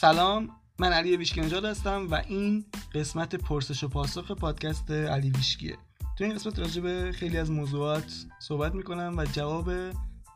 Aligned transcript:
سلام 0.00 0.48
من 0.78 0.92
علی 0.92 1.16
ویشکی 1.16 1.40
نژاد 1.40 1.64
هستم 1.64 2.06
و 2.10 2.14
این 2.14 2.64
قسمت 2.94 3.34
پرسش 3.34 3.84
و 3.84 3.88
پاسخ 3.88 4.30
پادکست 4.30 4.90
علی 4.90 5.30
ویشکیه. 5.30 5.78
تو 6.18 6.24
این 6.24 6.34
قسمت 6.34 6.58
راجع 6.58 6.82
به 6.82 7.12
خیلی 7.14 7.38
از 7.38 7.50
موضوعات 7.50 8.24
صحبت 8.38 8.74
می‌کنم 8.74 9.14
و 9.16 9.24
جواب 9.24 9.72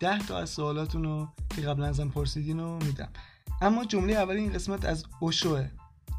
ده 0.00 0.18
تا 0.28 0.38
از 0.38 0.50
سوالاتون 0.50 1.04
رو 1.04 1.28
که 1.56 1.62
قبلا 1.62 1.86
ازم 1.86 2.08
پرسیدین 2.08 2.60
رو 2.60 2.84
میدم. 2.84 3.08
اما 3.60 3.84
جمله 3.84 4.12
اول 4.12 4.34
این 4.34 4.52
قسمت 4.52 4.84
از 4.84 5.04
اوشوه 5.20 5.68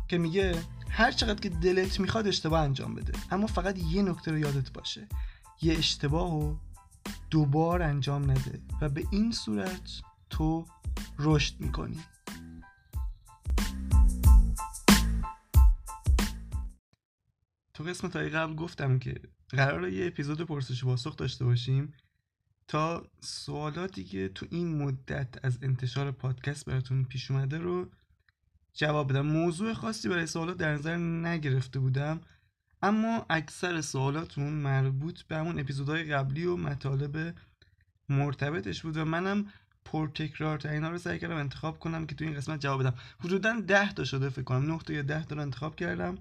که 0.08 0.18
میگه 0.18 0.56
هر 0.90 1.12
چقدر 1.12 1.40
که 1.40 1.50
دلت 1.50 2.00
می‌خواد 2.00 2.28
اشتباه 2.28 2.62
انجام 2.62 2.96
بده 2.96 3.14
اما 3.32 3.48
فقط 3.48 3.78
یه 3.78 4.02
نکته 4.02 4.32
رو 4.32 4.38
یادت 4.38 4.72
باشه. 4.72 5.08
یه 5.62 5.78
اشتباه 5.78 6.32
رو 6.32 6.58
دوبار 7.32 7.82
انجام 7.82 8.32
نده 8.32 8.62
و 8.82 8.90
به 8.90 9.04
این 9.12 9.32
صورت 9.32 10.02
تو 10.30 10.66
رشد 11.20 11.54
می‌کنی. 11.60 12.00
تو 17.74 17.84
قسمت 17.84 18.16
های 18.16 18.30
قبل 18.30 18.56
گفتم 18.56 19.00
که 19.00 19.22
قرار 19.50 19.90
یه 19.90 20.08
اپیزود 20.08 20.42
پرسش 20.42 20.84
و 20.84 20.88
پاسخ 20.88 21.16
داشته 21.16 21.46
باشیم 21.46 21.94
تا 22.68 23.08
سوالاتی 23.20 24.04
که 24.04 24.30
تو 24.36 24.46
این 24.50 24.78
مدت 24.78 25.46
از 25.46 25.60
انتشار 25.62 26.12
پادکست 26.12 26.66
براتون 26.66 27.04
پیش 27.04 27.32
اومده 27.32 27.58
رو 27.58 27.90
جواب 28.74 29.10
بدم. 29.10 29.26
موضوع 29.26 29.74
خاصی 29.74 30.10
برای 30.10 30.28
سوالات 30.28 30.58
در 30.58 30.74
نظر 30.74 30.98
نگرفته 30.98 31.80
بودم 31.80 32.22
اما 32.82 33.26
اکثر 33.30 33.82
سوالاتون 33.82 34.54
مربوط 34.54 35.22
به 35.22 35.36
همون 35.38 35.60
اپیزودهای 35.60 36.04
قبلی 36.04 36.46
و 36.46 36.58
مطالب 36.58 37.36
مرتبطش 38.10 38.82
بود 38.82 38.98
و 38.98 39.06
منم 39.06 39.46
پرتکرار 39.86 40.68
اینا 40.68 40.90
رو 40.90 40.98
سعی 40.98 41.20
کردم 41.20 41.36
انتخاب 41.36 41.80
کنم 41.80 42.06
که 42.06 42.16
تو 42.16 42.26
این 42.26 42.34
قسمت 42.34 42.60
جواب 42.60 42.80
بدم. 42.80 42.94
حدودا 43.20 43.60
ده 43.60 43.94
تا 43.94 44.04
شده 44.04 44.30
فکر 44.30 44.44
کنم. 44.44 44.66
9 44.66 44.80
تا 44.80 44.94
یا 44.94 45.02
10 45.02 45.26
تا 45.26 45.36
رو 45.36 45.42
انتخاب 45.42 45.76
کردم 45.76 46.18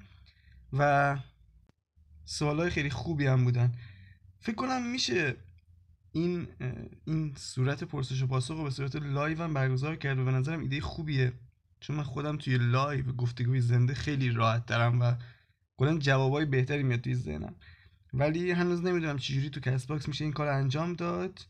و 0.72 1.16
سوالای 2.24 2.70
خیلی 2.70 2.90
خوبی 2.90 3.26
هم 3.26 3.44
بودن. 3.44 3.72
فکر 4.40 4.54
کنم 4.54 4.90
میشه 4.90 5.36
این 6.12 6.48
این 7.04 7.34
صورت 7.36 7.84
پرسش 7.84 8.22
و 8.22 8.26
پاسخ 8.26 8.56
رو 8.56 8.64
به 8.64 8.70
صورت 8.70 8.96
live 8.96 9.42
هم 9.42 9.54
برگزار 9.54 9.96
کرد 9.96 10.18
و 10.18 10.24
به 10.24 10.30
نظرم 10.30 10.60
ایده 10.60 10.80
خوبیه. 10.80 11.32
چون 11.80 11.96
من 11.96 12.02
خودم 12.02 12.36
توی 12.36 12.58
live 12.58 13.12
گفتگوی 13.12 13.60
زنده 13.60 13.94
خیلی 13.94 14.30
راحت 14.30 14.66
ترم 14.66 15.00
و 15.00 15.14
کلا 15.76 15.98
جوابای 15.98 16.44
بهتری 16.44 16.82
میاد 16.82 17.00
توی 17.00 17.14
ذهنم. 17.14 17.54
ولی 18.12 18.50
هنوز 18.50 18.84
نمی‌دونم 18.84 19.18
چجوری 19.18 19.50
تو 19.50 19.60
کست 19.60 19.86
باکس 19.86 20.08
میشه 20.08 20.24
این 20.24 20.32
کار 20.32 20.48
انجام 20.48 20.92
داد 20.92 21.46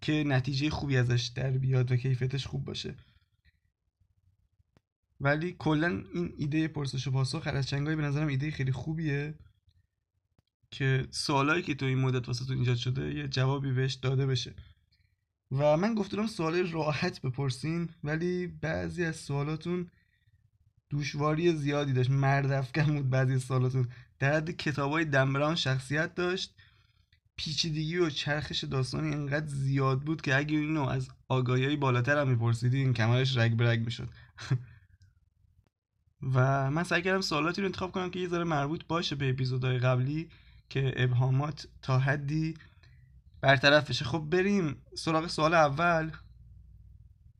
که 0.00 0.24
نتیجه 0.26 0.70
خوبی 0.70 0.96
ازش 0.96 1.32
در 1.34 1.50
بیاد 1.50 1.92
و 1.92 1.96
کیفیتش 1.96 2.46
خوب 2.46 2.64
باشه. 2.64 2.96
ولی 5.20 5.56
کلا 5.58 6.04
این 6.14 6.34
ایده 6.36 6.68
پرسش 6.68 7.06
و 7.06 7.10
پاسخ 7.10 7.46
از 7.46 7.66
چنگای 7.66 7.96
به 7.96 8.02
نظرم 8.02 8.28
ایده 8.28 8.50
خیلی 8.50 8.72
خوبیه. 8.72 9.34
که 10.72 11.06
سوالایی 11.10 11.62
که 11.62 11.74
تو 11.74 11.86
این 11.86 11.98
مدت 11.98 12.28
واسه 12.28 12.44
تو 12.44 12.52
ایجاد 12.52 12.76
شده 12.76 13.14
یه 13.14 13.28
جوابی 13.28 13.72
بهش 13.72 13.94
داده 13.94 14.26
بشه. 14.26 14.54
و 15.50 15.76
من 15.76 15.94
گفتم 15.94 16.26
سوال 16.26 16.66
راحت 16.70 17.20
بپرسین 17.20 17.88
ولی 18.04 18.46
بعضی 18.46 19.04
از 19.04 19.16
سوالاتون 19.16 19.90
دوشواری 20.90 21.52
زیادی 21.52 21.92
داشت. 21.92 22.10
مردفکن 22.10 22.94
بود 22.96 23.10
بعضی 23.10 23.34
از 23.34 23.42
سوالاتون. 23.42 23.88
در 24.18 24.36
حد 24.36 24.50
کتابای 24.50 25.04
دمبران 25.04 25.54
شخصیت 25.54 26.14
داشت. 26.14 26.54
پیچیدگی 27.36 27.98
و 27.98 28.10
چرخش 28.10 28.64
داستانی 28.64 29.08
اینقدر 29.08 29.46
زیاد 29.46 30.00
بود 30.00 30.22
که 30.22 30.36
اگه 30.36 30.58
اینو 30.58 30.88
از 30.88 31.08
آگاهی 31.28 31.76
بالاتر 31.76 32.18
هم 32.18 32.54
این 32.62 32.92
کمرش 32.92 33.36
رگ 33.36 33.56
برگ 33.56 33.84
می‌شد. 33.84 34.08
و 36.34 36.70
من 36.70 36.82
سعی 36.82 37.02
کردم 37.02 37.20
سوالاتی 37.20 37.60
رو 37.60 37.66
انتخاب 37.66 37.92
کنم 37.92 38.10
که 38.10 38.18
یه 38.18 38.28
ذره 38.28 38.44
مربوط 38.44 38.84
باشه 38.88 39.16
به 39.16 39.30
اپیزودهای 39.30 39.78
قبلی. 39.78 40.28
که 40.72 40.92
ابهامات 40.96 41.68
تا 41.82 41.98
حدی 41.98 42.54
برطرف 43.40 43.90
بشه. 43.90 44.04
خب 44.04 44.18
بریم 44.18 44.76
سراغ 44.94 45.26
سوال 45.26 45.54
اول 45.54 46.10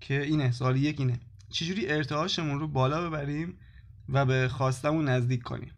که 0.01 0.23
اینه 0.23 0.51
سوال 0.51 0.77
یک 0.77 1.01
اینه 1.01 1.21
چجوری 1.51 1.89
ارتعاشمون 1.89 2.61
رو 2.61 2.69
بالا 2.69 3.11
ببریم 3.11 3.59
و 4.09 4.27
به 4.27 4.49
خواستمون 4.49 5.09
نزدیک 5.09 5.43
کنیم؟ 5.43 5.73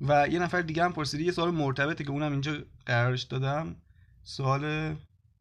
و 0.00 0.28
یه 0.28 0.38
نفر 0.38 0.60
دیگه 0.60 0.84
هم 0.84 0.92
پرسیدی 0.92 1.24
یه 1.24 1.32
سوال 1.32 1.50
مرتبطه 1.50 2.04
که 2.04 2.10
اونم 2.10 2.32
اینجا 2.32 2.58
قرارش 2.86 3.22
دادم. 3.22 3.76
سوال 4.22 4.94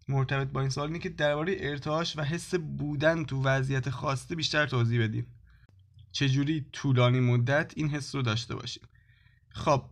مرتبط 0.08 0.48
با 0.48 0.62
این 0.62 0.70
سوال 0.70 0.88
اینه 0.88 1.00
که 1.00 1.10
درباره 1.10 1.56
ارتعاش 1.60 2.18
و 2.18 2.22
حس 2.22 2.56
بودن 2.56 3.26
تو 3.26 3.44
وضعیت 3.44 3.90
خواسته 3.90 4.36
بیشتر 4.36 4.66
توضیح 4.66 5.04
بدیم 5.04 5.28
چجوری 6.12 6.66
طولانی 6.72 7.20
مدت 7.20 7.74
این 7.76 7.90
حس 7.90 8.16
رو 8.16 8.22
داشته 8.22 8.56
باشیم؟ 8.56 8.84
خب 9.50 9.86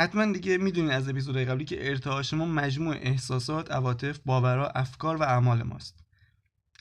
حتما 0.00 0.32
دیگه 0.32 0.58
می‌دونین 0.58 0.90
از 0.90 1.08
اپیزودهای 1.08 1.44
قبلی 1.44 1.64
که 1.64 1.88
ارتعاش 1.90 2.34
ما 2.34 2.46
مجموع 2.46 2.96
احساسات، 2.96 3.72
عواطف، 3.72 4.18
باورها، 4.24 4.66
افکار 4.66 5.16
و 5.16 5.22
اعمال 5.22 5.62
ماست. 5.62 6.04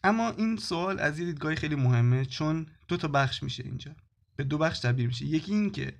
اما 0.03 0.29
این 0.31 0.57
سوال 0.57 0.99
از 0.99 1.19
یه 1.19 1.25
دیدگاهی 1.25 1.55
خیلی 1.55 1.75
مهمه 1.75 2.25
چون 2.25 2.65
دو 2.87 2.97
تا 2.97 3.07
بخش 3.07 3.43
میشه 3.43 3.63
اینجا. 3.63 3.95
به 4.35 4.43
دو 4.43 4.57
بخش 4.57 4.79
تبدیل 4.79 5.07
میشه. 5.07 5.25
یکی 5.25 5.53
این 5.53 5.71
که 5.71 5.99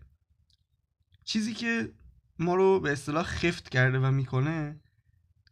چیزی 1.24 1.54
که 1.54 1.94
ما 2.40 2.56
رو 2.56 2.80
به 2.80 2.92
اصطلاح 2.92 3.24
خفت 3.24 3.70
کرده 3.70 4.00
و 4.00 4.12
می‌کنه 4.12 4.80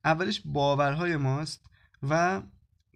اولش 0.05 0.41
باورهای 0.45 1.17
ماست 1.17 1.65
و 2.03 2.41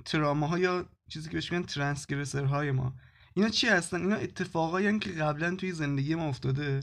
تراماها 0.06 0.60
یا 0.60 0.90
چیزی 1.08 1.30
که 1.30 1.34
بهش 1.34 1.52
میگن 1.52 1.66
ترانسگرسرهای 1.66 2.72
ما 2.72 2.96
اینا 3.34 3.50
چی 3.50 3.68
هستن 3.68 4.02
اینا 4.02 4.16
اتفاقایی 4.16 5.00
که 5.00 5.12
قبلا 5.12 5.56
توی 5.56 5.72
زندگی 5.72 6.16
ما 6.16 6.28
افتاده 6.28 6.80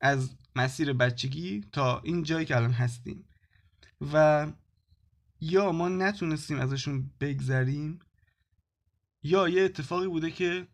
از 0.00 0.30
مسیر 0.56 0.92
بچگی 0.92 1.64
تا 1.72 2.00
این 2.00 2.22
جایی 2.22 2.46
که 2.46 2.56
الان 2.56 2.72
هستیم. 2.72 3.24
و 4.12 4.46
یا 5.40 5.72
ما 5.72 5.88
نتونستیم 5.88 6.60
ازشون 6.60 7.10
بگذریم 7.20 7.98
یا 9.22 9.48
یه 9.48 9.62
اتفاقی 9.62 10.06
بوده 10.06 10.30
که 10.30 10.66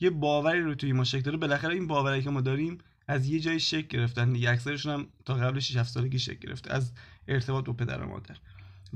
یه 0.00 0.10
باوری 0.10 0.60
رو 0.60 0.74
توی 0.74 0.92
ما 0.92 1.04
شکل 1.04 1.20
داره. 1.20 1.36
بالاخره 1.36 1.74
این 1.74 1.86
باوری 1.86 2.22
که 2.22 2.30
ما 2.30 2.40
داریم 2.40 2.78
از 3.08 3.28
یه 3.28 3.40
جایی 3.40 3.60
شکل 3.60 3.86
گرفتن 3.86 4.32
دیگه. 4.32 4.50
اکثرشون 4.50 4.92
هم 4.92 5.06
تا 5.24 5.34
قبل 5.34 5.60
6 5.60 5.76
7 5.76 5.90
سالگی 5.90 6.18
شکل 6.18 6.48
گرفته 6.48 6.72
از 6.72 6.92
ارتباط 7.28 7.64
با 7.64 7.72
پدر 7.72 8.02
و 8.02 8.08
مادر. 8.08 8.36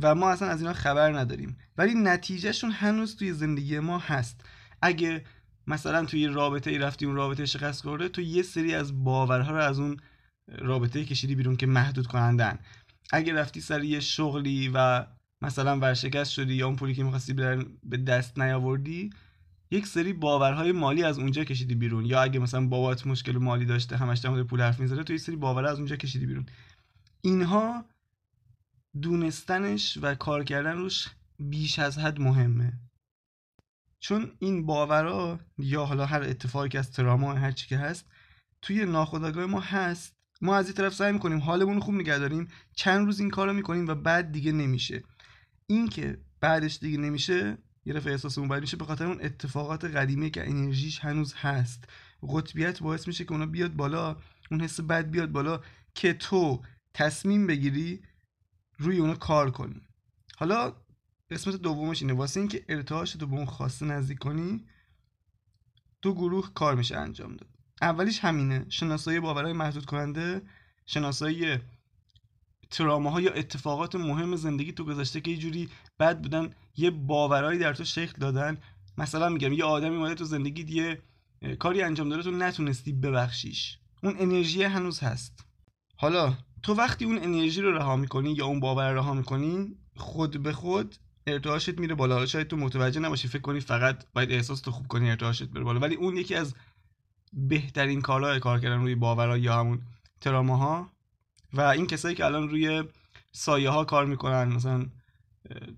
و 0.02 0.14
ما 0.14 0.30
اصلا 0.30 0.48
از 0.48 0.60
اینا 0.60 0.72
خبر 0.72 1.18
نداریم. 1.18 1.56
ولی 1.78 1.94
نتیجهشون 1.94 2.70
هنوز 2.70 3.16
توی 3.16 3.32
زندگی 3.32 3.78
ما 3.78 3.98
هست. 3.98 4.44
اگه 4.82 5.24
مثلا 5.66 6.04
توی 6.04 6.26
رابطه 6.26 6.70
ای 6.70 6.78
رفتی 6.78 7.06
اون 7.06 7.14
رابطه 7.14 7.46
شکست 7.46 7.82
خورده 7.82 8.08
تو 8.08 8.20
یه 8.20 8.42
سری 8.42 8.74
از 8.74 9.04
باورها 9.04 9.50
رو 9.50 9.58
از 9.58 9.78
اون 9.78 9.96
رابطه 10.58 11.04
کشیدی 11.04 11.34
بیرون 11.34 11.56
که 11.56 11.66
محدود 11.66 12.06
کنندن. 12.06 12.58
اگه 13.12 13.34
رفتی 13.34 13.60
سر 13.60 13.84
یه 13.84 14.00
شغلی 14.00 14.70
و 14.74 15.06
مثلا 15.42 15.78
ورشکست 15.78 16.30
شدی 16.30 16.54
یا 16.54 16.66
اون 16.66 16.76
پولی 16.76 16.94
که 16.94 17.04
می‌خواستی 17.04 17.32
به 17.82 17.96
دست 17.96 18.38
نیاوردی 18.38 19.10
یک 19.70 19.86
سری 19.86 20.12
باورهای 20.12 20.72
مالی 20.72 21.02
از 21.02 21.18
اونجا 21.18 21.44
کشیدی 21.44 21.74
بیرون. 21.74 22.06
یا 22.06 22.22
اگه 22.22 22.38
مثلا 22.38 22.66
بابات 22.66 23.06
مشکل 23.06 23.38
مالی 23.38 23.64
داشته 23.64 23.96
همش 23.96 24.18
در 24.18 24.42
پول 24.42 24.60
حرف 24.60 24.80
می‌زنه 24.80 25.04
تو 25.04 25.12
یه 25.12 25.18
سری 25.18 25.36
باور 25.36 25.66
از 25.66 25.78
اونجا 25.78 25.96
کشیدی 25.96 26.26
بیرون. 26.26 26.46
اینها 27.20 27.84
دونستنش 29.02 29.98
و 30.02 30.14
کار 30.14 30.44
کردن 30.44 30.76
روش 30.76 31.08
بیش 31.38 31.78
از 31.78 31.98
حد 31.98 32.20
مهمه. 32.20 32.72
چون 34.00 34.32
این 34.38 34.66
باورها 34.66 35.40
یا 35.58 35.84
حالا 35.84 36.06
هر 36.06 36.22
اتفاقی 36.22 36.68
که 36.68 36.78
از 36.78 36.92
تراما 36.92 37.34
هر 37.34 37.52
چی 37.52 37.68
که 37.68 37.78
هست 37.78 38.06
توی 38.62 38.84
ناخودآگاه 38.84 39.46
ما 39.46 39.60
هست. 39.60 40.19
ما 40.40 40.56
از 40.56 40.66
این 40.66 40.74
طرف 40.74 40.94
سعی 40.94 41.12
می‌کنیم 41.12 41.38
حالمون 41.38 41.80
خوب 41.80 41.94
نگه 41.94 42.18
داریم. 42.18 42.48
چند 42.74 43.06
روز 43.06 43.20
این 43.20 43.30
کارو 43.30 43.52
می‌کنیم 43.52 43.86
و 43.86 43.94
بعد 43.94 44.32
دیگه 44.32 44.52
نمیشه. 44.52 45.02
این 45.66 45.88
که 45.88 46.20
بعدش 46.40 46.78
دیگه 46.78 46.98
نمیشه 46.98 47.58
یه 47.84 47.94
رفع 47.94 48.10
احساسمون 48.10 48.48
باید 48.48 48.62
میشه 48.62 48.76
به 48.76 48.84
خاطر 48.84 49.06
اون 49.06 49.20
اتفاقات 49.20 49.84
قدیمی 49.84 50.30
که 50.30 50.48
انرژیش 50.48 50.98
هنوز 50.98 51.34
هست. 51.34 51.84
قطبیت 52.28 52.80
باعث 52.80 53.06
میشه 53.06 53.24
که 53.24 53.32
اونا 53.32 53.46
بیاد 53.46 53.72
بالا 53.72 54.16
اون 54.50 54.60
حس 54.60 54.80
بد 54.80 55.10
بیاد 55.10 55.32
بالا 55.32 55.60
که 55.94 56.12
تو 56.12 56.62
تصمیم 56.94 57.46
بگیری 57.46 58.02
روی 58.78 58.98
اونا 58.98 59.14
کار 59.14 59.50
کنی. 59.50 59.80
حالا 60.36 60.76
قسمت 61.30 61.54
دومش 61.54 62.02
اینه. 62.02 62.14
واسه 62.14 62.40
اینکه 62.40 62.64
ارتعاش 62.68 63.12
تو 63.12 63.26
به 63.26 63.36
اون 63.36 63.46
خواسته 63.46 63.86
نزدیک 63.86 64.18
کنی 64.18 64.66
دو 66.02 66.14
گروه 66.14 66.54
کار 66.54 66.74
میشه 66.74 66.96
انجام 66.96 67.36
داد. 67.36 67.50
اولیش 67.82 68.18
همینه. 68.18 68.66
شناسایی 68.68 69.20
باورهای 69.20 69.52
محدود 69.52 69.84
کننده 69.84 70.42
شناسایی 70.86 71.58
تراماها 72.70 73.20
یا 73.20 73.32
اتفاقات 73.32 73.94
مهم 73.94 74.36
زندگی 74.36 74.72
تو 74.72 74.84
گذشته 74.84 75.20
که 75.20 75.30
یه 75.30 75.36
جوری 75.36 75.68
بد 75.98 76.20
بودن 76.20 76.50
یه 76.76 76.90
باورهایی 76.90 77.58
در 77.58 77.74
تو 77.74 77.84
شکل 77.84 78.12
دادن. 78.20 78.58
مثلا 78.98 79.28
میگم 79.28 79.52
یه 79.52 79.64
آدمی 79.64 79.96
اومده 79.96 80.14
تو 80.14 80.24
زندگی 80.24 80.74
یه 80.74 81.02
کاری 81.58 81.82
انجام 81.82 82.08
داره 82.08 82.22
تو 82.22 82.30
نتونستی 82.30 82.92
ببخشیش. 82.92 83.78
اون 84.02 84.16
انرژی 84.18 84.62
هنوز 84.62 85.00
هست. 85.00 85.44
حالا 85.96 86.34
تو 86.62 86.74
وقتی 86.74 87.04
اون 87.04 87.18
انرژی 87.22 87.60
رو 87.60 87.72
رها 87.72 87.96
می‌کنی 87.96 88.32
یا 88.32 88.46
اون 88.46 88.60
باور 88.60 88.90
رو 88.90 88.98
رها 88.98 89.14
می‌کنی 89.14 89.76
خود 89.96 90.42
به 90.42 90.52
خود 90.52 90.96
ارتعاشت 91.26 91.78
میره 91.78 91.94
بالا. 91.94 92.26
شاید 92.26 92.48
تو 92.48 92.56
متوجه 92.56 93.00
نباشی 93.00 93.28
فکر 93.28 93.42
کنی 93.42 93.60
فقط 93.60 94.04
باید 94.14 94.32
احساس 94.32 94.60
تو 94.60 94.70
خوب 94.70 94.86
کنی 94.86 95.10
ارتعاشت 95.10 95.44
بره 95.44 95.64
بالا. 95.64 95.80
ولی 95.80 95.94
اون 95.94 96.16
یکی 96.16 96.34
از 96.34 96.54
بهترین 97.32 98.00
کارهای 98.00 98.40
کار 98.40 98.60
کردن 98.60 98.80
روی 98.80 98.94
باورها 98.94 99.38
یا 99.38 99.58
همون 99.58 99.80
تراماها 100.20 100.90
و 101.52 101.60
این 101.60 101.86
کسایی 101.86 102.14
که 102.14 102.24
الان 102.24 102.48
روی 102.48 102.84
سایه 103.32 103.70
ها 103.70 103.84
کار 103.84 104.06
می‌کنن 104.06 104.44
مثلا 104.44 104.86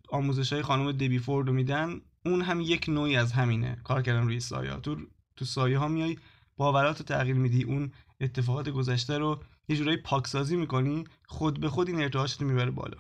آموزش 0.09 0.53
های 0.53 0.63
خانم 0.63 0.93
دبی 0.93 1.19
فورد 1.19 1.47
رو 1.49 1.53
میدن 1.53 2.01
اون 2.27 2.43
هم 2.43 2.61
یک 2.61 2.89
نوعی 2.89 3.17
از 3.17 3.33
همینه 3.33 3.77
کار 3.85 4.03
کردن 4.03 4.23
روی 4.23 4.41
سایه 4.41 4.77
تو 4.77 4.97
تو 5.37 5.45
سایه 5.45 5.79
ها 5.79 5.89
میای 5.89 6.19
باورات 6.57 6.99
رو 6.99 7.05
تغییر 7.05 7.37
میدی 7.37 7.63
اون 7.63 7.93
اتفاقات 8.21 8.69
گذشته 8.69 9.19
رو 9.19 9.41
یه 9.69 9.77
جورایی 9.77 9.97
پاکسازی 9.97 10.57
می‌کنی 10.57 11.05
خود 11.27 11.61
به 11.61 11.69
خود 11.69 11.89
این 11.89 12.03
ارتعاشت 12.03 12.43
رو 12.43 12.49
می‌بره 12.49 12.71
بالا. 12.71 12.99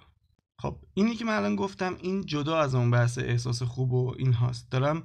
خب 0.58 0.76
اینی 0.94 1.14
که 1.14 1.24
من 1.24 1.36
الان 1.36 1.56
گفتم 1.56 1.96
این 2.00 2.26
جدا 2.26 2.58
از 2.58 2.74
اون 2.74 2.90
بحث 2.90 3.18
احساس 3.18 3.62
خوب 3.62 3.92
و 3.92 4.14
این 4.18 4.32
هاست 4.32 4.70
دارم 4.70 5.02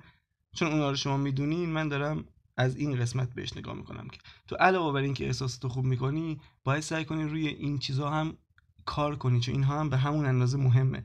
چون 0.55 0.71
اونا 0.71 0.89
رو 0.89 0.95
شما 0.95 1.17
می‌دونین 1.17 1.69
من 1.69 1.87
دارم 1.87 2.25
از 2.57 2.75
این 2.75 2.99
قسمت 2.99 3.33
بهش 3.33 3.57
نگاه 3.57 3.75
می‌کنم 3.75 4.07
که 4.07 4.19
تو 4.47 4.55
علاوه 4.55 4.93
بر 4.93 5.01
اینکه 5.01 5.25
احساس 5.25 5.57
تو 5.57 5.69
خوب 5.69 5.85
می‌کنی 5.85 6.39
باید 6.63 6.83
سعی 6.83 7.05
کنی 7.05 7.23
روی 7.23 7.47
این 7.47 7.77
چیزها 7.77 8.09
هم 8.09 8.37
کار 8.85 9.15
کنی 9.15 9.39
چون 9.39 9.55
اینها 9.55 9.79
هم 9.79 9.89
به 9.89 9.97
همون 9.97 10.25
اندازه 10.25 10.57
مهمه. 10.57 11.03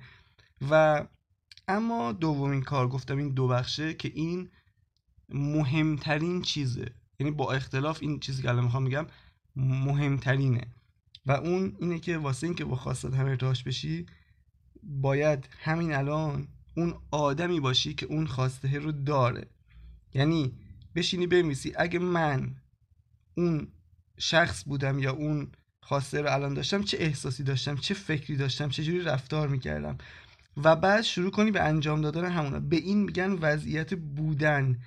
و 0.71 1.05
اما 1.69 2.13
دومین 2.13 2.63
کار 2.63 2.89
گفتم 2.89 3.19
این 3.19 3.29
دو 3.29 3.49
بخشه 3.49 3.95
که 3.95 4.13
این 4.15 4.49
مهمترین 5.29 6.43
چیزه. 6.43 6.95
یعنی 7.21 7.31
با 7.31 7.53
اختلاف 7.53 7.99
این 8.03 8.21
چیزی 8.21 8.43
که 8.43 8.49
الان 8.49 8.65
می‌خوام 8.65 8.83
میگم 8.83 9.07
مهمترینه. 9.57 10.67
و 11.27 11.33
اون 11.33 11.77
اینه 11.81 11.99
که 11.99 12.19
واسه 12.19 12.47
اینکه 12.47 12.65
با 12.65 12.77
خواستت 12.77 13.15
هم 13.15 13.27
ارتعاش 13.27 13.63
بشی 13.63 14.07
باید 14.83 15.49
همین 15.61 15.95
الان 15.95 16.49
اون 16.77 16.95
آدمی 17.11 17.61
باشی 17.61 17.95
که 17.95 18.07
اون 18.07 18.27
خواسته 18.27 18.79
رو 18.79 18.93
داره. 18.93 19.51
یعنی 20.15 20.53
بشینی 20.95 21.27
بمیسی 21.27 21.73
اگه 21.77 21.99
من 21.99 22.57
اون 23.35 23.69
شخص 24.19 24.65
بودم 24.67 24.99
یا 24.99 25.13
اون 25.13 25.53
خواسته 25.81 26.21
رو 26.21 26.33
الان 26.33 26.55
داشتم 26.55 26.83
چه 26.83 26.97
احساسی 27.01 27.43
داشتم 27.43 27.77
چه 27.77 27.95
فکری 27.95 28.37
داشتم 28.37 28.69
چه 28.69 28.85
جوری 28.85 29.01
رفتار 29.01 29.49
می‌کردم؟ 29.49 29.99
و 30.57 30.77
بعد 30.77 31.03
شروع 31.03 31.31
کنی 31.31 31.51
به 31.51 31.61
انجام 31.61 32.01
دادن 32.01 32.31
همونا. 32.31 32.61
به 32.61 32.77
این 32.77 33.03
میگن 33.03 33.33
وضعیت 33.33 33.95
بودن. 33.95 34.81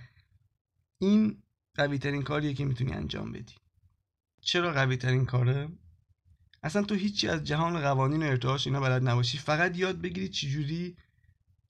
این 0.99 1.37
قوی 1.75 1.97
ترین 1.97 2.21
کاریه 2.21 2.53
که 2.53 2.65
می‌تونی 2.65 2.93
انجام 2.93 3.31
بدی. 3.31 3.53
چرا 4.41 4.73
قوی 4.73 4.97
ترین 4.97 5.25
کاره؟ 5.25 5.69
اصلا 6.63 6.83
تو 6.83 6.95
هیچی 6.95 7.27
از 7.27 7.43
جهان 7.43 7.79
قوانین 7.79 8.23
و 8.23 8.25
ارتعاش 8.25 8.67
اینا 8.67 8.79
بلد 8.79 9.07
نباشی. 9.07 9.37
فقط 9.37 9.77
یاد 9.77 10.01
بگیری 10.01 10.29
چجوری 10.29 10.97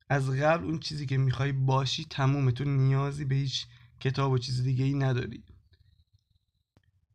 از 0.09 0.29
قبل 0.29 0.65
اون 0.65 0.79
چیزی 0.79 1.05
که 1.05 1.17
می‌خوای 1.17 1.51
باشی 1.51 2.05
تمومه. 2.09 2.51
تو 2.51 2.63
نیازی 2.63 3.25
به 3.25 3.35
هیچ 3.35 3.65
کتاب 3.99 4.31
و 4.31 4.37
چیز 4.37 4.63
دیگه 4.63 4.85
ای 4.85 4.93
نداری. 4.93 5.43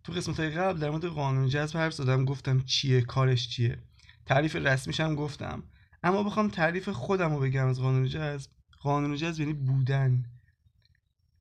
تو 0.05 0.13
قسمت 0.13 0.41
های 0.41 0.51
قبل 0.51 0.79
در 0.79 0.91
مورد 0.91 1.05
قانون 1.05 1.49
جذب 1.49 1.77
حرف 1.77 1.95
زدم 1.95 2.25
گفتم 2.25 2.61
چیه 2.61 3.01
کارش 3.01 3.49
چیه. 3.49 3.79
تعریف 4.27 4.57
رسمیش 4.57 5.01
هم 5.01 5.15
گفتم. 5.15 5.63
اما 6.03 6.23
بخوام 6.23 6.49
تعریف 6.49 6.89
خودم 6.89 7.35
رو 7.35 7.41
بگم 7.41 7.67
از 7.67 7.81
قانون 7.81 8.09
جذب. 8.09 8.51
قانون 8.81 9.17
جذب 9.17 9.41
یعنی 9.41 9.53
بودن. 9.53 10.25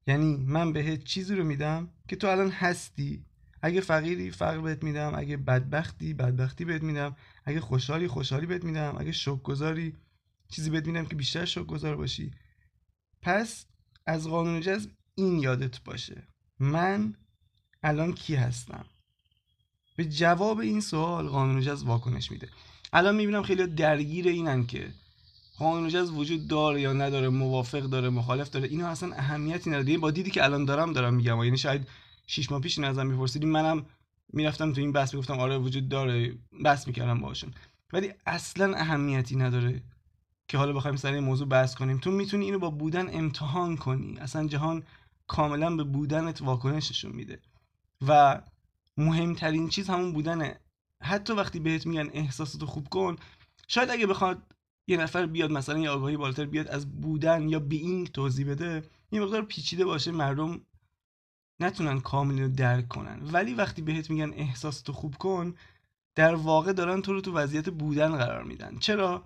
یعنی 0.07 0.37
من 0.37 0.73
بهت 0.73 1.03
چیزی 1.03 1.35
رو 1.35 1.43
میدم 1.43 1.89
که 2.07 2.15
تو 2.15 2.27
الان 2.27 2.51
هستی. 2.51 3.25
اگه 3.61 3.81
فقیری 3.81 4.31
فقر 4.31 4.59
بهت 4.59 4.83
میدم 4.83 5.11
اگه 5.15 5.37
بدبختی 5.37 6.13
بدبختی 6.13 6.65
بهت 6.65 6.83
میدم. 6.83 7.15
اگه 7.45 7.59
خوشحالی 7.59 8.07
خوشحالی 8.07 8.45
بهت 8.45 8.63
میدم. 8.63 8.95
اگه 8.97 9.11
شوک 9.11 9.43
گذاری 9.43 9.95
چیزی 10.49 10.69
بهت 10.69 10.87
میدم 10.87 11.05
که 11.05 11.15
بیشتر 11.15 11.45
شوک 11.45 11.67
گذار 11.67 11.95
باشی. 11.95 12.31
پس 13.21 13.65
از 14.05 14.27
قانون 14.27 14.61
جذب 14.61 14.91
این 15.21 15.39
یادت 15.39 15.83
باشه. 15.83 16.23
من 16.59 17.13
الان 17.83 18.13
کی 18.13 18.35
هستم؟ 18.35 18.85
به 19.95 20.05
جواب 20.05 20.59
این 20.59 20.81
سوال 20.81 21.27
قانون 21.27 21.61
جذب 21.61 21.87
واکنش 21.87 22.31
میده. 22.31 22.49
الان 22.93 23.15
می‌بینم 23.15 23.43
خیلی 23.43 23.67
درگیر 23.67 24.27
اینن 24.27 24.65
که 24.65 24.87
قانون 25.57 25.89
جذب 25.89 26.17
وجود 26.17 26.47
داره 26.47 26.81
یا 26.81 26.93
نداره 26.93 27.29
موافق 27.29 27.81
داره 27.81 28.09
مخالف 28.09 28.49
داره. 28.49 28.67
اینا 28.67 28.87
اصلا 28.87 29.15
اهمیتی 29.15 29.69
نداره. 29.69 29.97
با 29.97 30.11
دیدی 30.11 30.31
که 30.31 30.43
الان 30.43 30.65
دارم 30.65 30.93
دارم 30.93 31.13
میگم. 31.13 31.43
یعنی 31.43 31.57
شاید 31.57 31.87
شش 32.27 32.51
ماه 32.51 32.61
پیش 32.61 32.79
ازم 32.79 33.07
میپرسیدی 33.07 33.45
منم 33.45 33.85
می‌رفتم 34.33 34.73
تو 34.73 34.81
این 34.81 34.91
بحث 34.91 35.13
می‌گفتم 35.13 35.39
آره 35.39 35.57
وجود 35.57 35.89
داره 35.89 36.33
بحث 36.63 36.87
می‌کردم 36.87 37.19
باشون 37.21 37.53
ولی 37.93 38.11
اصلا 38.25 38.75
اهمیتی 38.75 39.35
نداره 39.35 39.81
که 40.47 40.57
حالا 40.57 40.73
بخوایم 40.73 40.97
سر 40.97 41.13
این 41.13 41.23
موضوع 41.23 41.47
بحث 41.47 41.75
کنیم. 41.75 41.97
تو 41.97 42.11
می‌تونی 42.11 42.45
اینو 42.45 42.59
با 42.59 42.69
بودن 42.69 43.17
امتحان 43.17 43.77
کنی. 43.77 44.17
اصلا 44.17 44.47
جهان 44.47 44.83
کاملا 45.29 45.75
به 45.75 45.83
بودنت 45.83 46.41
واکنششون 46.41 47.11
میده. 47.11 47.39
و 48.07 48.41
مهمترین 48.97 49.69
چیز 49.69 49.89
همون 49.89 50.13
بودنه. 50.13 50.59
حتی 51.01 51.33
وقتی 51.33 51.59
بهت 51.59 51.85
میگن 51.85 52.09
احساساتو 52.13 52.65
خوب 52.65 52.89
کن 52.89 53.15
شاید 53.67 53.89
اگه 53.89 54.07
بخواد 54.07 54.41
یه 54.87 54.97
نفر 54.97 55.25
بیاد 55.25 55.51
مثلا 55.51 55.79
یه 55.79 55.89
آگاهی 55.89 56.17
بالاتر 56.17 56.45
بیاد 56.45 56.67
از 56.67 57.01
بودن 57.01 57.49
یا 57.49 57.59
بیینگ 57.59 58.11
توضیح 58.11 58.49
بده 58.49 58.83
یه 59.11 59.21
مقدار 59.21 59.41
پیچیده 59.41 59.85
باشه 59.85 60.11
مردم 60.11 60.61
نتونن 61.59 61.99
کامل 61.99 62.39
رو 62.39 62.47
درک 62.47 62.87
کنن. 62.87 63.19
ولی 63.23 63.53
وقتی 63.53 63.81
بهت 63.81 64.09
میگن 64.09 64.33
احساس 64.33 64.89
خوب 64.89 65.15
کن 65.15 65.55
در 66.15 66.35
واقع 66.35 66.73
دارن 66.73 67.01
تو 67.01 67.13
رو 67.13 67.21
تو 67.21 67.33
وضعیت 67.33 67.69
بودن 67.69 68.17
قرار 68.17 68.43
میدن. 68.43 68.77
چرا؟ 68.79 69.23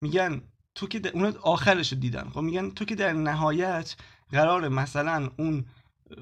میگن 0.00 0.42
تو 0.74 0.86
که 0.86 1.10
اونا 1.14 1.32
آخرش 1.42 1.92
رو 1.92 1.98
دیدن. 1.98 2.28
خب 2.30 2.40
میگن 2.40 2.70
تو 2.70 2.84
که 2.84 2.94
در 2.94 3.12
نهایت 3.12 3.96
قرار 4.30 4.68
مثلا 4.68 5.30
اون 5.38 5.64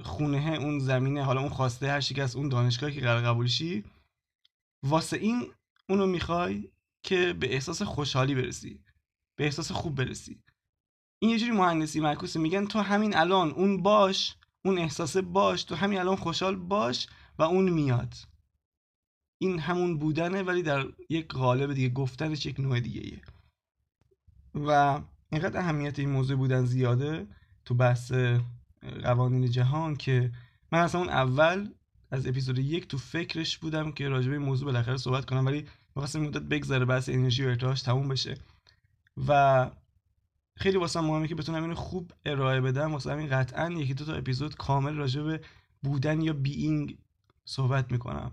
خونه 0.02 0.58
اون 0.60 0.78
زمینه 0.78 1.24
حالا 1.24 1.40
اون 1.40 1.50
خواسته 1.50 1.90
هر 1.90 2.00
شکست 2.00 2.36
اون 2.36 2.48
دانشگاهی 2.48 2.94
که 2.94 3.00
قرار 3.00 3.22
قبول 3.22 3.46
شی 3.46 3.84
واسه 4.82 5.16
این 5.16 5.46
اونو 5.88 6.06
می‌خوای 6.06 6.70
که 7.02 7.32
به 7.32 7.54
احساس 7.54 7.82
خوشحالی 7.82 8.34
برسی 8.34 8.80
به 9.36 9.44
احساس 9.44 9.72
خوب 9.72 9.94
برسی. 9.94 10.42
این 11.18 11.30
یه 11.30 11.38
جوری 11.38 11.50
مهندسی 11.50 12.00
معکوسه. 12.00 12.40
میگن 12.40 12.66
تو 12.66 12.78
همین 12.78 13.16
الان 13.16 13.50
اون 13.50 13.82
باش 13.82 14.36
اون 14.64 14.78
احساسه 14.78 15.22
باش 15.22 15.64
تو 15.64 15.74
همین 15.74 15.98
الان 15.98 16.16
خوشحال 16.16 16.56
باش 16.56 17.06
و 17.38 17.42
اون 17.42 17.68
میاد. 17.68 18.14
این 19.38 19.58
همون 19.58 19.98
بودنه 19.98 20.42
ولی 20.42 20.62
در 20.62 20.86
یک 21.10 21.28
قالب 21.28 21.74
دیگه 21.74 21.88
گفتنش 21.88 22.46
یک 22.46 22.60
نوع 22.60 22.80
دیگه 22.80 23.00
ایه. 23.00 23.22
و 24.54 25.00
اینقدر 25.32 25.60
اهمیت 25.60 25.98
این 25.98 26.10
موضوع 26.10 26.36
بودن 26.36 26.64
زیاده 26.64 27.26
تو 27.64 27.74
بحث 27.74 28.12
قوانین 29.02 29.50
جهان 29.50 29.96
که 29.96 30.32
من 30.72 30.78
اصلا 30.78 31.00
اون 31.00 31.10
اول 31.10 31.68
از 32.10 32.26
اپیزود 32.26 32.58
یک 32.58 32.88
تو 32.88 32.98
فکرش 32.98 33.58
بودم 33.58 33.92
که 33.92 34.08
راجع 34.08 34.30
به 34.30 34.38
موضوع 34.38 34.66
بالاخره 34.66 34.96
صحبت 34.96 35.24
کنم 35.24 35.46
ولی 35.46 35.66
می‌خواستم 35.96 36.20
مدت 36.20 36.42
بگذره 36.42 36.84
بحث 36.84 37.08
انرژی 37.08 37.44
و 37.44 37.48
ارتعاش 37.48 37.82
تموم 37.82 38.08
بشه. 38.08 38.34
و 39.28 39.70
خیلی 40.56 40.76
واسه 40.76 41.00
مهمه 41.00 41.28
که 41.28 41.34
بتونم 41.34 41.62
اینو 41.62 41.74
خوب 41.74 42.12
ارائه 42.26 42.60
بدم. 42.60 42.92
واسه 42.92 43.12
همین 43.12 43.28
قطعا 43.28 43.70
یکی 43.70 43.94
دو 43.94 44.04
تا 44.04 44.14
اپیزود 44.14 44.56
کامل 44.56 44.94
راجع 44.94 45.22
به 45.22 45.40
بودن 45.82 46.20
یا 46.20 46.32
بیینگ 46.32 46.98
صحبت 47.44 47.92
می‌کنم. 47.92 48.32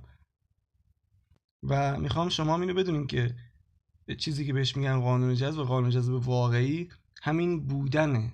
و 1.64 2.00
می‌خوام 2.00 2.30
شما 2.30 2.60
اینو 2.60 2.74
بدونین 2.74 3.08
که 3.08 3.36
چیزی 4.18 4.46
که 4.46 4.54
بهش 4.54 4.78
میگن 4.78 5.00
قانون 5.00 5.36
جذب 5.36 5.60
و 5.60 5.64
قانون 5.64 5.90
جذب 5.90 6.14
واقعی 6.14 6.90
همین 7.22 7.68
بودنه. 7.68 8.34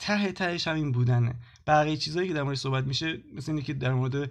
ته 0.00 0.32
تهش 0.32 0.68
همین 0.68 0.92
بودنه. 0.92 1.34
بقیه 1.66 1.96
چیزهایی 1.96 2.28
که 2.28 2.34
در 2.34 2.42
مورد 2.42 2.56
صحبت 2.56 2.84
میشه 2.84 3.22
مثل 3.34 3.52
اینه 3.52 3.64
که 3.64 3.74
در 3.74 3.94
مورد 3.94 4.30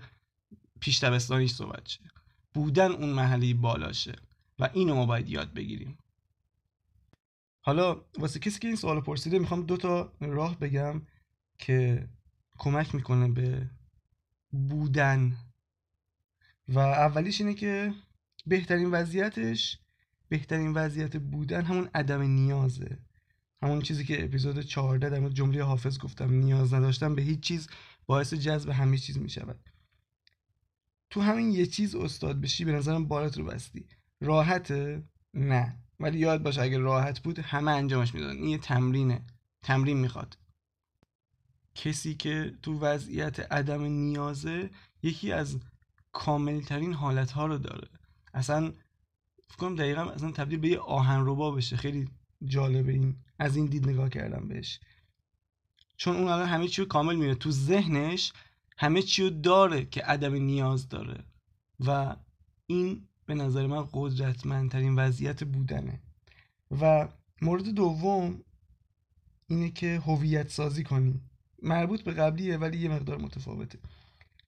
پیش 0.79 1.03
دبستانیش 1.03 1.53
صحبت 1.53 1.87
شه. 1.87 1.99
بودن 2.53 2.91
اون 2.91 3.09
محلی 3.09 3.53
بالاشه 3.53 4.15
و 4.59 4.69
اینو 4.73 4.95
ما 4.95 5.05
باید 5.05 5.29
یاد 5.29 5.53
بگیریم. 5.53 5.97
حالا 7.61 8.01
واسه 8.17 8.39
کسی 8.39 8.59
که 8.59 8.67
این 8.67 8.77
سوال 8.77 9.01
پرسیده 9.01 9.39
می‌خوام 9.39 9.61
دو 9.65 9.77
تا 9.77 10.13
راه 10.19 10.59
بگم 10.59 11.01
که 11.57 12.09
کمک 12.57 12.95
می‌کنه 12.95 13.27
به 13.27 13.69
بودن. 14.51 15.37
و 16.67 16.79
اولیش 16.79 17.41
اینه 17.41 17.53
که 17.53 17.93
بهترین 18.45 18.91
وضعیتش 18.91 19.79
بهترین 20.29 20.73
وضعیت 20.73 21.17
بودن 21.17 21.61
همون 21.61 21.89
عدم 21.93 22.21
نیازه. 22.21 22.99
همون 23.63 23.81
چیزی 23.81 24.05
که 24.05 24.23
اپیزود 24.23 24.61
14 24.61 25.09
در 25.09 25.19
مورد 25.19 25.33
جمله 25.33 25.63
حافظ 25.63 25.97
گفتم 25.97 26.33
نیاز 26.33 26.73
نداشتم 26.73 27.15
به 27.15 27.21
هیچ 27.21 27.39
چیز 27.39 27.67
باعث 28.05 28.33
جذب 28.33 28.69
همه 28.69 28.97
چیز 28.97 29.17
می‌شود. 29.17 29.59
تو 31.09 31.21
همین 31.21 31.51
یه 31.51 31.65
چیز 31.65 31.95
استاد 31.95 32.41
بشی 32.41 32.65
به 32.65 32.71
نظرم 32.71 33.07
بالات 33.07 33.37
رو 33.37 33.45
بستی. 33.45 33.87
راحته؟ 34.21 35.03
نه. 35.33 35.79
ولی 35.99 36.19
یاد 36.19 36.43
باشه 36.43 36.61
اگه 36.61 36.77
راحت 36.77 37.19
بود 37.19 37.39
همه 37.39 37.71
انجامش 37.71 38.13
می‌دادن. 38.13 38.35
این 38.35 38.47
یه 38.47 38.57
تمرینه. 38.57 39.25
تمرین 39.61 39.97
می‌خواد. 39.97 40.37
کسی 41.75 42.15
که 42.15 42.57
تو 42.61 42.79
وضعیت 42.79 43.39
عدم 43.39 43.83
نیازه 43.83 44.69
یکی 45.03 45.31
از 45.31 45.59
کاملترین 46.11 46.93
حالت 46.93 47.31
ها 47.31 47.45
رو 47.45 47.57
داره. 47.57 47.87
اصلا 48.33 48.73
فکر 49.47 49.57
کنم 49.57 49.75
دقیقا 49.75 50.01
اصلا 50.01 50.31
تبدیل 50.31 50.59
به 50.59 50.67
یه 50.67 50.79
آهن 50.79 51.19
ربا 51.25 51.51
بشه. 51.51 51.77
خیلی 51.77 52.07
جالبه 52.45 52.91
این 52.91 53.15
از 53.39 53.55
این 53.55 53.65
دید 53.65 53.89
نگاه 53.89 54.09
کردم 54.09 54.47
بهش. 54.47 54.79
چون 55.97 56.15
اون 56.15 56.27
الان 56.27 56.47
همه 56.47 56.67
چی 56.67 56.81
رو 56.81 56.87
کامل 56.87 57.15
میره 57.15 57.35
تو 57.35 57.51
ذهنش 57.51 58.33
همه 58.77 59.01
چی 59.01 59.23
رو 59.23 59.29
داره 59.29 59.85
که 59.85 60.01
عدم 60.01 60.33
نیاز 60.33 60.89
داره. 60.89 61.23
و 61.79 62.15
این 62.67 63.07
به 63.25 63.35
نظر 63.35 63.67
من 63.67 63.87
قدرتمندترین 63.93 64.95
وضعیت 64.95 65.43
بودنه. 65.43 66.01
و 66.81 67.07
مورد 67.41 67.69
دوم 67.69 68.41
اینه 69.47 69.69
که 69.69 70.01
هویت 70.05 70.49
سازی 70.49 70.83
کنی. 70.83 71.21
مربوط 71.61 72.01
به 72.01 72.11
قبلیه 72.11 72.57
ولی 72.57 72.77
یه 72.77 72.89
مقدار 72.89 73.17
متفاوته. 73.17 73.79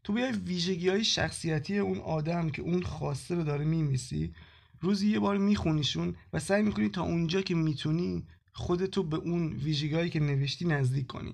تو 0.04 0.14
بیای 0.14 0.32
ویژگی 0.32 0.90
های 0.90 1.04
شخصیتی 1.04 1.78
اون 1.78 1.98
آدم 1.98 2.50
که 2.50 2.62
اون 2.62 2.82
خواسته 2.82 3.36
رو 3.36 3.44
داره 3.44 3.66
میمیسی 3.66 4.34
روزی 4.82 5.10
یه 5.10 5.20
بار 5.20 5.38
میخونیشون 5.38 6.16
و 6.34 6.40
سعی 6.40 6.64
می‌کنی 6.64 6.90
تا 6.90 7.02
اونجا 7.02 7.42
که 7.42 7.56
می‌تونی 7.56 8.28
خودتو 8.54 9.04
به 9.04 9.18
اون 9.18 9.54
ویژگی 9.54 10.10
که 10.10 10.20
نوشتی 10.20 10.66
نزدیک 10.66 11.08
کنی. 11.08 11.34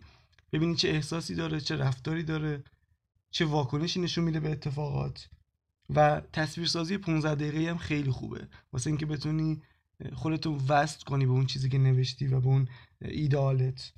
ببینی 0.51 0.75
چه 0.75 0.89
احساسی 0.89 1.35
داره 1.35 1.59
چه 1.59 1.75
رفتاری 1.75 2.23
داره 2.23 2.63
چه 3.31 3.45
واکنشی 3.45 4.01
نشون 4.01 4.23
میده 4.23 4.39
به 4.39 4.51
اتفاقات. 4.51 5.29
و 5.95 6.21
تصویرسازی 6.33 6.97
15 6.97 7.35
دقیقه 7.35 7.69
هم 7.69 7.77
خیلی 7.77 8.11
خوبه. 8.11 8.47
واسه 8.73 8.89
اینکه 8.89 9.05
بتونی 9.05 9.61
خودتو 10.13 10.57
وست 10.67 11.03
کنی 11.03 11.25
به 11.25 11.31
اون 11.31 11.45
چیزی 11.45 11.69
که 11.69 11.77
نوشتی 11.77 12.27
و 12.27 12.39
به 12.39 12.47
اون 12.47 12.67
ایدالت 13.01 13.93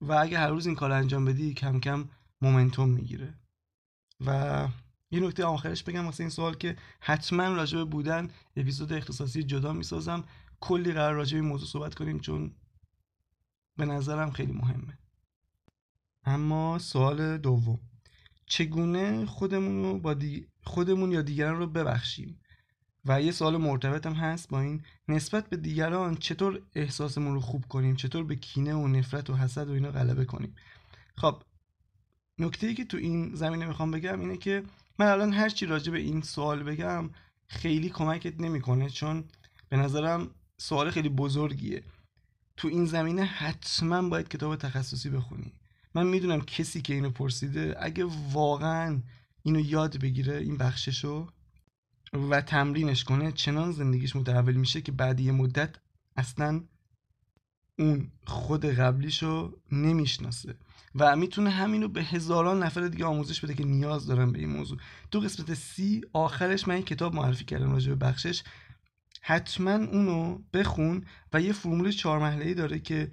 و 0.00 0.12
اگه 0.12 0.38
هر 0.38 0.48
روز 0.48 0.66
این 0.66 0.74
کار 0.74 0.92
انجام 0.92 1.24
بدی 1.24 1.54
کم 1.54 1.80
کم 1.80 2.08
مومنتوم 2.40 2.88
می‌گیره. 2.88 3.34
و 4.26 4.68
یه 5.10 5.20
نکته 5.20 5.44
آخرش 5.44 5.82
بگم 5.82 6.04
واسه 6.04 6.22
این 6.22 6.30
سوال 6.30 6.54
که 6.54 6.76
حتما 7.00 7.48
راجع 7.48 7.84
بودن 7.84 8.28
اپیزود 8.56 8.92
اختصاصی 8.92 9.42
جدا 9.42 9.72
می‌سازم. 9.72 10.24
کلی 10.60 10.92
قرار 10.92 11.14
راجع 11.14 11.36
به 11.36 11.40
این 11.40 11.48
موضوع 11.48 11.68
صحبت 11.68 11.94
کنیم 11.94 12.18
چون 12.18 12.54
به 13.76 13.84
نظرم 13.84 14.30
خیلی 14.30 14.52
مهمه. 14.52 14.98
اما 16.24 16.78
سوال 16.78 17.38
دوم. 17.38 17.80
چگونه 18.46 19.26
خودمون 19.26 19.82
رو 19.82 19.98
با 19.98 20.16
خودمون 20.62 21.12
یا 21.12 21.22
دیگران 21.22 21.58
رو 21.58 21.66
ببخشیم؟ 21.66 22.40
و 23.04 23.22
یه 23.22 23.32
سوال 23.32 23.56
مرتبط 23.56 24.06
هم 24.06 24.12
هست 24.12 24.48
با 24.48 24.60
این. 24.60 24.82
نسبت 25.08 25.50
به 25.50 25.56
دیگران 25.56 26.16
چطور 26.16 26.62
احساسمون 26.74 27.34
رو 27.34 27.40
خوب 27.40 27.66
کنیم؟ 27.66 27.96
چطور 27.96 28.24
به 28.24 28.36
کینه 28.36 28.74
و 28.74 28.88
نفرت 28.88 29.30
و 29.30 29.34
حسد 29.34 29.68
و 29.68 29.72
اینا 29.72 29.90
غلبه 29.90 30.24
کنیم؟ 30.24 30.54
خب 31.16 31.42
نکته 32.38 32.66
ای 32.66 32.74
که 32.74 32.84
تو 32.84 32.96
این 32.96 33.34
زمینه 33.34 33.66
می‌خوام 33.66 33.90
بگم 33.90 34.20
اینه 34.20 34.36
که 34.36 34.62
من 34.98 35.06
الان 35.06 35.32
هر 35.32 35.48
چی 35.48 35.66
راجع 35.66 35.92
به 35.92 35.98
این 35.98 36.22
سوال 36.22 36.62
بگم 36.62 37.10
خیلی 37.46 37.88
کمکت 37.88 38.40
نمی‌کنه 38.40 38.90
چون 38.90 39.24
به 39.68 39.76
نظرم 39.76 40.30
سوال 40.56 40.90
خیلی 40.90 41.08
بزرگیه. 41.08 41.82
تو 42.56 42.68
این 42.68 42.84
زمینه 42.84 43.24
حتما 43.24 44.08
باید 44.08 44.28
کتاب 44.28 44.56
تخصصی 44.56 45.10
بخونی. 45.10 45.52
من 45.94 46.06
می‌دونم 46.06 46.40
کسی 46.40 46.82
که 46.82 46.94
اینو 46.94 47.10
پرسیده 47.10 47.76
اگه 47.80 48.04
واقعا 48.32 49.00
اینو 49.42 49.60
یاد 49.60 50.00
بگیره 50.00 50.36
این 50.36 50.56
بخششو 50.56 51.28
و 52.30 52.40
تمرینش 52.40 53.04
کنه 53.04 53.32
چنان 53.32 53.72
زندگیش 53.72 54.16
متحول 54.16 54.54
میشه 54.54 54.80
که 54.80 54.92
بعد 54.92 55.20
یه 55.20 55.32
مدت 55.32 55.76
اصلا 56.16 56.64
اون 57.78 58.10
خود 58.26 58.64
قبلیشو 58.64 59.58
نمی‌شناسه 59.72 60.54
و 60.94 61.16
می‌تونه 61.16 61.50
همینو 61.50 61.88
به 61.88 62.02
هزاران 62.02 62.62
نفر 62.62 62.80
دیگه 62.80 63.04
آموزش 63.04 63.40
بده 63.40 63.54
که 63.54 63.64
نیاز 63.64 64.06
دارن 64.06 64.32
به 64.32 64.38
این 64.38 64.50
موضوع. 64.50 64.78
تو 65.10 65.20
قسمت 65.20 65.54
سی 65.54 66.00
آخرش 66.12 66.68
من 66.68 66.74
این 66.74 66.84
کتاب 66.84 67.14
معرفی 67.14 67.44
کردم 67.44 67.72
راجع 67.72 67.88
به 67.88 68.06
بخشش. 68.06 68.42
حتما 69.22 69.72
اونو 69.72 70.38
بخون 70.52 71.04
و 71.32 71.40
یه 71.40 71.52
فرمول 71.52 71.90
چهار 71.90 72.22
ای 72.22 72.54
داره 72.54 72.78
که 72.78 73.10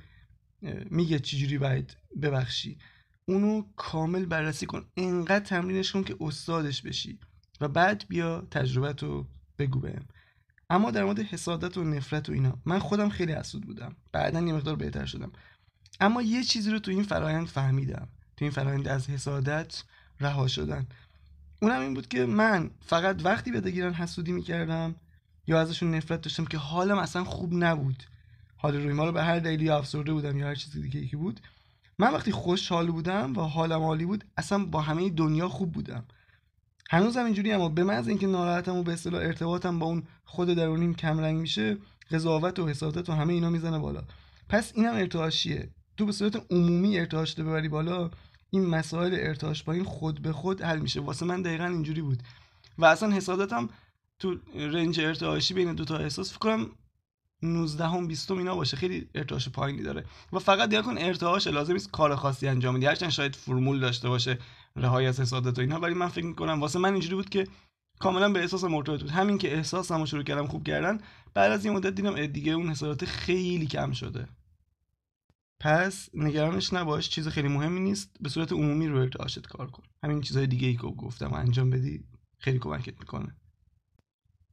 میگه 0.89 1.19
چجوری 1.19 1.57
باید 1.57 1.97
ببخشی. 2.21 2.77
اونو 3.25 3.63
کامل 3.75 4.25
بررسی 4.25 4.65
کن. 4.65 4.85
انقدر 4.97 5.45
تمرینش 5.45 5.91
کن 5.91 6.03
که 6.03 6.15
استادش 6.21 6.81
بشی 6.81 7.19
و 7.61 7.67
بعد 7.67 8.05
بیا 8.07 8.47
تجربت 8.51 9.03
رو 9.03 9.27
بگو 9.59 9.79
بهم. 9.79 10.05
اما 10.69 10.91
در 10.91 11.03
مورد 11.03 11.19
حسادت 11.19 11.77
و 11.77 11.83
نفرت 11.83 12.29
و 12.29 12.31
اینا 12.31 12.57
من 12.65 12.79
خودم 12.79 13.09
خیلی 13.09 13.33
حسود 13.33 13.65
بودم. 13.65 13.95
بعدا 14.11 14.41
یه 14.41 14.53
مقدار 14.53 14.75
بهتر 14.75 15.05
شدم. 15.05 15.31
اما 15.99 16.21
یه 16.21 16.43
چیزی 16.43 16.71
رو 16.71 16.79
تو 16.79 16.91
این 16.91 17.03
فرایند 17.03 17.47
فهمیدم. 17.47 18.07
تو 18.37 18.45
این 18.45 18.51
فرایند 18.51 18.87
از 18.87 19.09
حسادت 19.09 19.83
رها 20.19 20.47
شدن. 20.47 20.87
اونم 21.61 21.81
این 21.81 21.93
بود 21.93 22.07
که 22.07 22.25
من 22.25 22.69
فقط 22.85 23.25
وقتی 23.25 23.51
به 23.51 23.61
دگیرن 23.61 23.93
حسودی 23.93 24.31
می‌کردم 24.31 24.95
یا 25.47 25.61
ازشون 25.61 25.95
نفرت 25.95 26.21
داشتم 26.21 26.45
که 26.45 26.57
حالم 26.57 26.97
اصلا 26.97 27.23
خوب 27.23 27.53
نبود. 27.53 28.03
حال 28.57 28.75
روی 28.75 28.93
ما 28.93 29.05
رو 29.05 29.11
به 29.11 29.23
هر 29.23 29.39
دلیلی 29.39 29.69
افسرده 29.69 30.13
بودم 30.13 30.37
یا 30.37 30.47
هر 30.47 30.55
چیزی 30.55 30.81
دیگه 30.81 31.07
که 31.07 31.17
بود. 31.17 31.39
من 31.99 32.13
وقتی 32.13 32.31
خوشحال 32.31 32.91
بودم 32.91 33.37
و 33.37 33.41
حالم 33.41 33.81
عالی 33.81 34.05
بود 34.05 34.23
اصلا 34.37 34.65
با 34.65 34.81
همه 34.81 35.09
دنیا 35.09 35.49
خوب 35.49 35.71
بودم. 35.71 36.05
هنوزم 36.89 37.25
اینجوری 37.25 37.51
اما 37.51 37.69
به 37.69 37.83
محض 37.83 38.07
اینکه 38.07 38.27
ناراحتم 38.27 38.75
و 38.75 38.83
به 38.83 38.93
اصطلاح 38.93 39.21
ارتباطم 39.21 39.79
با 39.79 39.85
اون 39.85 40.03
خود 40.25 40.49
درونیم 40.49 40.95
کم 40.95 41.19
رنگ 41.19 41.37
میشه 41.37 41.77
قضاوت 42.11 42.59
و 42.59 42.67
حسادت 42.67 43.09
و 43.09 43.13
همه 43.13 43.33
اینا 43.33 43.49
می‌زنه 43.49 43.79
بالا. 43.79 44.03
پس 44.49 44.71
اینم 44.75 44.93
ارتعاشیه 44.93 45.69
تو 45.97 46.05
به 46.05 46.11
صورت 46.11 46.51
عمومی 46.51 46.99
ارتعاش 46.99 47.39
رو 47.39 47.45
ببری 47.45 47.69
بالا 47.69 48.11
این 48.49 48.65
مسائل 48.65 49.15
ارتعاش 49.19 49.63
با 49.63 49.73
این 49.73 49.83
خود 49.83 50.21
به 50.21 50.31
خود 50.31 50.61
حل 50.61 50.79
میشه. 50.79 50.99
واسه 51.01 51.25
من 51.25 51.41
دقیقا 51.41 51.65
اینجوری 51.65 52.01
بود. 52.01 52.23
و 52.77 52.85
اصلا 52.85 53.11
حسادتم 53.11 53.69
تو 54.19 54.35
رنج 54.55 54.99
ارتعاشی 54.99 55.53
بین 55.53 55.73
دو 55.73 55.85
تا 55.85 55.97
احساس 55.97 56.29
فکر 56.29 56.39
کنم 56.39 56.69
19 57.41 57.87
هم 57.87 58.07
20 58.07 58.31
اینا 58.31 58.55
باشه. 58.55 58.77
خیلی 58.77 59.09
ارتعاش 59.15 59.49
پایینی 59.49 59.83
داره. 59.83 60.05
و 60.33 60.39
فقط 60.39 60.73
یا 60.73 60.81
کن 60.81 60.97
ارتعاش 60.97 61.47
لازم 61.47 61.77
کار 61.91 62.15
خاصی 62.15 62.47
انجام 62.47 62.75
بدی. 62.75 62.85
هرچند 62.85 63.09
شاید 63.09 63.35
فرمول 63.35 63.79
داشته 63.79 64.09
باشه. 64.09 64.37
رهایی 64.75 65.07
از 65.07 65.19
حسادت 65.19 65.57
و 65.57 65.61
اینا 65.61 65.79
ولی 65.79 65.93
من 65.93 66.07
فکر 66.07 66.25
می‌کنم 66.25 66.61
واسه 66.61 66.79
من 66.79 66.91
اینجوری 66.91 67.15
بود 67.15 67.29
که 67.29 67.47
کاملا 67.99 68.29
به 68.29 68.39
احساس 68.39 68.63
مرتبط 68.63 69.01
بود. 69.01 69.09
همین 69.09 69.37
که 69.37 69.55
احساسمو 69.55 70.05
شروع 70.05 70.23
کردم 70.23 70.47
خوب 70.47 70.63
کردن 70.63 70.99
بعد 71.33 71.51
از 71.51 71.65
یه 71.65 71.71
مدت 71.71 71.95
دیدم 71.95 72.25
دیگه 72.25 72.51
اون 72.51 72.69
حسادت 72.69 73.05
خیلی 73.05 73.67
کم 73.67 73.91
شده. 73.91 74.27
پس 75.59 76.09
نگرانش 76.13 76.73
نباش 76.73 77.09
چیز 77.09 77.27
خیلی 77.27 77.47
مهمی 77.47 77.79
نیست. 77.79 78.09
به 78.19 78.29
صورت 78.29 78.51
عمومی 78.51 78.87
رو 78.87 78.97
ارتعاشت 78.97 79.47
کار 79.47 79.71
کن. 79.71 79.83
همین 80.03 80.21
چیزهای 80.21 80.47
دیگه 80.47 80.67
ای 80.67 80.75
که 80.75 80.81
گفتم 80.81 81.33
انجام 81.33 81.69
بدی 81.69 82.03
خیلی 82.39 82.59
کمکت 82.59 82.99
می‌کنه. 82.99 83.35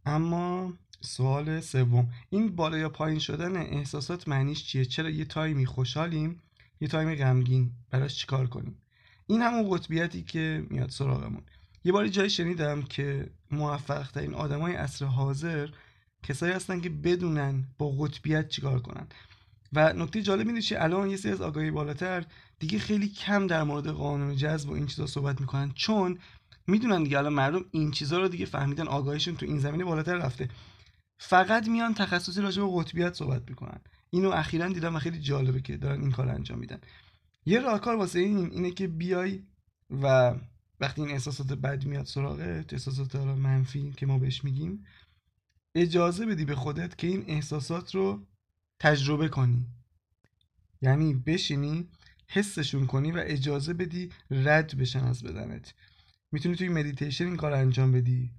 اما 0.06 0.72
سوال 1.00 1.60
سوم. 1.60 2.08
این 2.30 2.56
بالا 2.56 2.78
یا 2.78 2.88
پایین 2.88 3.18
شدن 3.18 3.56
احساسات 3.56 4.28
معنیش 4.28 4.64
چیه؟ 4.64 4.84
چرا 4.84 5.10
یه 5.10 5.24
تایمی 5.24 5.66
خوشحالیم 5.66 6.42
یه 6.80 6.88
تایمی 6.88 7.16
غمگین؟ 7.16 7.72
براش 7.90 8.18
چیکار 8.18 8.46
کنیم؟ 8.46 8.82
این 9.26 9.42
همون 9.42 9.70
قطبیتی 9.70 10.22
که 10.22 10.66
میاد 10.70 10.90
سراغمون. 10.90 11.42
یه 11.84 11.92
باری 11.92 12.10
جایی 12.10 12.30
شنیدم 12.30 12.82
که 12.82 13.30
موفق 13.50 14.10
ترین 14.10 14.34
آدمای 14.34 14.74
عصر 14.74 15.04
حاضر 15.04 15.68
کسایی 16.22 16.52
هستن 16.52 16.80
که 16.80 16.88
بدونن 16.90 17.64
با 17.78 17.90
قطبیت 17.90 18.48
چیکار 18.48 18.80
کنن. 18.80 19.06
و 19.72 19.92
نکته 19.92 20.22
جالب 20.22 20.48
اینه 20.48 20.60
که 20.60 20.82
الان 20.82 21.10
یه 21.10 21.16
سری 21.16 21.32
از 21.32 21.40
آگاهی 21.40 21.70
بالاتر 21.70 22.24
دیگه 22.58 22.78
خیلی 22.78 23.08
کم 23.08 23.46
در 23.46 23.62
مورد 23.62 23.86
قانون 23.86 24.36
جذب 24.36 24.70
و 24.70 24.72
این 24.72 24.86
چیزا 24.86 25.06
صحبت 25.06 25.40
می‌کنن. 25.40 25.72
چون 25.74 26.18
می‌دونن 26.66 27.02
دیگه 27.02 27.18
الان 27.18 27.32
مردم 27.32 27.64
این 27.70 27.90
چیزا 27.90 28.18
رو 28.18 28.28
دیگه 28.28 28.46
فهمیدن 28.46 28.88
آگاهیشون 28.88 29.36
تو 29.36 29.46
این 29.46 29.58
زمینه 29.58 29.84
بالاتر 29.84 30.16
رفته. 30.16 30.48
فقط 31.18 31.68
میان 31.68 31.94
تخصصی 31.94 32.40
راجع 32.40 32.62
به 32.62 32.68
قطبیت 32.74 33.14
صحبت 33.14 33.42
می‌کنن. 33.48 33.80
اینو 34.10 34.30
اخیرا 34.30 34.68
دیدم 34.68 34.96
و 34.96 34.98
خیلی 34.98 35.20
جالبه 35.20 35.60
که 35.60 35.76
دارن 35.76 36.00
این 36.00 36.10
کار 36.10 36.28
انجام 36.28 36.58
میدن. 36.58 36.78
یه 37.46 37.60
راهکار 37.60 37.96
واسه 37.96 38.18
این 38.18 38.50
اینه 38.50 38.70
که 38.70 38.88
بیای 38.88 39.42
و 39.90 40.34
وقتی 40.80 41.02
این 41.02 41.10
احساسات 41.10 41.52
بد 41.52 41.84
میاد 41.84 42.06
سراغه 42.06 42.64
احساسات 42.72 43.16
منفی 43.16 43.90
که 43.90 44.06
ما 44.06 44.18
بهش 44.18 44.44
میگیم 44.44 44.84
اجازه 45.74 46.26
بدی 46.26 46.44
به 46.44 46.54
خودت 46.54 46.98
که 46.98 47.06
این 47.06 47.24
احساسات 47.26 47.94
رو 47.94 48.26
تجربه 48.80 49.28
کنی. 49.28 49.66
یعنی 50.82 51.14
بشینی 51.14 51.88
حسشون 52.28 52.86
کنی 52.86 53.12
و 53.12 53.22
اجازه 53.26 53.74
بدی 53.74 54.10
رد 54.30 54.78
بشن 54.78 55.04
از 55.04 55.22
بدنت. 55.22 55.74
می‌تونی 56.32 56.56
توی 56.56 56.68
مدیتیشن 56.68 57.24
این 57.24 57.36
کار 57.36 57.52
انجام 57.52 57.92
بدی. 57.92 58.30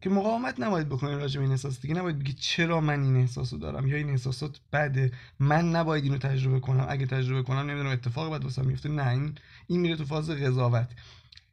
که 0.00 0.10
مقاومت 0.10 0.60
نباید 0.60 0.88
بکنی 0.88 1.14
راجع 1.14 1.38
به 1.38 1.44
این 1.44 1.52
احساس. 1.52 1.80
دیگه 1.80 1.94
نباید 1.94 2.18
بگی 2.18 2.32
چرا 2.32 2.80
من 2.80 3.02
این 3.02 3.16
احساسو 3.16 3.58
دارم 3.58 3.88
یا 3.88 3.96
این 3.96 4.10
احساسات 4.10 4.60
بده. 4.72 5.12
من 5.38 5.70
نباید 5.70 6.04
اینو 6.04 6.18
تجربه 6.18 6.60
کنم. 6.60 6.86
اگه 6.88 7.06
تجربه 7.06 7.42
کنم 7.42 7.58
نمی‌دونم 7.58 7.90
اتفاق 7.92 8.30
بعد 8.30 8.44
واسم 8.44 8.66
میفته 8.66 8.88
نه 8.88 9.08
این 9.08 9.34
این 9.66 9.80
میره 9.80 9.96
تو 9.96 10.04
فاز 10.04 10.30
قضاوت. 10.30 10.88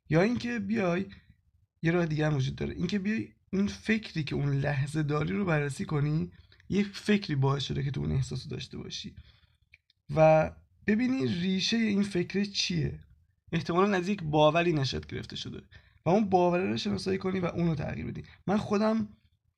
یا 0.10 0.22
اینکه 0.22 0.60
بیای 0.60 1.06
یه 1.82 1.92
راه 1.92 2.06
دیگه 2.06 2.26
هم 2.26 2.36
وجود 2.36 2.56
داره. 2.56 2.74
اینکه 2.74 3.00
بیای 3.00 3.28
اون 3.54 3.68
فکری 3.68 4.24
که 4.24 4.36
اون 4.36 4.54
لحظه 4.54 5.04
داری 5.04 5.34
رو 5.34 5.46
بررسی 5.46 5.86
کنی 5.86 6.32
یک 6.70 6.88
فکری 6.88 7.36
باعث 7.36 7.64
شده 7.64 7.84
که 7.84 7.92
تو 7.92 8.02
اون 8.02 8.12
احساسو 8.12 8.50
داشته 8.50 8.78
باشی. 8.78 9.16
و 10.16 10.52
ببینی 10.88 11.28
ریشه 11.28 11.78
این 11.78 12.04
فکر 12.04 12.44
چیه. 12.44 13.00
احتمالا 13.52 13.98
از 13.98 14.10
یک 14.10 14.24
باوری 14.24 14.74
نشد 14.74 15.06
گرفته 15.06 15.36
شده. 15.36 15.62
و 16.06 16.10
اون 16.10 16.30
باوره 16.30 16.70
رو 16.70 16.78
شناسایی 16.78 17.18
کنی 17.18 17.40
و 17.40 17.46
اونو 17.46 17.76
تغییر 17.76 18.06
بدی. 18.06 18.24
من 18.48 18.58
خودم 18.58 19.08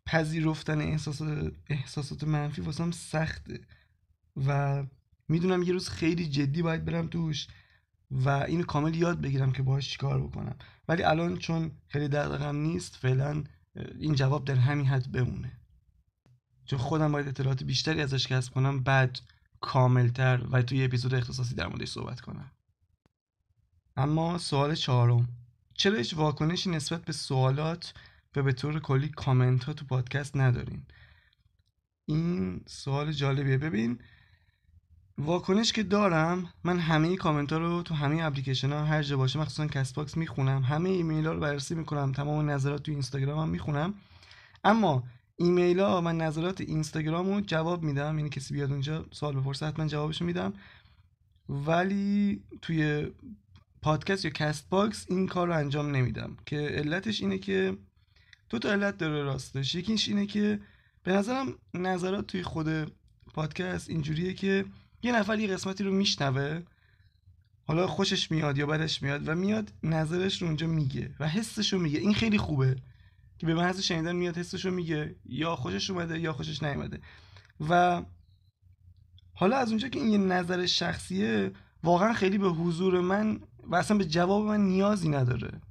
پذیرفتن 0.05 0.81
احساسات 0.81 1.53
احساسات 1.67 2.23
منفی 2.23 2.61
واسم 2.61 2.91
سخته. 2.91 3.59
و 4.45 4.83
می‌دونم 5.27 5.63
یه 5.63 5.73
روز 5.73 5.89
خیلی 5.89 6.27
جدی 6.27 6.61
باید 6.61 6.85
برم 6.85 7.07
توش 7.07 7.47
و 8.11 8.29
اینو 8.29 8.63
کامل 8.63 8.95
یاد 8.95 9.21
بگیرم 9.21 9.51
که 9.51 9.63
باهاش 9.63 9.89
چیکار 9.89 10.23
بکنم. 10.23 10.55
ولی 10.87 11.03
الان 11.03 11.37
چون 11.37 11.71
خیلی 11.87 12.07
دقیقم 12.07 12.55
نیست 12.55 12.95
فعلا 12.95 13.43
این 13.99 14.15
جواب 14.15 14.45
در 14.45 14.55
همین 14.55 14.85
حد 14.85 15.11
بمونه. 15.11 15.51
چون 16.65 16.79
خودم 16.79 17.11
باید 17.11 17.27
اطلاعات 17.27 17.63
بیشتری 17.63 18.01
ازش 18.01 18.27
کسب 18.27 18.53
کنم 18.53 18.83
بعد 18.83 19.19
کاملتر 19.61 20.47
و 20.51 20.61
توی 20.61 20.83
اپیزود 20.83 21.13
اختصاصی 21.13 21.55
در 21.55 21.67
موردش 21.67 21.89
صحبت 21.89 22.21
کنم. 22.21 22.51
اما 23.97 24.37
سوال 24.37 24.75
چهارم. 24.75 25.27
چرا 25.77 25.97
هیچ 25.97 26.13
واکنشی 26.13 26.69
نسبت 26.69 27.05
به 27.05 27.13
سوالات 27.13 27.93
و 28.35 28.43
به 28.43 28.53
طور 28.53 28.79
کلی 28.79 29.09
کامنت 29.09 29.63
ها 29.63 29.73
تو 29.73 29.85
پادکست 29.85 30.37
ندارین. 30.37 30.83
این 32.05 32.61
سوال 32.67 33.11
جالبیه. 33.11 33.57
ببین 33.57 33.99
واکنش 35.17 35.73
که 35.73 35.83
دارم 35.83 36.53
من 36.63 36.79
همه 36.79 37.15
کامنت 37.15 37.53
ها 37.53 37.57
رو 37.57 37.81
تو 37.81 37.93
همه 37.93 38.23
اپلیکیشن 38.23 38.71
ها 38.71 38.85
هر 38.85 39.03
جا 39.03 39.17
باشه 39.17 39.39
مخصوصا 39.39 39.67
کست 39.67 39.95
باکس 39.95 40.17
می‌خونم. 40.17 40.63
همه 40.63 40.89
ایمیل 40.89 41.25
ها 41.25 41.33
رو 41.33 41.39
بررسی 41.39 41.75
می‌کنم 41.75 42.11
تمام 42.11 42.49
نظرات 42.49 42.83
تو 42.83 42.91
اینستاگرام 42.91 43.39
هم 43.39 43.49
می‌خونم. 43.49 43.93
اما 44.63 45.03
ایمیل 45.35 45.79
ها 45.79 46.01
من 46.01 46.17
نظرات 46.17 46.61
اینستاگرام 46.61 47.27
رو 47.27 47.41
جواب 47.41 47.83
میدم. 47.83 48.17
یعنی 48.17 48.29
کسی 48.29 48.53
بیاد 48.53 48.71
اونجا 48.71 49.05
سوال 49.11 49.39
بپرسه 49.39 49.65
حتما 49.65 49.87
جوابش 49.87 50.21
میدم. 50.21 50.53
ولی 51.49 52.43
توی 52.61 53.11
پادکست 53.81 54.25
یا 54.25 54.31
کست 54.31 54.69
باکس 54.69 55.05
این 55.09 55.27
کار 55.27 55.47
رو 55.47 55.53
انجام 55.53 55.95
نمیدم. 55.95 56.37
که 56.45 56.57
علتش 56.57 57.21
اینه 57.21 57.37
که 57.37 57.77
دو 58.49 58.59
تا 58.59 58.71
علت 58.71 58.97
داره 58.97 59.23
راستش. 59.23 59.75
یکیش 59.75 60.07
اینه 60.07 60.25
که 60.25 60.59
به 61.03 61.11
نظرم 61.13 61.55
نظرات 61.73 62.27
توی 62.27 62.43
خود 62.43 62.67
پادکست 63.33 63.89
اینجوریه 63.89 64.33
که 64.33 64.65
یه 65.03 65.11
نفر 65.11 65.39
یه 65.39 65.47
قسمتی 65.47 65.83
رو 65.83 65.91
میشنوه 65.91 66.61
حالا 67.63 67.87
خوشش 67.87 68.31
میاد 68.31 68.57
یا 68.57 68.65
بدش 68.65 69.01
میاد 69.01 69.27
و 69.27 69.35
میاد 69.35 69.73
نظرش 69.83 70.41
رو 70.41 70.47
اونجا 70.47 70.67
میگه 70.67 71.15
و 71.19 71.27
حسش 71.27 71.73
رو 71.73 71.79
میگه. 71.79 71.99
این 71.99 72.13
خیلی 72.13 72.37
خوبه 72.37 72.75
که 73.37 73.45
به 73.45 73.53
محض 73.53 73.79
شنیدن 73.79 74.15
میاد 74.15 74.37
حسش 74.37 74.65
رو 74.65 74.71
میگه. 74.71 75.15
یا 75.25 75.55
خوشش 75.55 75.89
اومده 75.89 76.19
یا 76.19 76.33
خوشش 76.33 76.63
نیومده. 76.63 76.99
و 77.69 78.03
حالا 79.33 79.57
از 79.57 79.69
اونجا 79.69 79.87
که 79.87 79.99
این 79.99 80.09
یه 80.09 80.17
نظر 80.17 80.65
شخصیه 80.65 81.51
واقعا 81.83 82.13
خیلی 82.13 82.37
به 82.37 82.49
حضور 82.49 83.01
من 83.01 83.39
و 83.71 83.75
اصلا 83.75 83.97
به 83.97 84.05
جواب 84.05 84.45
من 84.45 84.61
نیازی 84.61 85.09
نداره. 85.09 85.61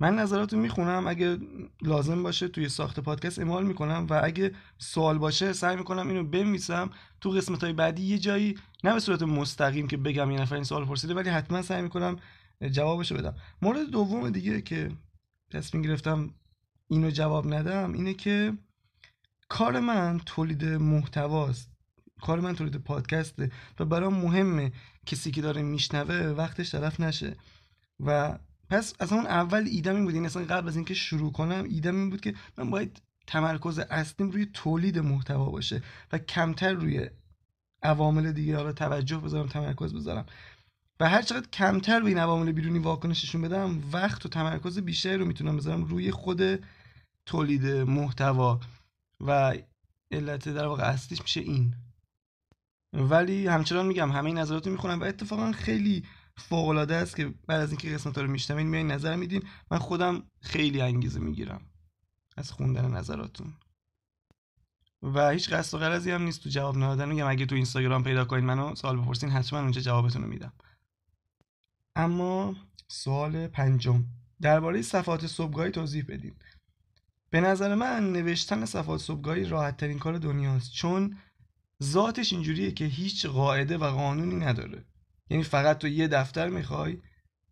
من 0.00 0.14
نظراتو 0.14 0.56
می‌خونم 0.56 1.06
اگه 1.06 1.38
لازم 1.82 2.22
باشه 2.22 2.48
توی 2.48 2.68
ساخت 2.68 3.00
پادکست 3.00 3.38
اعمال 3.38 3.66
می‌کنم 3.66 4.06
و 4.10 4.20
اگه 4.24 4.54
سوال 4.78 5.18
باشه 5.18 5.52
سعی 5.52 5.76
می‌کنم 5.76 6.08
اینو 6.08 6.24
بنویسم. 6.24 6.90
تو 7.20 7.30
قسمت 7.30 7.64
های 7.64 7.72
بعدی 7.72 8.02
یه 8.02 8.18
جایی 8.18 8.58
نه 8.84 8.94
به 8.94 9.00
صورت 9.00 9.22
مستقیم 9.22 9.86
که 9.88 9.96
بگم 9.96 10.30
یه 10.30 10.40
نفر 10.40 10.54
این 10.54 10.64
سوال 10.64 10.84
پرسیده 10.84 11.14
ولی 11.14 11.30
حتما 11.30 11.62
سعی 11.62 11.82
می‌کنم 11.82 12.16
جوابشو 12.70 13.14
بدم. 13.14 13.34
مورد 13.62 13.90
دوم 13.90 14.30
دیگه 14.30 14.60
که 14.62 14.90
تصمیم 15.50 15.82
گرفتم 15.82 16.34
اینو 16.88 17.10
جواب 17.10 17.54
ندم 17.54 17.92
اینه 17.92 18.14
که 18.14 18.52
کار 19.48 19.80
من 19.80 20.20
تولید 20.26 20.64
محتواست. 20.64 21.77
کار 22.20 22.40
من 22.40 22.54
تولید 22.54 22.76
پادکسته 22.76 23.50
و 23.78 23.84
برام 23.84 24.14
مهمه. 24.14 24.72
کسی 25.06 25.30
که 25.30 25.42
داره 25.42 25.62
میشنوه 25.62 26.14
وقتش 26.14 26.70
طرف 26.70 27.00
نشه. 27.00 27.36
و 28.00 28.38
پس 28.70 28.94
از 28.98 29.12
اون 29.12 29.26
اول 29.26 29.64
ایدم 29.66 29.94
این 29.94 30.04
بود. 30.04 30.14
این 30.14 30.26
اصلا 30.26 30.44
قبل 30.44 30.68
از 30.68 30.76
اینکه 30.76 30.94
شروع 30.94 31.32
کنم 31.32 31.64
ایدم 31.64 31.96
این 31.96 32.10
بود 32.10 32.20
که 32.20 32.34
من 32.58 32.70
باید 32.70 33.02
تمرکز 33.26 33.78
اصلیم 33.78 34.30
روی 34.30 34.46
تولید 34.54 34.98
محتوا 34.98 35.50
باشه 35.50 35.82
و 36.12 36.18
کمتر 36.18 36.72
روی 36.72 37.10
عوامل 37.82 38.32
دیگه. 38.32 38.56
حالا 38.56 38.72
توجه 38.72 39.18
بذارم 39.18 39.46
تمرکز 39.46 39.94
بذارم. 39.94 40.26
و 41.00 41.08
هر 41.08 41.22
چقدر 41.22 41.46
کمتر 41.52 42.00
به 42.00 42.08
این 42.08 42.18
عوامل 42.18 42.52
بیرونی 42.52 42.78
واکنششون 42.78 43.42
بدم 43.42 43.82
وقت 43.92 44.26
و 44.26 44.28
تمرکز 44.28 44.78
بیشتری 44.78 45.16
رو 45.16 45.24
می‌تونم 45.24 45.56
بذارم 45.56 45.84
روی 45.84 46.10
خود 46.10 46.40
تولید 47.26 47.66
محتوا. 47.66 48.60
و 49.20 49.54
علت 50.10 50.48
در 50.48 50.66
واقع 50.66 50.82
اصلیش 50.82 51.22
میشه 51.22 51.40
این. 51.40 51.74
ولی 52.92 53.46
همچنان 53.46 53.86
میگم 53.86 54.12
همه 54.12 54.32
نظرات 54.32 54.66
رو 54.66 54.72
می‌خونم 54.72 55.00
و 55.00 55.04
اتفاقا 55.04 55.52
خیلی 55.52 56.04
فوق 56.36 56.68
العاده 56.68 56.94
است 56.94 57.16
که 57.16 57.34
بعد 57.46 57.60
از 57.60 57.70
اینکه 57.70 57.90
قسمت 57.90 58.18
رو 58.18 58.30
میشنوین 58.30 58.66
میایین 58.66 58.90
نظر 58.90 59.16
میدین. 59.16 59.42
من 59.70 59.78
خودم 59.78 60.22
خیلی 60.40 60.80
انگیزه 60.80 61.20
می‌گیرم 61.20 61.60
از 62.36 62.52
خوندن 62.52 62.90
نظراتون. 62.90 63.54
و 65.02 65.30
هیچ 65.30 65.52
قصد 65.52 65.74
و 65.74 65.78
غرضی 65.78 66.10
هم 66.10 66.22
نیست 66.22 66.42
تو 66.42 66.48
جواب 66.48 66.76
ندادن. 66.76 67.08
میگم 67.08 67.26
اگه 67.26 67.46
تو 67.46 67.54
اینستاگرام 67.54 68.04
پیدا 68.04 68.24
کنین 68.24 68.44
منو 68.44 68.74
سوال 68.74 69.00
بپرسین 69.00 69.30
حتما 69.30 69.60
اونجا 69.60 69.80
جوابتون 69.80 70.22
رو 70.22 70.28
میدم. 70.28 70.52
اما 71.96 72.56
سوال 72.88 73.46
پنجم. 73.46 74.04
درباره 74.40 74.82
صفات 74.82 75.26
صبحگاهی 75.26 75.70
توضیح 75.70 76.04
بدین. 76.08 76.34
به 77.30 77.40
نظر 77.40 77.74
من 77.74 78.12
نوشتن 78.12 78.64
صفات 78.64 79.00
صبحگاهی 79.00 79.44
راحت 79.44 79.76
ترین 79.76 79.98
کار 79.98 80.18
دنیاست 80.18 80.72
چون 80.72 81.16
ذاتش 81.82 82.32
اینجوریه 82.32 82.72
که 82.72 82.84
هیچ 82.84 83.26
قاعده 83.26 83.78
و 83.78 83.84
قانونی 83.84 84.36
نداره. 84.36 84.84
یعنی 85.30 85.42
فقط 85.42 85.78
تو 85.78 85.88
یه 85.88 86.08
دفتر 86.08 86.48
می‌خوای 86.48 86.98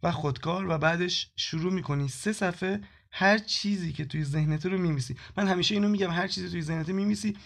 و 0.03 0.13
خودکار 0.13 0.67
و 0.69 0.79
بعدش 0.79 1.31
شروع 1.37 1.73
می‌کنی 1.73 2.09
سه 2.09 2.33
صفحه 2.33 2.81
هر 3.11 3.39
چیزی 3.39 3.93
که 3.93 4.05
توی 4.05 4.25
ذهنت 4.25 4.67
رو 4.67 4.79
میمیسی. 4.79 5.17
من 5.37 5.49
همیشه 5.49 5.75
اینو 5.75 5.89
میگم 5.89 6.11
هر 6.11 6.29
چیزی 6.29 6.51
توی 6.51 6.63
ذهنت 6.63 6.89
میمیسی 6.89 7.37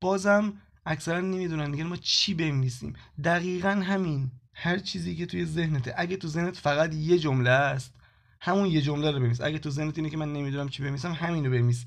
بازم 0.00 0.52
اکثرا 0.86 1.20
نمی‌دونن 1.20 1.70
دیگه 1.70 1.84
ما 1.84 1.96
چی 1.96 2.34
بنویسیم. 2.34 2.92
دقیقا 3.24 3.70
همین 3.70 4.30
هر 4.54 4.78
چیزی 4.78 5.16
که 5.16 5.26
توی 5.26 5.44
ذهنته 5.44 5.94
اگه 5.96 6.16
تو 6.16 6.28
ذهنت 6.28 6.56
فقط 6.56 6.94
یه 6.94 7.18
جمله 7.18 7.50
است 7.50 7.94
همون 8.40 8.66
یه 8.66 8.82
جمله 8.82 9.10
رو 9.10 9.20
بنویس. 9.20 9.40
اگه 9.40 9.58
تو 9.58 9.70
ذهنت 9.70 9.98
اینه 9.98 10.10
که 10.10 10.16
من 10.16 10.32
نمی‌دونم 10.32 10.68
چی 10.68 10.82
بنویسم 10.82 11.12
همین 11.12 11.44
رو 11.44 11.50
بنویس. 11.50 11.84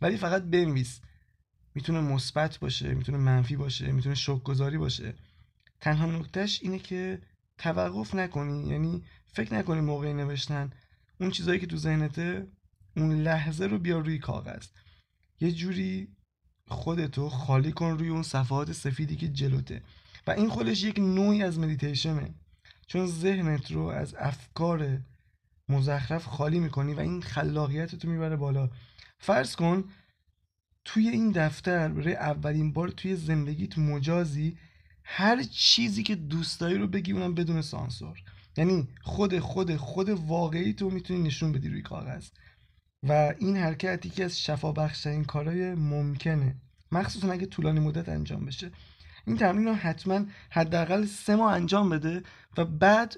ولی 0.00 0.16
فقط 0.16 0.42
بنویس. 0.42 1.00
می‌تونه 1.74 2.00
مثبت 2.00 2.58
باشه 2.58 2.94
می‌تونه 2.94 3.18
منفی 3.18 3.56
باشه 3.56 3.92
می‌تونه 3.92 4.14
شوک 4.14 4.42
گذاری 4.42 4.78
باشه. 4.78 5.14
تنها 5.80 6.06
نکتهش 6.06 6.58
اینه 6.62 6.78
که 6.78 7.22
توقف 7.58 8.14
نکنی 8.14 8.68
یعنی 8.68 9.02
فکر 9.26 9.54
نکنی 9.54 9.80
موقع 9.80 10.12
نوشتن. 10.12 10.70
اون 11.20 11.30
چیزایی 11.30 11.60
که 11.60 11.66
تو 11.66 11.76
ذهنته 11.76 12.46
اون 12.96 13.22
لحظه 13.22 13.66
رو 13.66 13.78
بیار 13.78 14.04
روی 14.04 14.18
کاغذ. 14.18 14.66
یه 15.40 15.52
جوری 15.52 16.08
خودتو 16.68 17.28
خالی 17.28 17.72
کن 17.72 17.98
روی 17.98 18.08
اون 18.08 18.22
صفحات 18.22 18.72
سفیدی 18.72 19.16
که 19.16 19.28
جلوته. 19.28 19.82
و 20.26 20.30
این 20.30 20.48
خودش 20.48 20.82
یک 20.82 20.98
نوعی 20.98 21.42
از 21.42 21.58
مدیتیشنه. 21.58 22.34
چون 22.86 23.06
ذهنت 23.06 23.72
رو 23.72 23.82
از 23.82 24.14
افکار 24.18 24.98
مزخرف 25.68 26.24
خالی 26.24 26.60
می‌کنی 26.60 26.94
و 26.94 27.00
این 27.00 27.22
خلاقیت 27.22 27.94
تو 27.94 28.08
می‌بره 28.08 28.36
بالا. 28.36 28.70
فرض 29.18 29.56
کن 29.56 29.84
توی 30.84 31.08
این 31.08 31.30
دفتر 31.30 31.88
برای 31.88 32.14
اولین 32.14 32.72
بار 32.72 32.88
توی 32.88 33.16
زندگیت 33.16 33.78
مجازی 33.78 34.56
هر 35.04 35.42
چیزی 35.42 36.02
که 36.02 36.14
دوست 36.14 36.60
داری 36.60 36.78
رو 36.78 36.86
بگی 36.86 37.12
اونم 37.12 37.34
بدون 37.34 37.62
سانسور. 37.62 38.18
یعنی 38.56 38.88
خود 39.02 39.38
خود 39.38 39.76
خود 39.76 40.08
واقعی 40.08 40.72
تو 40.72 40.90
می‌تونی 40.90 41.22
نشون 41.22 41.52
بدی 41.52 41.68
روی 41.68 41.82
کاغذ. 41.82 42.28
و 43.02 43.34
این 43.38 43.56
حرکت 43.56 44.06
یکی 44.06 44.22
از 44.22 44.40
شفا 44.40 44.72
بخشترین 44.72 45.24
کارهای 45.24 45.74
ممکنه. 45.74 46.56
مخصوصا 46.92 47.32
اگه 47.32 47.46
طولانی 47.46 47.80
مدت 47.80 48.08
انجام 48.08 48.44
بشه. 48.46 48.70
این 49.26 49.36
تمرین 49.36 49.64
رو 49.64 49.74
حتما 49.74 50.26
حداقل 50.50 51.04
سه 51.04 51.36
ماه 51.36 51.52
انجام 51.52 51.88
بده 51.88 52.22
و 52.56 52.64
بعد 52.64 53.16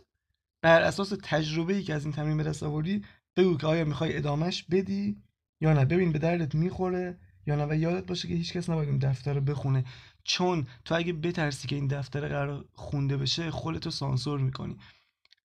بر 0.62 0.82
اساس 0.82 1.12
تجربه 1.22 1.74
ای 1.74 1.82
که 1.82 1.94
از 1.94 2.04
این 2.04 2.12
تمرین 2.12 2.36
به 2.36 2.42
دست 2.42 2.62
آوردی 2.62 3.04
بگو 3.36 3.56
که 3.56 3.66
آیا 3.66 3.84
می‌خوای 3.84 4.16
ادامش 4.16 4.62
بدی 4.62 5.22
یا 5.60 5.72
نه. 5.72 5.84
ببین 5.84 6.12
به 6.12 6.18
دردت 6.18 6.54
می‌خوره. 6.54 7.18
یا 7.46 7.56
نه؟ 7.56 7.64
و 7.64 7.74
یادت 7.74 8.06
باشه 8.06 8.28
که 8.28 8.34
هیچکس 8.34 8.70
نباید 8.70 8.88
اون 8.88 8.98
دفتر 8.98 9.34
رو 9.34 9.40
بخونه. 9.40 9.84
چون 10.24 10.66
تو 10.84 10.94
اگه 10.94 11.12
بترسی 11.12 11.68
که 11.68 11.76
این 11.76 11.86
دفتر 11.86 12.28
قرار 12.28 12.64
خونده 12.72 13.16
بشه 13.16 13.50
خودتو 13.50 13.90
سانسور 13.90 14.40
می‌کنی. 14.40 14.76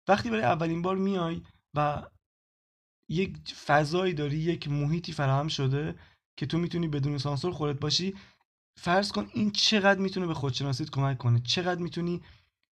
وقتی 0.08 0.30
برای 0.30 0.44
اولین 0.44 0.82
بار 0.82 0.98
میای 0.98 1.42
و 1.74 2.04
یک 3.10 3.38
فضایی 3.66 4.14
داری 4.14 4.38
یک 4.38 4.68
محیطی 4.68 5.12
فراهم 5.12 5.48
شده 5.48 5.96
که 6.38 6.46
تو 6.46 6.58
می‌تونی 6.58 6.88
بدون 6.88 7.18
سانسور 7.18 7.52
خودت 7.52 7.80
باشی 7.80 8.16
فرض 8.78 9.12
کن 9.12 9.28
این 9.34 9.52
چقدر 9.52 10.00
می‌تونه 10.00 10.28
به 10.28 10.34
خودشناسیت 10.34 10.90
کمک 10.90 11.18
کنه؟ 11.18 11.40
چقدر 11.40 11.82
می‌تونی 11.82 12.22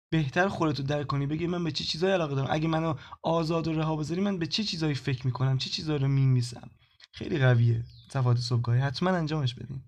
بهتر 0.09 0.47
خودتو 0.47 0.83
درک 0.83 1.07
کنی؟ 1.07 1.25
بگی 1.25 1.47
من 1.47 1.63
به 1.63 1.71
چه 1.71 1.83
چیزایی 1.83 2.13
علاقه 2.13 2.35
دارم؟ 2.35 2.47
اگه 2.51 2.67
منو 2.67 2.95
آزاد 3.23 3.67
و 3.67 3.73
رها 3.73 3.95
بذاری 3.95 4.21
من 4.21 4.37
به 4.37 4.47
چه 4.47 4.63
چیزایی 4.63 4.95
فکر 4.95 5.25
می‌کنم؟ 5.25 5.57
چه 5.57 5.69
چیزایی 5.69 5.99
رو 5.99 6.07
میمیسم؟ 6.07 6.69
خیلی 7.11 7.39
قویه. 7.39 7.83
صفات 8.09 8.37
صبحگاهی 8.37 8.79
حتما 8.79 9.09
انجامش 9.09 9.55
بدین 9.55 9.81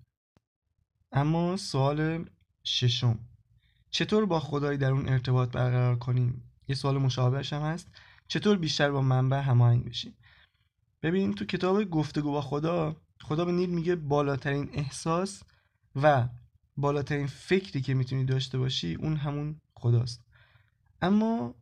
اما 1.12 1.56
سوال 1.56 2.24
ششم. 2.64 3.18
چطور 3.90 4.26
با 4.26 4.40
خدای 4.40 4.76
در 4.76 4.92
اون 4.92 5.08
ارتباط 5.08 5.50
برقرار 5.50 5.96
کنیم؟ 5.98 6.50
یه 6.68 6.74
سوال 6.74 6.98
مشابهش 6.98 7.52
هم 7.52 7.62
هست. 7.62 7.88
چطور 8.28 8.58
بیشتر 8.58 8.90
با 8.90 9.02
منبع 9.02 9.40
هماهنگ 9.40 9.84
بشیم؟ 9.84 10.14
ببین 11.02 11.34
تو 11.34 11.44
کتاب 11.44 11.84
گفتگو 11.84 12.30
با 12.30 12.40
خدا 12.40 12.96
خدا 13.22 13.44
به 13.44 13.52
نیل 13.52 13.70
میگه 13.70 13.96
بالاترین 13.96 14.70
احساس 14.72 15.42
و 15.96 16.28
بالاترین 16.76 17.26
فکری 17.26 17.80
که 17.80 17.94
می‌تونی 17.94 18.24
داشته 18.24 18.58
باشی 18.58 18.94
اون 18.94 19.16
همون 19.16 19.60
خداست. 19.74 20.24
اما 21.02 21.54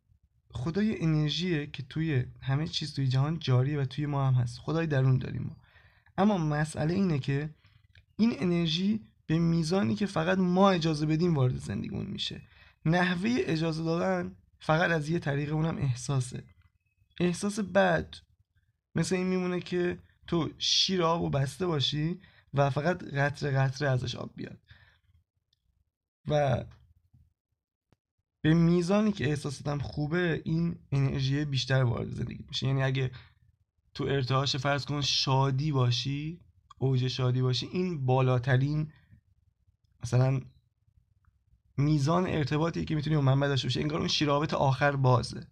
خدا 0.50 0.82
یه 0.82 0.96
انرژیه 1.00 1.66
که 1.66 1.82
توی 1.82 2.24
همه 2.42 2.68
چیز 2.68 2.94
توی 2.94 3.08
جهان 3.08 3.38
جاریه 3.38 3.80
و 3.80 3.84
توی 3.84 4.06
ما 4.06 4.28
هم 4.28 4.34
هست. 4.34 4.58
خدای 4.58 4.86
درون 4.86 5.18
داریم 5.18 5.42
ما. 5.42 5.56
اما 6.18 6.38
مسئله 6.38 6.94
اینه 6.94 7.18
که 7.18 7.50
این 8.16 8.32
انرژی 8.38 9.00
به 9.26 9.38
میزانی 9.38 9.94
که 9.94 10.06
فقط 10.06 10.38
ما 10.38 10.70
اجازه 10.70 11.06
بدیم 11.06 11.34
وارد 11.34 11.56
زندگیمون 11.56 12.06
میشه. 12.06 12.42
نحوه 12.84 13.36
اجازه 13.38 13.84
دادن 13.84 14.36
فقط 14.60 14.90
از 14.90 15.08
یه 15.08 15.18
طریق 15.18 15.52
اونم 15.52 15.76
احساسه. 15.76 16.44
احساس 17.20 17.60
بد 17.60 18.14
مثل 18.94 19.14
این 19.14 19.26
میمونه 19.26 19.60
که 19.60 19.98
تو 20.26 20.50
شیر 20.58 21.02
آب 21.02 21.22
و 21.22 21.30
بسته 21.30 21.66
باشی 21.66 22.20
و 22.54 22.70
فقط 22.70 23.04
قطره 23.04 23.50
قطره 23.50 23.88
ازش 23.88 24.14
آب 24.14 24.30
بیاد. 24.36 24.58
و 26.28 26.64
به 28.40 28.54
میزانی 28.54 29.12
که 29.12 29.28
احساساتم 29.28 29.78
خوبه 29.78 30.42
این 30.44 30.78
انرژی 30.92 31.44
بیشتر 31.44 31.82
وارد 31.82 32.14
زندگی 32.14 32.44
میشه. 32.48 32.66
یعنی 32.66 32.82
اگه 32.82 33.10
تو 33.98 34.04
ارتعاش 34.04 34.56
فرض 34.56 34.84
کن 34.84 35.00
شادی 35.00 35.72
باشی 35.72 36.40
اوج 36.78 37.08
شادی 37.08 37.42
باشی 37.42 37.66
این 37.66 38.06
بالاترین 38.06 38.92
مثلا 40.02 40.40
میزان 41.76 42.26
ارتباطی 42.26 42.84
که 42.84 42.94
می‌تونی 42.94 43.16
با 43.16 43.22
منبع 43.22 43.48
داشته 43.48 43.68
باشی. 43.68 43.80
انگار 43.80 43.98
اون 43.98 44.08
شیر 44.08 44.34
آبت 44.34 44.54
آخر 44.54 44.96
بازه. 44.96 45.46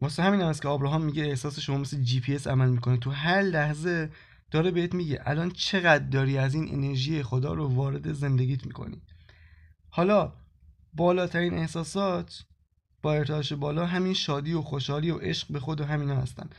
واسه 0.00 0.22
همین 0.22 0.40
هم 0.40 0.48
است 0.48 0.62
که 0.62 0.68
آبراهام 0.68 1.02
میگه 1.02 1.24
احساس 1.24 1.58
شما 1.58 1.78
مثل 1.78 2.02
جی 2.02 2.20
پی 2.20 2.34
اس 2.34 2.46
عمل 2.46 2.68
می‌کنه. 2.68 2.96
تو 2.96 3.10
هر 3.10 3.42
لحظه 3.42 4.10
داره 4.50 4.70
بهت 4.70 4.94
میگه 4.94 5.20
الان 5.24 5.50
چقدر 5.50 6.04
داری 6.04 6.38
از 6.38 6.54
این 6.54 6.74
انرژی 6.74 7.22
خدا 7.22 7.54
رو 7.54 7.68
وارد 7.68 8.12
زندگیت 8.12 8.66
می‌کنی. 8.66 9.02
حالا 9.90 10.32
بالاترین 10.92 11.54
احساسات 11.54 12.44
با 13.02 13.14
ارتعاش 13.14 13.52
بالا 13.52 13.86
همین 13.86 14.14
شادی 14.14 14.52
و 14.52 14.62
خوشحالی 14.62 15.10
و 15.10 15.18
عشق 15.18 15.52
به 15.52 15.60
خود 15.60 15.80
و 15.80 15.84
همینا 15.84 16.16
هستن. 16.16 16.50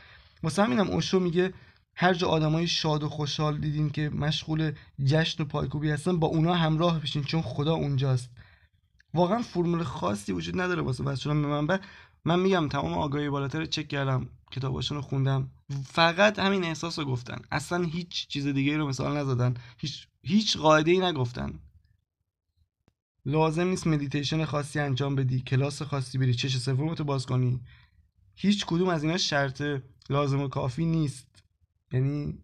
واسه 0.42 0.62
همینم 0.62 0.90
اوشو 0.90 1.20
میگه 1.20 1.54
هر 1.94 2.14
جا 2.14 2.28
آدمای 2.28 2.66
شاد 2.66 3.02
و 3.02 3.08
خوشحال 3.08 3.58
دیدین 3.58 3.90
که 3.90 4.10
مشغول 4.10 4.72
جشن 5.04 5.42
و 5.42 5.46
پایکوبی 5.46 5.90
هستن 5.90 6.18
با 6.18 6.26
اونا 6.26 6.54
همراه 6.54 7.00
بشین 7.00 7.24
چون 7.24 7.42
خدا 7.42 7.74
اونجاست. 7.74 8.30
واقعا 9.14 9.42
فرمول 9.42 9.82
خاصی 9.82 10.32
وجود 10.32 10.60
نداره 10.60 10.82
واسه 10.82 11.04
بس 11.04 11.20
شدن 11.20 11.42
به 11.42 11.48
منبع 11.48 11.78
من 12.24 12.40
میگم 12.40 12.68
تمام 12.68 12.92
آگاهی 12.92 13.30
بالاتر 13.30 13.64
چک 13.64 13.88
کردم 13.88 14.28
کتاباشون 14.50 14.96
رو 14.96 15.02
خوندم. 15.02 15.50
فقط 15.84 16.38
همین 16.38 16.64
احساس 16.64 16.98
رو 16.98 17.04
گفتن. 17.04 17.38
اصلا 17.50 17.84
هیچ 17.84 18.28
چیز 18.28 18.46
دیگه 18.46 18.76
رو 18.76 18.88
مثال 18.88 19.16
نزدن. 19.16 19.54
هیچ 19.78 20.08
هیچ 20.22 20.56
قاعده 20.56 20.90
ای 20.90 20.98
نگفتن. 20.98 21.60
لازم 23.26 23.66
نیست 23.66 23.86
مدیتیشن 23.86 24.44
خاصی 24.44 24.80
انجام 24.80 25.14
بدی 25.14 25.40
کلاس 25.40 25.82
خاصی 25.82 26.18
بری 26.18 26.34
چشم 26.34 26.56
سومتو 26.56 27.04
باز 27.04 27.26
کنی. 27.26 27.60
هیچ 28.36 28.66
کدوم 28.66 28.88
از 28.88 29.02
اینا 29.02 29.18
شرط 29.18 29.62
لازم 30.10 30.40
و 30.40 30.48
کافی 30.48 30.84
نیست. 30.84 31.42
یعنی 31.92 32.38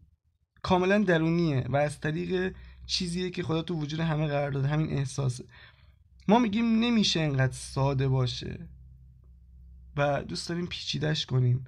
کاملا 0.63 0.99
درونیه 0.99 1.67
و 1.69 1.77
از 1.77 2.01
طریق 2.01 2.55
چیزیه 2.87 3.31
که 3.31 3.43
خدا 3.43 3.63
تو 3.63 3.75
وجود 3.75 4.01
همه 4.01 4.27
قرار 4.27 4.51
داده. 4.51 4.69
همین 4.69 4.93
احساسه 4.93 5.45
ما 6.29 6.39
میگیم 6.39 6.65
نمیشه 6.65 7.21
انقدر 7.21 7.53
ساده 7.53 8.09
باشه 8.09 8.69
و 9.97 10.23
دوست 10.23 10.49
داریم 10.49 10.67
پیچیدش 10.67 11.27
کنیم. 11.27 11.65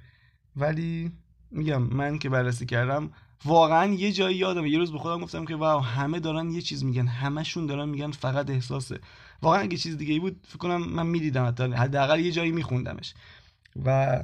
ولی 0.56 1.12
میگم 1.50 1.82
من 1.82 2.18
که 2.18 2.28
بررسی 2.28 2.66
کردم 2.66 3.10
واقعا 3.44 3.92
یه 3.92 4.12
جایی 4.12 4.36
یادم 4.36 4.66
یه 4.66 4.78
روز 4.78 4.92
به 4.92 4.98
خودم 4.98 5.20
گفتم 5.20 5.44
که 5.44 5.56
wow 5.56 5.82
همه 5.82 6.20
دارن 6.20 6.50
یه 6.50 6.60
چیز 6.60 6.84
میگن. 6.84 7.06
همشون 7.06 7.66
دارن 7.66 7.88
میگن 7.88 8.10
فقط 8.10 8.50
احساسه. 8.50 9.00
واقعا 9.42 9.60
اگه 9.60 9.76
چیز 9.76 9.96
دیگه 9.96 10.12
ای 10.12 10.20
بود 10.20 10.46
فکر 10.48 10.58
کنم 10.58 10.88
من 10.88 11.06
می‌دیدم 11.06 11.44
حداقل 11.76 12.20
یه 12.20 12.32
جایی 12.32 12.52
میخوندمش. 12.52 13.14
و 13.84 14.18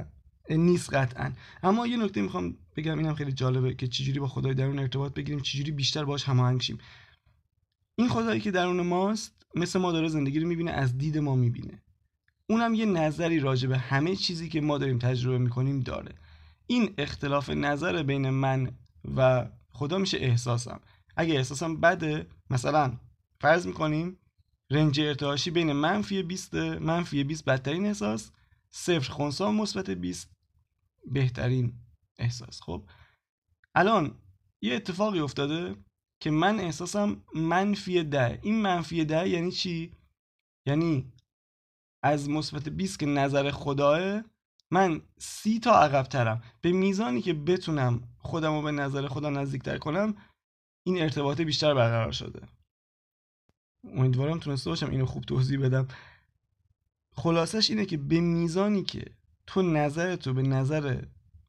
نیست 0.57 0.93
قطعا. 0.93 1.31
اما 1.63 1.87
یه 1.87 1.97
نکته 1.97 2.21
می‌خوام 2.21 2.57
بگم 2.75 2.97
اینم 2.97 3.13
خیلی 3.13 3.31
جالبه 3.31 3.73
که 3.73 3.87
چجوری 3.87 4.19
با 4.19 4.27
خدای 4.27 4.53
درون 4.53 4.79
ارتباط 4.79 5.13
بگیریم 5.13 5.39
چجوری 5.39 5.71
بیشتر 5.71 6.05
باش 6.05 6.23
هماهنگ 6.23 6.61
شیم. 6.61 6.77
این 7.95 8.09
خدایی 8.09 8.41
که 8.41 8.51
درون 8.51 8.81
ماست 8.81 9.35
مثل 9.55 9.79
ما 9.79 9.91
داره 9.91 10.07
زندگی 10.07 10.39
رو 10.39 10.47
می‌بینه 10.47 10.71
از 10.71 10.97
دید 10.97 11.17
ما 11.17 11.35
می‌بینه. 11.35 11.81
اونم 12.47 12.73
یه 12.73 12.85
نظری 12.85 13.39
راجع 13.39 13.69
به 13.69 13.77
همه 13.77 14.15
چیزی 14.15 14.49
که 14.49 14.61
ما 14.61 14.77
داریم 14.77 14.97
تجربه 14.97 15.37
می‌کنیم 15.37 15.79
داره. 15.79 16.15
این 16.67 16.93
اختلاف 16.97 17.49
نظر 17.49 18.03
بین 18.03 18.29
من 18.29 18.71
و 19.15 19.49
خدا 19.69 19.97
میشه 19.97 20.17
احساسم. 20.17 20.79
اگه 21.17 21.33
احساسم 21.33 21.77
بده 21.77 22.27
مثلا 22.49 22.97
فرض 23.39 23.67
می‌کنیم 23.67 24.17
رنج 24.69 24.99
ارتعاشی 24.99 25.51
بین 25.51 25.71
منفی 25.71 26.23
20 26.23 26.53
منفی 26.55 27.23
20 27.23 27.45
بدترین 27.45 27.85
احساس 27.85 28.31
صفر 28.69 29.11
خونسا 29.11 29.51
مثبت 29.51 29.89
20 29.89 30.29
بهترین 31.05 31.73
احساس. 32.17 32.61
خب 32.61 32.89
الان 33.75 34.21
یه 34.61 34.75
اتفاقی 34.75 35.19
افتاده 35.19 35.75
که 36.19 36.31
من 36.31 36.59
احساسم 36.59 37.23
منفی 37.35 38.03
ده. 38.03 38.39
این 38.41 38.61
منفی 38.61 39.05
ده 39.05 39.29
یعنی 39.29 39.51
چی؟ 39.51 39.97
یعنی 40.65 41.13
از 42.03 42.29
مثبت 42.29 42.69
20 42.69 42.99
که 42.99 43.05
نظر 43.05 43.51
خداه 43.51 44.23
من 44.71 45.01
سی 45.17 45.59
تا 45.59 45.71
عقب 45.71 46.03
ترم 46.03 46.43
به 46.61 46.71
میزانی 46.71 47.21
که 47.21 47.33
بتونم 47.33 48.07
خودم 48.17 48.53
رو 48.53 48.61
به 48.61 48.71
نظر 48.71 49.07
خدا 49.07 49.29
نزدیکتر 49.29 49.77
کنم 49.77 50.15
این 50.83 51.01
ارتباط 51.01 51.41
بیشتر 51.41 51.73
برقرار 51.73 52.11
شده. 52.11 52.47
امیدوارم 53.83 54.39
تونسته 54.39 54.69
باشم 54.69 54.89
اینو 54.89 55.05
خوب 55.05 55.23
توضیح 55.23 55.59
بدم. 55.59 55.87
خلاصش 57.15 57.69
اینه 57.69 57.85
که 57.85 57.97
به 57.97 58.19
میزانی 58.19 58.83
که 58.83 59.05
تو 59.47 59.61
نظرتو 59.61 60.33
به 60.33 60.41
نظر 60.41 61.01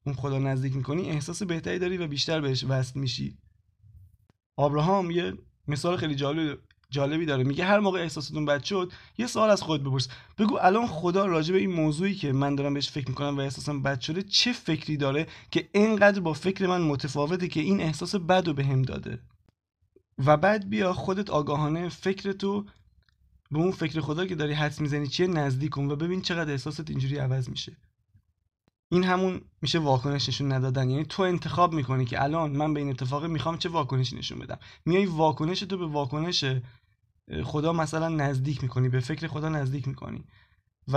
اون 0.07 0.15
خدا 0.15 0.39
نزدیک 0.39 0.77
می‌کنی 0.77 1.11
احساس 1.11 1.43
بهتری 1.43 1.79
داری 1.79 1.97
و 1.97 2.07
بیشتر 2.07 2.41
بهش 2.41 2.65
وصل 2.65 3.01
میشی. 3.01 3.39
آبراهام 4.57 5.11
یه 5.11 5.35
مثال 5.69 5.97
خیلی 5.97 6.15
جالب 6.15 6.59
جالبی 6.91 7.27
داره. 7.27 7.45
میگه 7.45 7.65
هر 7.65 7.81
موقع 7.81 8.01
احساستون 8.01 8.45
بد 8.45 8.63
شد 8.63 8.93
یه 9.19 9.27
سوال 9.27 9.51
از 9.51 9.63
خود 9.63 9.85
بپرس. 9.85 10.09
بگو 10.39 10.59
الان 10.61 10.87
خدا 10.87 11.27
راجع 11.27 11.53
به 11.53 11.59
این 11.59 11.73
موضوعی 11.73 12.15
که 12.15 12.33
من 12.33 12.55
دارم 12.55 12.75
بهش 12.75 12.91
فکر 12.91 13.09
می‌کنم 13.09 13.39
و 13.39 13.41
احساسم 13.41 13.83
بد 13.83 14.01
شده 14.01 14.23
چه 14.23 14.53
فکری 14.53 14.97
داره 14.97 15.27
که 15.51 15.69
اینقدر 15.75 16.21
با 16.21 16.33
فکر 16.33 16.67
من 16.67 16.83
متفاوته 16.83 17.49
که 17.49 17.61
این 17.61 17.81
احساس 17.81 18.15
بد 18.15 18.47
رو 18.47 18.55
بهم 18.55 18.83
داده؟ 18.83 19.19
و 20.27 20.37
بعد 20.37 20.71
بیا 20.71 20.93
خودت 20.93 21.31
آگاهانه 21.31 21.89
فکرتو 21.89 22.67
به 23.53 23.59
اون 23.59 23.71
فکر 23.71 24.01
خدا 24.01 24.27
که 24.27 24.35
داری 24.35 24.53
حدس 24.53 24.81
می‌زنی 24.81 25.07
چیه 25.07 25.27
نزدیک 25.27 25.71
کن 25.71 25.91
و 25.91 25.97
ببین 25.97 26.23
چقدر 26.23 26.51
احساست 26.51 26.91
اینجوری 26.91 27.19
عوض 27.19 27.49
میشه. 27.49 27.77
این 28.91 29.05
همون 29.05 29.41
میشه 29.63 29.79
واکنش 29.79 30.29
نشون 30.29 30.53
ندادن. 30.53 30.91
یعنی 30.91 31.05
تو 31.05 31.23
انتخاب 31.23 31.73
می‌کنی 31.73 32.05
که 32.05 32.23
الان 32.23 32.51
من 32.51 32.75
به 32.75 32.81
این 32.81 32.91
اتفاق 32.91 33.25
می‌خوام 33.25 33.59
چه 33.59 33.69
واکنشی 33.69 34.17
نشون 34.17 34.39
بدم. 34.39 34.59
میای 34.87 35.07
واکنش 35.07 35.61
تو 35.61 35.79
به 35.79 35.87
واکنش 35.87 36.45
خدا 37.45 37.73
مثلا 37.73 38.09
نزدیک 38.09 38.63
می‌کنی 38.63 38.89
به 38.89 39.01
فکر 39.01 39.27
خدا 39.27 39.49
نزدیک 39.49 39.89
می‌کنی. 39.89 40.25
و 40.89 40.97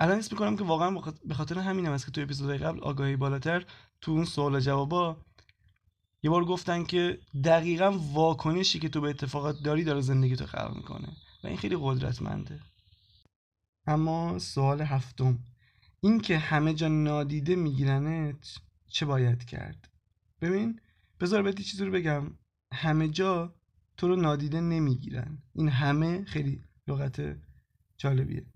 الان 0.00 0.18
حس 0.18 0.32
می‌کنم 0.32 0.56
که 0.56 0.64
واقعا 0.64 1.00
به 1.24 1.34
خاطر 1.34 1.58
همین 1.58 1.86
هم 1.86 1.92
است 1.92 2.04
که 2.06 2.10
تو 2.10 2.20
اپیزودهای 2.20 2.58
قبل 2.58 2.80
آگاهی 2.80 3.16
بالاتر 3.16 3.64
تو 4.00 4.12
اون 4.12 4.24
سوال 4.24 4.60
جوابا 4.60 5.16
یه 6.22 6.30
بار 6.30 6.44
گفتن 6.44 6.84
که 6.84 7.18
دقیقا 7.44 7.98
واکنشی 8.12 8.78
که 8.78 8.88
تو 8.88 9.00
به 9.00 9.10
اتفاقات 9.10 9.62
داری 9.62 9.84
داره 9.84 10.00
زندگی 10.00 10.36
تو 10.36 10.46
خلق 10.46 10.76
می‌کنه. 10.76 11.08
و 11.44 11.46
این 11.46 11.56
خیلی 11.56 11.76
قدرتمنده. 11.80 12.60
اما 13.86 14.38
سوال 14.38 14.80
هفتم. 14.80 15.38
این 16.00 16.20
که 16.20 16.38
همه 16.38 16.74
جا 16.74 16.88
نادیده 16.88 17.56
میگیرنت 17.56 18.58
چه 18.86 19.06
باید 19.06 19.44
کرد؟ 19.44 19.88
ببین 20.40 20.80
بذار 21.20 21.42
بهت 21.42 21.60
چیزی 21.60 21.84
رو 21.84 21.92
بگم. 21.92 22.30
همه 22.74 23.08
جا 23.08 23.54
تو 23.96 24.08
رو 24.08 24.16
نادیده 24.16 24.60
نمی‌گیرن. 24.60 25.38
این 25.52 25.68
همه 25.68 26.24
خیلی 26.24 26.62
لغت 26.88 27.36
جالبیه. 27.98 28.46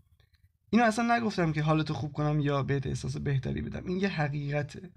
اینو 0.70 0.84
اصلا 0.84 1.16
نگفتم 1.16 1.52
که 1.52 1.62
حالتو 1.62 1.94
خوب 1.94 2.12
کنم 2.12 2.40
یا 2.40 2.62
بهت 2.62 2.86
احساس 2.86 3.16
بهتری 3.16 3.62
بدم. 3.62 3.86
این 3.86 4.00
یه 4.00 4.08
حقیقته. 4.08 4.90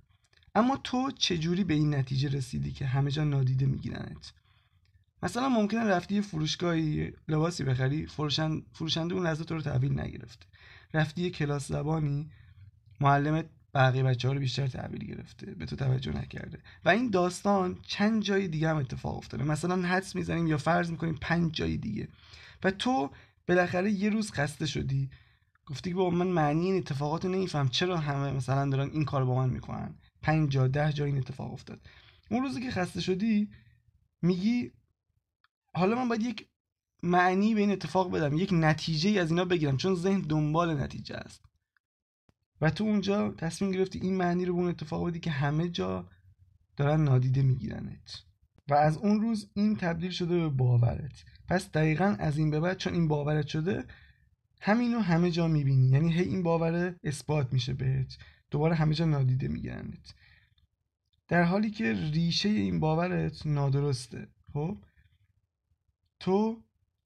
اما 0.56 0.78
تو 0.84 1.12
چجوری 1.12 1.63
به 1.63 1.73
این 1.73 1.95
نتیجه 1.95 2.30
رسیدی 2.30 2.71
که 2.71 2.86
همه 2.86 3.12
جا 3.12 3.23
نادیده 3.23 3.65
میگیرنت؟ 3.65 4.34
مثلا 5.24 5.50
ممکنه 5.50 5.84
رفتی 5.84 6.16
یه 6.16 6.22
فروشگاهی 6.22 7.14
لباسی 7.28 7.64
بخری 7.64 8.06
فروشند 8.06 8.66
فروشنده 8.74 9.14
اون 9.14 9.24
لحظه 9.24 9.44
تو 9.44 9.56
رو 9.56 9.62
تحویل 9.62 10.00
نگرفته. 10.00 10.46
رفتی 10.94 11.22
یه 11.22 11.30
کلاس 11.30 11.68
زبانی 11.68 12.30
معلمت 13.02 13.50
بقیه 13.74 14.04
بچه 14.04 14.28
ها 14.28 14.34
رو 14.34 14.40
بیشتر 14.40 14.68
تحویل 14.68 15.06
گرفته 15.06 15.46
به 15.46 15.66
تو 15.66 15.76
توجه 15.76 16.18
نکرده. 16.18 16.60
و 16.86 16.90
این 16.90 17.10
داستان 17.10 17.78
چند 17.88 18.22
جای 18.22 18.48
دیگه 18.48 18.70
هم 18.70 18.78
اتفاق 18.78 19.18
افتاده. 19.18 19.44
مثلا 19.44 19.88
حدس 19.88 20.16
می‌زنیم 20.16 20.48
یا 20.48 20.58
فرض 20.58 20.92
می‌کنیم 20.92 21.18
پنج 21.22 21.54
جای 21.54 21.78
دیگه. 21.78 22.08
و 22.64 22.72
تو 22.72 23.12
بالاخره 23.48 23.92
یه 23.92 24.10
روز 24.10 24.32
خسته 24.32 24.66
شدی. 24.66 25.10
گفتی 25.66 25.90
که 25.90 25.96
با 25.96 26.10
من 26.10 26.28
معنی 26.28 26.66
این 26.66 26.78
اتفاقات 26.78 27.26
رو 27.26 27.32
نمیفهم. 27.32 27.70
چرا 27.70 27.98
همه 27.98 28.32
مثلا 28.32 28.70
دارن 28.70 28.90
این 28.90 29.06
کار 29.06 29.26
با 29.26 29.36
من 29.36 29.50
می‌کنن؟ 29.50 29.96
پنج 30.22 30.52
جا 30.52 30.68
ده 30.68 30.94
جا 30.94 31.06
این 31.06 31.18
اتفاق 31.18 31.54
افتاد. 31.54 31.80
اون 32.32 32.44
روزی 32.44 32.62
که 32.62 32.72
خسته 32.72 33.02
شدی 33.02 33.50
میگی 34.22 34.72
حالا 35.78 35.96
من 35.96 36.10
باید 36.10 36.22
یک 36.22 36.48
معنی 37.04 37.56
به 37.56 37.62
این 37.62 37.72
اتفاق 37.72 38.12
بدم 38.12 38.38
یک 38.38 38.50
نتیجه 38.54 39.22
از 39.22 39.30
اینا 39.30 39.46
بگیرم 39.46 39.78
چون 39.78 39.96
ذهن 39.96 40.22
دنبال 40.22 40.82
نتیجه 40.82 41.16
است. 41.16 41.46
و 42.62 42.70
تو 42.70 42.84
اونجا 42.84 43.32
تصمیم 43.32 43.72
گرفتی 43.72 44.00
این 44.00 44.16
معنی 44.16 44.46
رو 44.46 44.54
به 44.54 44.60
اون 44.60 44.70
اتفاق 44.70 45.08
بدی 45.08 45.20
که 45.20 45.32
همه 45.32 45.70
جا 45.70 46.10
دارن 46.78 47.04
نادیده 47.04 47.42
میگیرنت. 47.42 48.24
و 48.70 48.74
از 48.74 48.98
اون 48.98 49.22
روز 49.22 49.50
این 49.54 49.76
تبدیل 49.76 50.12
شده 50.12 50.40
به 50.40 50.50
باورت. 50.50 51.24
پس 51.48 51.72
دقیقا 51.72 52.16
از 52.20 52.38
این 52.38 52.50
به 52.50 52.60
بعد 52.60 52.78
چون 52.78 52.94
این 52.94 53.08
باورت 53.08 53.48
شده 53.48 53.86
همینو 54.62 55.00
همه 55.00 55.32
جا 55.32 55.48
می‌بینی. 55.48 55.88
یعنی 55.88 56.13
هی 56.13 56.24
این 56.24 56.44
باوره 56.44 57.00
اثبات 57.04 57.54
میشه 57.54 57.74
بهت. 57.74 58.18
دوباره 58.52 58.76
همه 58.76 58.94
جا 58.94 59.06
نادیده 59.06 59.48
میگیرنت. 59.48 60.13
در 61.28 61.44
حالی 61.44 61.72
که 61.72 61.94
ریشه 61.94 62.50
این 62.50 62.80
باورت 62.80 63.48
نادرسته 63.48 64.28
خب؟ 64.54 64.78
تو 66.20 66.64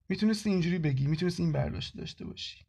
می‌تونستی 0.10 0.50
اینجوری 0.50 0.80
بگی 0.80 1.08
می‌تونستی 1.08 1.44
این 1.44 1.52
برداشت 1.52 1.98
داشته 1.98 2.26
باشی. 2.26 2.66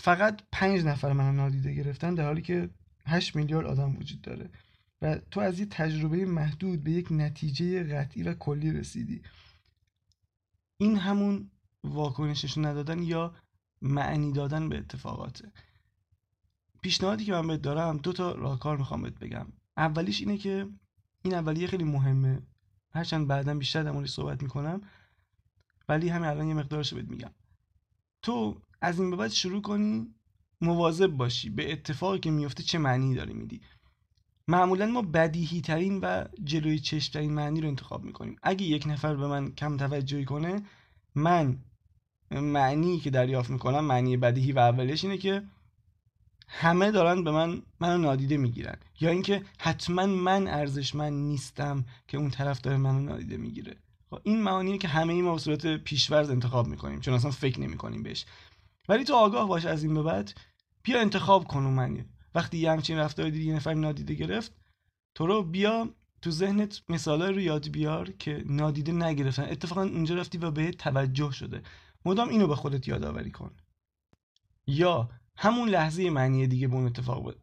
فقط 0.00 0.42
پنج 0.52 0.84
نفر 0.84 1.12
من 1.12 1.36
نادیده 1.36 1.74
گرفتن 1.74 2.14
در 2.14 2.24
حالی 2.24 2.42
که 2.42 2.70
8 3.06 3.36
میلیارد 3.36 3.66
آدم 3.66 3.96
وجود 3.96 4.20
داره. 4.20 4.50
و 5.02 5.18
تو 5.30 5.40
از 5.40 5.60
یه 5.60 5.66
تجربه 5.66 6.24
محدود 6.24 6.84
به 6.84 6.90
یک 6.90 7.06
نتیجه 7.10 7.84
قطعی 7.84 8.22
و 8.22 8.34
کلی 8.34 8.72
رسیدی. 8.72 9.22
این 10.76 10.98
همون 10.98 11.50
واکنشش 11.84 12.58
ندادن 12.58 13.02
یا 13.02 13.34
معنی 13.82 14.32
دادن 14.32 14.68
به 14.68 14.78
اتفاقاته. 14.78 15.52
پیشنهادی 16.82 17.24
که 17.24 17.32
من 17.32 17.46
بهت 17.46 17.62
دارم 17.62 17.96
دو 17.96 18.12
تا 18.12 18.32
راهکار 18.32 18.76
می‌خوام 18.76 19.02
بهت 19.02 19.18
بگم. 19.18 19.46
اولیش 19.76 20.20
اینه 20.20 20.38
که 20.38 20.68
این 21.22 21.34
اولیه 21.34 21.66
خیلی 21.66 21.84
مهمه. 21.84 22.42
هرچند 22.92 23.26
بعدا 23.26 23.54
بیشتر 23.54 23.82
در 23.82 24.06
صحبت 24.06 24.42
می‌کنم. 24.42 24.80
ولی 25.88 26.08
همین 26.08 26.28
الان 26.28 26.48
یه 26.48 26.54
مقدارش 26.54 26.94
بهت 26.94 27.08
میگم. 27.08 27.30
تو 28.22 28.62
از 28.80 29.00
این 29.00 29.10
به 29.10 29.16
بعد 29.16 29.30
شروع 29.30 29.62
کنی 29.62 30.14
مواظب 30.60 31.06
باشی 31.06 31.50
به 31.50 31.72
اتفاقی 31.72 32.18
که 32.18 32.30
میفته 32.30 32.62
چه 32.62 32.78
معنی 32.78 33.14
داری 33.14 33.34
میدی. 33.34 33.60
معمولا 34.48 34.86
ما 34.86 35.02
بدیهی 35.02 35.60
ترین 35.60 36.00
و 36.00 36.24
جلوی 36.44 36.78
چشم 36.78 37.12
ترین 37.12 37.34
معنی 37.34 37.60
رو 37.60 37.68
انتخاب 37.68 38.04
می‌کنیم. 38.04 38.36
اگه 38.42 38.64
یک 38.64 38.86
نفر 38.86 39.16
به 39.16 39.26
من 39.26 39.50
کم 39.50 39.76
توجهی 39.76 40.24
کنه 40.24 40.62
من 41.14 41.58
معنی 42.30 42.98
که 42.98 43.10
دریافت 43.10 43.50
می‌کنم 43.50 43.84
معنی 43.84 44.16
بدیهی 44.16 44.52
و 44.52 44.58
اولش 44.58 45.04
اینه 45.04 45.18
که 45.18 45.42
همه 46.48 46.90
دارن 46.90 47.24
به 47.24 47.30
من 47.30 47.62
منو 47.80 47.98
نادیده 47.98 48.36
می‌گیرن. 48.36 48.76
یا 49.00 49.10
اینکه 49.10 49.42
حتما 49.58 50.06
من 50.06 50.48
ارزشمند 50.48 51.12
نیستم 51.12 51.84
که 52.08 52.18
اون 52.18 52.30
طرف 52.30 52.60
داره 52.60 52.76
منو 52.76 53.00
نادیده 53.00 53.36
می‌گیره. 53.36 53.76
این 54.22 54.42
معانیه 54.42 54.78
که 54.78 54.88
همه 54.88 55.12
ای 55.12 55.22
ما 55.22 55.32
به 55.32 55.38
صورت 55.38 55.66
پیشورز 55.66 56.30
انتخاب 56.30 56.66
می‌کنیم 56.66 57.00
چون 57.00 57.14
اصلا 57.14 57.30
فکر 57.30 57.60
نمی‌کنیم 57.60 58.02
بهش. 58.02 58.24
ولی 58.88 59.04
تو 59.04 59.14
آگاه 59.14 59.48
باش 59.48 59.66
از 59.66 59.82
این 59.82 59.94
به 59.94 60.02
بعد 60.02 60.40
بیا 60.82 61.00
انتخاب 61.00 61.44
کن 61.44 61.64
اون 61.64 61.74
معنی 61.74 62.04
وقتی 62.34 62.58
یه 62.58 62.70
همچین 62.70 62.98
رفتاری 62.98 63.30
دیدی 63.30 63.48
یه 63.48 63.56
نفر 63.56 63.74
نادیده 63.74 64.14
گرفت 64.14 64.52
تو 65.14 65.26
رو 65.26 65.42
بیا 65.42 65.88
تو 66.22 66.30
ذهنت 66.30 66.82
مثالای 66.88 67.32
رو 67.32 67.40
یاد 67.40 67.68
بیار 67.68 68.10
که 68.10 68.44
نادیده 68.46 68.92
نگرفتن. 68.92 69.42
اتفاقا 69.42 69.82
اونجا 69.82 70.14
رفتی 70.14 70.38
و 70.38 70.50
به 70.50 70.70
توجه 70.70 71.30
شده. 71.30 71.62
مدام 72.04 72.28
اینو 72.28 72.46
به 72.46 72.56
خودت 72.56 72.88
یادآوری 72.88 73.30
کن. 73.30 73.50
یا 74.66 75.08
همون 75.36 75.68
لحظه 75.68 76.10
معنی 76.10 76.46
دیگه 76.46 76.68
به 76.68 76.74
اون 76.74 76.86
اتفاق 76.86 77.34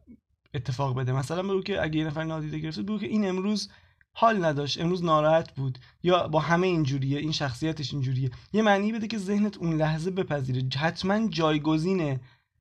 اتفاق 0.54 0.96
بده. 0.96 1.12
مثلا 1.12 1.42
بگو 1.42 1.60
که 1.62 1.82
اگه 1.82 1.98
یه 1.98 2.06
نفر 2.06 2.24
نادیده 2.24 2.58
گرفته 2.58 2.82
بگو 2.82 2.98
که 2.98 3.06
این 3.06 3.28
امروز 3.28 3.70
حال 4.16 4.44
نداشت 4.44 4.80
امروز 4.80 5.04
ناراحت 5.04 5.54
بود. 5.54 5.78
یا 6.02 6.28
با 6.28 6.40
همه 6.40 6.66
اینجوریه 6.66 7.18
این 7.18 7.32
شخصیتش 7.32 7.92
اینجوریه. 7.92 8.30
یه 8.52 8.62
معنی 8.62 8.92
بده 8.92 9.06
که 9.06 9.18
ذهنت 9.18 9.56
اون 9.56 9.76
لحظه 9.76 10.10
بپذیره. 10.10 10.68
حتما 10.76 11.28
جایگزینه 11.28 12.20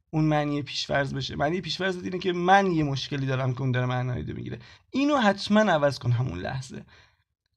اون 0.09 0.23
معنی 0.23 0.61
پیشفرض 0.61 1.13
بشه. 1.13 1.35
معنی 1.35 1.61
پیشفرض 1.61 2.03
اینه 2.03 2.19
که 2.19 2.33
من 2.33 2.71
یه 2.71 2.83
مشکلی 2.83 3.25
دارم 3.25 3.53
که 3.53 3.61
اون 3.61 3.71
داره 3.71 3.85
من 3.85 4.05
نادیده 4.05 4.33
می‌گیره. 4.33 4.59
اینو 4.91 5.17
حتما 5.17 5.59
عوض 5.59 5.99
کن 5.99 6.11
همون 6.11 6.39
لحظه. 6.39 6.85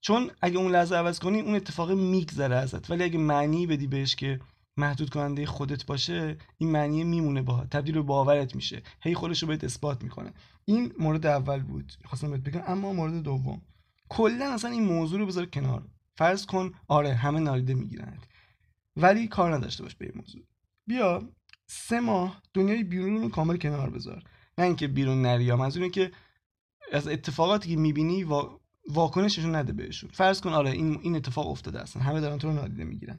چون 0.00 0.30
اگه 0.40 0.58
اون 0.58 0.72
لحظه 0.72 0.96
عوض 0.96 1.18
کنی 1.18 1.40
اون 1.40 1.54
اتفاق 1.54 1.90
میگذره 1.90 2.56
ازت. 2.56 2.90
ولی 2.90 3.04
اگه 3.04 3.18
معنی 3.18 3.66
بدی 3.66 3.86
بهش 3.86 4.16
که 4.16 4.40
محدود 4.76 5.10
کننده 5.10 5.46
خودت 5.46 5.86
باشه 5.86 6.36
این 6.58 6.70
معنی 6.70 7.04
میمونه 7.04 7.42
با 7.42 7.66
تبدیل 7.70 7.94
به 7.94 8.02
باورت 8.02 8.54
میشه. 8.54 8.82
هی 9.00 9.14
خودش 9.14 9.42
رو 9.42 9.48
بهت 9.48 9.64
اثبات 9.64 10.02
می‌کنه. 10.02 10.32
این 10.64 10.92
مورد 10.98 11.26
اول 11.26 11.62
بود. 11.62 11.92
خواستم 12.04 12.30
بهت 12.30 12.40
بگم 12.40 12.62
اما 12.66 12.92
مورد 12.92 13.22
دوم. 13.22 13.62
کلا 14.08 14.52
اصلا 14.52 14.70
این 14.70 14.84
موضوع 14.84 15.18
رو 15.18 15.26
بذار 15.26 15.46
کنار. 15.46 15.88
فرض 16.14 16.46
کن 16.46 16.72
آره 16.88 17.14
همه 17.14 17.40
نالیده 17.40 17.74
می‌گیرن 17.74 18.18
ولی 18.96 19.28
کار 19.28 19.54
نداشته 19.54 19.82
باش 19.82 19.94
به 19.94 20.04
این 20.04 20.14
موضوع. 20.16 20.42
بیا 20.86 21.32
سه 21.66 22.00
ماه 22.00 22.42
دنیای 22.54 22.84
بیرون 22.84 23.22
رو 23.22 23.28
کامل 23.28 23.56
کنار 23.56 23.90
بذار. 23.90 24.22
نه 24.58 24.64
اینکه 24.64 24.88
بیرون 24.88 25.22
نری 25.22 25.50
از 25.50 25.76
اونه 25.76 25.90
که 25.90 26.12
از 26.92 27.08
اتفاقاتی 27.08 27.70
که 27.70 27.76
می‌بینی 27.76 28.24
وا... 28.24 28.60
واکنششون 28.88 29.54
نده 29.54 29.72
بهشون. 29.72 30.10
فرض 30.10 30.40
کن 30.40 30.50
آره 30.50 30.70
این 30.70 30.98
این 31.02 31.16
اتفاق 31.16 31.46
افتاده 31.46 31.82
اصلا 31.82 32.02
همه 32.02 32.20
دارن 32.20 32.38
تو 32.38 32.48
رو 32.48 32.54
نادیده 32.54 32.84
می‌گیرن. 32.84 33.18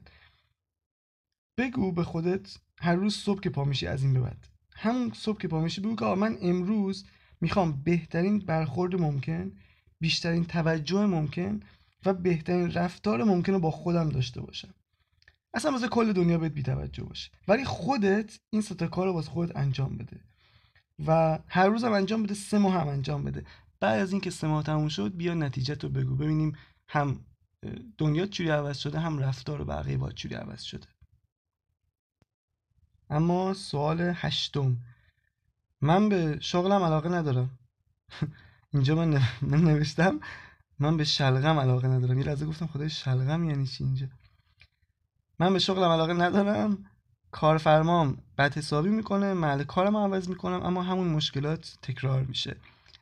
بگو 1.58 1.92
به 1.92 2.04
خودت 2.04 2.58
هر 2.80 2.94
روز 2.94 3.14
صبح 3.14 3.40
که 3.40 3.50
پا 3.50 3.64
میشی 3.64 3.86
از 3.86 4.02
این 4.02 4.14
به 4.14 4.20
بعد. 4.20 4.48
همون 4.76 5.12
صبح 5.14 5.38
که 5.38 5.48
پا 5.48 5.60
میشی 5.60 5.80
بگو 5.80 5.96
که 5.96 6.04
من 6.04 6.38
امروز 6.42 7.06
می‌خوام 7.40 7.82
بهترین 7.82 8.38
برخورد 8.38 9.00
ممکن 9.00 9.52
بیشترین 10.00 10.44
توجه 10.44 11.06
ممکن 11.06 11.60
و 12.06 12.14
بهترین 12.14 12.72
رفتار 12.72 13.24
ممکن 13.24 13.52
رو 13.52 13.58
با 13.60 13.70
خودم 13.70 14.08
داشته 14.08 14.40
باشم. 14.40 14.74
اصلا 15.54 15.70
واسه 15.72 15.88
کل 15.88 16.12
دنیا 16.12 16.38
بهت 16.38 16.52
بیتوجه 16.52 17.04
باشه. 17.04 17.30
ولی 17.48 17.64
خودت 17.64 18.40
این 18.50 18.62
ستا 18.62 18.86
کار 18.86 19.06
رو 19.06 19.12
واسه 19.12 19.30
خودت 19.30 19.56
انجام 19.56 19.96
بده. 19.96 20.20
و 21.06 21.38
هر 21.48 21.66
روز 21.68 21.84
هم 21.84 21.92
انجام 21.92 22.22
بده 22.22 22.34
سه 22.34 22.58
ماه 22.58 22.74
هم 22.74 22.88
انجام 22.88 23.24
بده. 23.24 23.44
بعد 23.80 24.00
از 24.00 24.12
اینکه 24.12 24.30
سه 24.30 24.46
ماه 24.46 24.62
تموم 24.64 24.88
شد 24.88 25.16
بیا 25.16 25.34
نتیجه 25.34 25.74
رو 25.74 25.88
بگو. 25.88 26.16
ببینیم 26.16 26.56
هم 26.88 27.24
دنیا 27.98 28.26
چوری 28.26 28.50
عوض 28.50 28.78
شده 28.78 28.98
هم 28.98 29.18
رفتار 29.18 29.64
بقیه 29.64 29.96
با 29.96 30.12
چوری 30.12 30.34
عوض 30.34 30.62
شده. 30.62 30.86
اما 33.10 33.54
سوال 33.54 34.12
هشتم. 34.14 34.76
من 35.80 36.08
به 36.08 36.38
شغلم 36.40 36.82
علاقه 36.82 37.08
ندارم. 37.08 37.58
اینجا 38.72 38.94
من, 38.94 39.22
من 39.50 39.60
نوشتم 39.60 40.20
من 40.78 40.96
به 40.96 41.04
شلغم 41.04 41.58
علاقه 41.58 41.88
ندارم. 41.88 42.18
یه 42.18 42.24
لحظه 42.24 42.46
گفتم 42.46 42.66
خدای 42.66 42.90
شلغم 42.90 43.44
یعنی 43.44 43.66
چی 43.66 43.84
اینجا؟ 43.84 44.06
من 45.38 45.52
به 45.52 45.58
شغلم 45.58 45.90
علاقه 45.90 46.12
ندارم. 46.12 46.84
کارفرمام 47.30 48.16
بد 48.38 48.58
حسابی 48.58 48.88
می‌کنه 48.88 49.34
محل 49.34 49.64
کارم 49.64 49.96
عوض 49.96 50.28
می‌کنم 50.28 50.62
اما 50.62 50.82
همون 50.82 51.08
مشکلات 51.08 51.78
تکرار 51.82 52.22
میشه. 52.22 52.56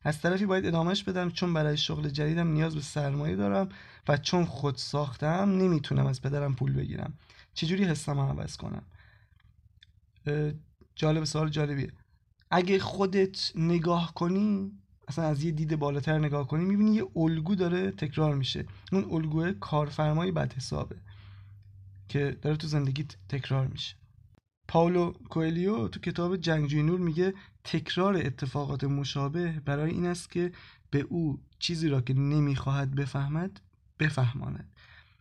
از 0.05 0.21
طرفی 0.21 0.47
باید 0.47 0.67
ادامهش 0.67 1.03
بدم 1.03 1.31
چون 1.31 1.55
برای 1.55 1.77
شغل 1.77 2.09
جدیدم 2.09 2.49
نیاز 2.49 2.75
به 2.75 2.81
سرمایه 2.81 3.37
دارم 3.37 3.69
و 4.09 4.17
چون 4.17 4.45
خود 4.45 4.77
ساختم 4.77 5.51
نمی‌تونم 5.51 6.07
از 6.07 6.23
پدرم 6.23 6.55
پول 6.55 6.73
بگیرم. 6.73 7.15
چجوری 7.55 7.85
حسم 7.85 8.21
عوض 8.21 8.57
کنم؟ 8.57 8.83
جالب 10.97 11.25
سوال 11.25 11.49
جالبیه. 11.49 11.93
اگه 12.51 12.79
خودت 12.79 13.53
نگاه 13.55 14.15
کنی 14.15 14.73
اصلا 15.09 15.25
از 15.25 15.45
یه 15.45 15.51
دید 15.51 15.77
بالاتر 15.77 16.19
نگاه 16.19 16.47
کنی 16.47 16.65
می‌بینی 16.65 16.95
یه 16.95 17.07
الگو 17.17 17.55
داره 17.55 17.91
تکرار 17.91 18.35
میشه. 18.35 18.67
اون 18.93 19.05
الگوه 19.11 19.53
کارفرمای 19.53 20.33
بد 20.33 20.53
حسابه 20.53 20.97
که 22.09 22.39
داره 22.43 22.57
تو 22.57 22.67
زندگیت 22.67 23.17
تکرار 23.29 23.67
میشه. 23.67 23.97
پاولو 24.69 25.13
کوئلیو 25.13 25.89
تو 25.89 26.01
کتاب 26.01 26.37
جنگجوی 26.37 26.83
نور 26.83 27.01
میگه 27.01 27.35
تکرار 27.65 28.17
اتفاقات 28.17 28.85
مشابه 28.85 29.61
برای 29.65 29.91
این 29.91 30.07
است 30.07 30.31
که 30.31 30.53
به 30.91 31.01
او 31.01 31.41
چیزی 31.59 31.89
را 31.89 32.01
که 32.01 32.15
نمی‌خواهد 32.15 32.95
بفهمد 32.95 33.61
بفهماند. 33.99 34.73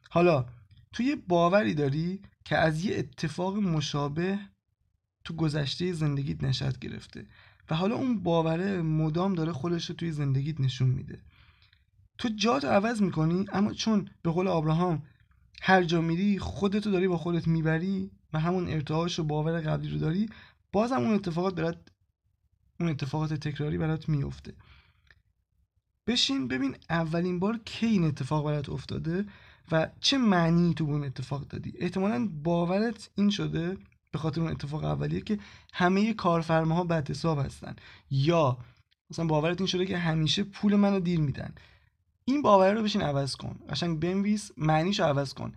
حالا 0.09 0.45
تو 0.93 1.03
یه 1.03 1.15
باوری 1.15 1.73
داری 1.73 2.21
که 2.45 2.57
از 2.57 2.85
یه 2.85 2.97
اتفاق 2.97 3.57
مشابه 3.57 4.39
تو 5.23 5.33
گذشته 5.33 5.93
زندگیت 5.93 6.43
نشد 6.43 6.79
گرفته. 6.79 7.25
و 7.69 7.75
حالا 7.75 7.95
اون 7.95 8.23
باوره 8.23 8.81
مدام 8.81 9.33
داره 9.33 9.51
خودش 9.51 9.89
رو 9.89 9.95
توی 9.95 10.11
زندگیت 10.11 10.61
نشون 10.61 10.89
میده. 10.89 11.21
تو 12.17 12.29
جات 12.29 12.65
عوض 12.65 13.01
می‌کنی 13.01 13.45
اما 13.53 13.73
چون 13.73 14.09
به 14.21 14.31
قول 14.31 14.47
آبراهام 14.47 15.03
هر 15.61 15.83
جا 15.83 16.01
میری 16.01 16.39
خودتو 16.39 16.91
داری 16.91 17.07
با 17.07 17.17
خودت 17.17 17.47
می‌بری 17.47 18.11
و 18.33 18.39
همون 18.39 18.69
ارتعاش 18.69 19.19
و 19.19 19.23
باور 19.23 19.61
قبلی 19.61 19.89
رو 19.89 19.97
داری 19.97 20.29
بازم 20.71 20.95
اون 20.95 21.13
اتفاقات 21.13 21.55
برات 21.55 21.77
اون 22.79 22.89
اتفاقات 22.89 23.33
تکراری 23.33 23.77
برات 23.77 24.09
میفته 24.09 24.53
بشین 26.07 26.47
ببین 26.47 26.75
اولین 26.89 27.39
بار 27.39 27.57
کی 27.65 27.85
این 27.85 28.03
اتفاق 28.03 28.45
برات 28.45 28.69
افتاده 28.69 29.25
و 29.71 29.89
چه 29.99 30.17
معنی 30.17 30.73
تو 30.73 30.83
اون 30.83 31.03
اتفاق 31.03 31.47
دادی. 31.47 31.73
احتمالا 31.79 32.29
باورت 32.43 33.09
این 33.15 33.29
شده 33.29 33.77
به 34.15 34.19
خاطر 34.19 34.41
اون 34.41 34.51
اتفاق 34.51 34.83
اولیه 34.83 35.21
که 35.21 35.39
همه 35.73 36.13
کارفرماها 36.13 36.83
بد 36.83 37.09
حساب 37.09 37.39
هستن. 37.39 37.75
یا 38.09 38.57
مثلا 39.09 39.25
باورت 39.25 39.61
این 39.61 39.67
شده 39.67 39.85
که 39.85 39.97
همیشه 39.97 40.43
پول 40.43 40.75
منو 40.75 40.99
دیر 40.99 41.19
میدن. 41.19 41.53
این 42.25 42.41
باور 42.41 42.73
رو 42.73 42.83
بشین 42.83 43.01
عوض 43.01 43.35
کن. 43.35 43.59
قشنگ 43.69 43.99
بنویس 43.99 44.51
معنیشو 44.57 45.03
عوض 45.03 45.33
کن. 45.33 45.53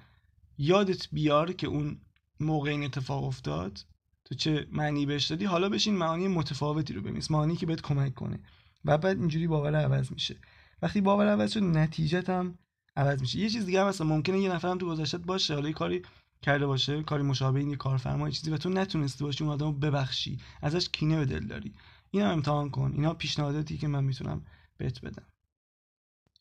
یادت 0.59 1.09
بیار 1.13 1.53
که 1.53 1.67
اون 1.67 2.01
موقع 2.41 2.71
این 2.71 2.85
اتفاق 2.85 3.25
افتاد. 3.25 3.85
تو 4.25 4.35
چه 4.35 4.67
معنی 4.73 5.07
بهش 5.07 5.25
دادی؟ 5.27 5.45
حالا 5.45 5.69
بشین 5.69 5.97
معانی 5.97 6.29
متفاوتی 6.29 6.93
رو 6.93 7.03
بنویس. 7.03 7.31
معانی 7.31 7.57
که 7.57 7.67
بهت 7.67 7.81
کمک 7.81 8.15
کنه. 8.15 8.41
و 8.85 8.99
بعد 8.99 9.19
اینجوری 9.19 9.47
باور 9.47 9.75
عوض 9.75 10.13
میشه. 10.13 10.37
وقتی 10.83 11.01
باور 11.01 11.29
عوض 11.29 11.53
شد 11.53 11.63
نتیجت 11.63 12.31
هم 12.31 12.59
عوض 12.97 13.21
میشه. 13.21 13.39
یه 13.39 13.51
چیز 13.51 13.67
دیگه 13.67 13.81
هم 13.81 13.87
مثلا 13.87 14.07
ممکنه 14.07 14.39
یه 14.39 14.53
نفرم 14.53 14.79
تو 14.79 14.87
گذشتت 14.87 15.21
باشه. 15.21 15.55
حالا 15.55 15.73
کاری 15.73 16.03
کرده 16.43 16.67
باشه 16.67 17.03
کاری 17.03 17.23
مشابه 17.23 17.61
این 17.61 17.71
یه 17.71 17.77
کارفرما 17.77 18.31
چیزی 18.31 18.51
و 18.51 18.57
تو 18.57 18.69
نتونستی 18.69 19.25
باشی 19.25 19.45
اون 19.45 19.53
آدمو 19.53 19.73
ببخشی 19.73 20.39
ازش 20.63 20.89
کینه 20.89 21.17
به 21.17 21.25
دل 21.25 21.47
داری. 21.47 21.75
اینا 22.11 22.31
امتحان 22.31 22.71
کن. 22.71 22.93
اینا 22.93 23.15
پیشنهاداتی 23.15 23.79
که 23.79 23.89
من 23.89 24.05
می‌تونم 24.05 24.47
بهت 24.77 25.01
بدم. 25.01 25.27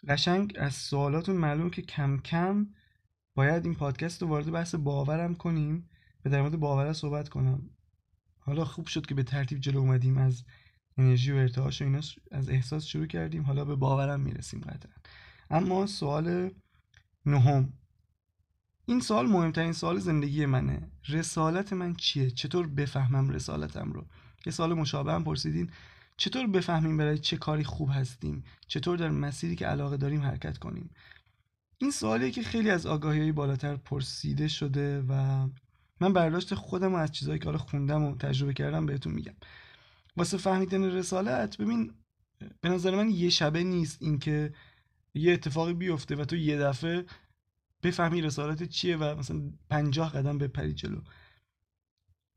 قشنگ 0.07 0.53
از 0.59 0.73
سوالاتون 0.73 1.35
معلوم 1.35 1.69
که 1.69 1.81
کم 1.81 2.17
کم 2.17 2.67
باید 3.35 3.65
این 3.65 3.75
پادکست 3.75 4.21
رو 4.21 4.27
وارد 4.27 4.51
بحث 4.51 4.75
باورم 4.75 5.35
کنیم 5.35 5.89
و 6.25 6.29
در 6.29 6.41
مورد 6.41 6.59
باور 6.59 6.93
صحبت 6.93 7.29
کنم. 7.29 7.69
حالا 8.39 8.65
خوب 8.65 8.87
شد 8.87 9.05
که 9.05 9.15
به 9.15 9.23
ترتیب 9.23 9.59
جلو 9.59 9.79
اومدیم 9.79 10.17
از 10.17 10.43
انرژی 10.97 11.31
و 11.31 11.35
ارتعاش 11.35 11.81
و 11.81 11.85
اینا 11.85 12.01
از 12.31 12.49
احساس 12.49 12.85
شروع 12.85 13.05
کردیم. 13.05 13.43
حالا 13.43 13.65
به 13.65 13.75
باورم 13.75 14.19
می‌رسیم 14.19 14.59
قطعا. 14.59 14.91
اما 15.49 15.85
سوال 15.85 16.49
نهم. 17.25 17.73
این 18.89 18.99
سوال 18.99 19.27
مهمترین 19.27 19.73
سوال 19.73 19.99
زندگی 19.99 20.45
منه. 20.45 20.91
رسالت 21.09 21.73
من 21.73 21.93
چیه؟ 21.93 22.31
چطور 22.31 22.67
بفهمم 22.67 23.29
رسالتم 23.29 23.91
رو؟ 23.91 24.05
یه 24.45 24.51
سوال 24.51 24.73
مشابه 24.73 25.13
هم 25.13 25.23
پرسیدین. 25.23 25.69
چطور 26.17 26.47
بفهمیم 26.47 26.97
برای 26.97 27.17
چه 27.17 27.37
کاری 27.37 27.63
خوب 27.63 27.89
هستیم؟ 27.93 28.43
چطور 28.67 28.97
در 28.97 29.09
مسیری 29.09 29.55
که 29.55 29.65
علاقه 29.65 29.97
داریم 29.97 30.21
حرکت 30.21 30.57
کنیم؟ 30.57 30.89
این 31.77 31.91
سوالیه 31.91 32.31
که 32.31 32.43
خیلی 32.43 32.69
از 32.69 32.85
آگاهی 32.85 33.31
بالاتر 33.31 33.75
پرسیده 33.75 34.47
شده 34.47 35.01
و 35.01 35.47
من 36.01 36.13
برداشت 36.13 36.55
خودم 36.55 36.93
و 36.93 36.97
از 36.97 37.11
چیزهایی 37.11 37.39
که 37.39 37.45
حالا 37.45 37.57
خوندم 37.57 38.03
و 38.03 38.15
تجربه 38.15 38.53
کردم 38.53 38.85
بهتون 38.85 39.13
میگم. 39.13 39.35
واسه 40.17 40.37
فهمیدن 40.37 40.83
رسالت 40.83 41.57
ببین 41.57 41.93
به 42.61 42.69
نظر 42.69 42.95
من 42.95 43.09
یه 43.09 43.29
شبه 43.29 43.63
نیست 43.63 43.97
اینکه 44.01 44.53
یه 45.13 45.33
اتفاقی 45.33 45.73
بیفته 45.73 46.15
و 46.15 46.25
تو 46.25 46.35
یه 46.35 46.57
دفعه 46.57 47.05
بفهمی 47.83 48.21
رسالت 48.21 48.63
چیه 48.63 48.97
و 48.97 49.15
مثلا 49.19 49.41
پنجاه 49.69 50.11
قدم 50.11 50.37
بپری 50.37 50.73
جلو. 50.73 51.01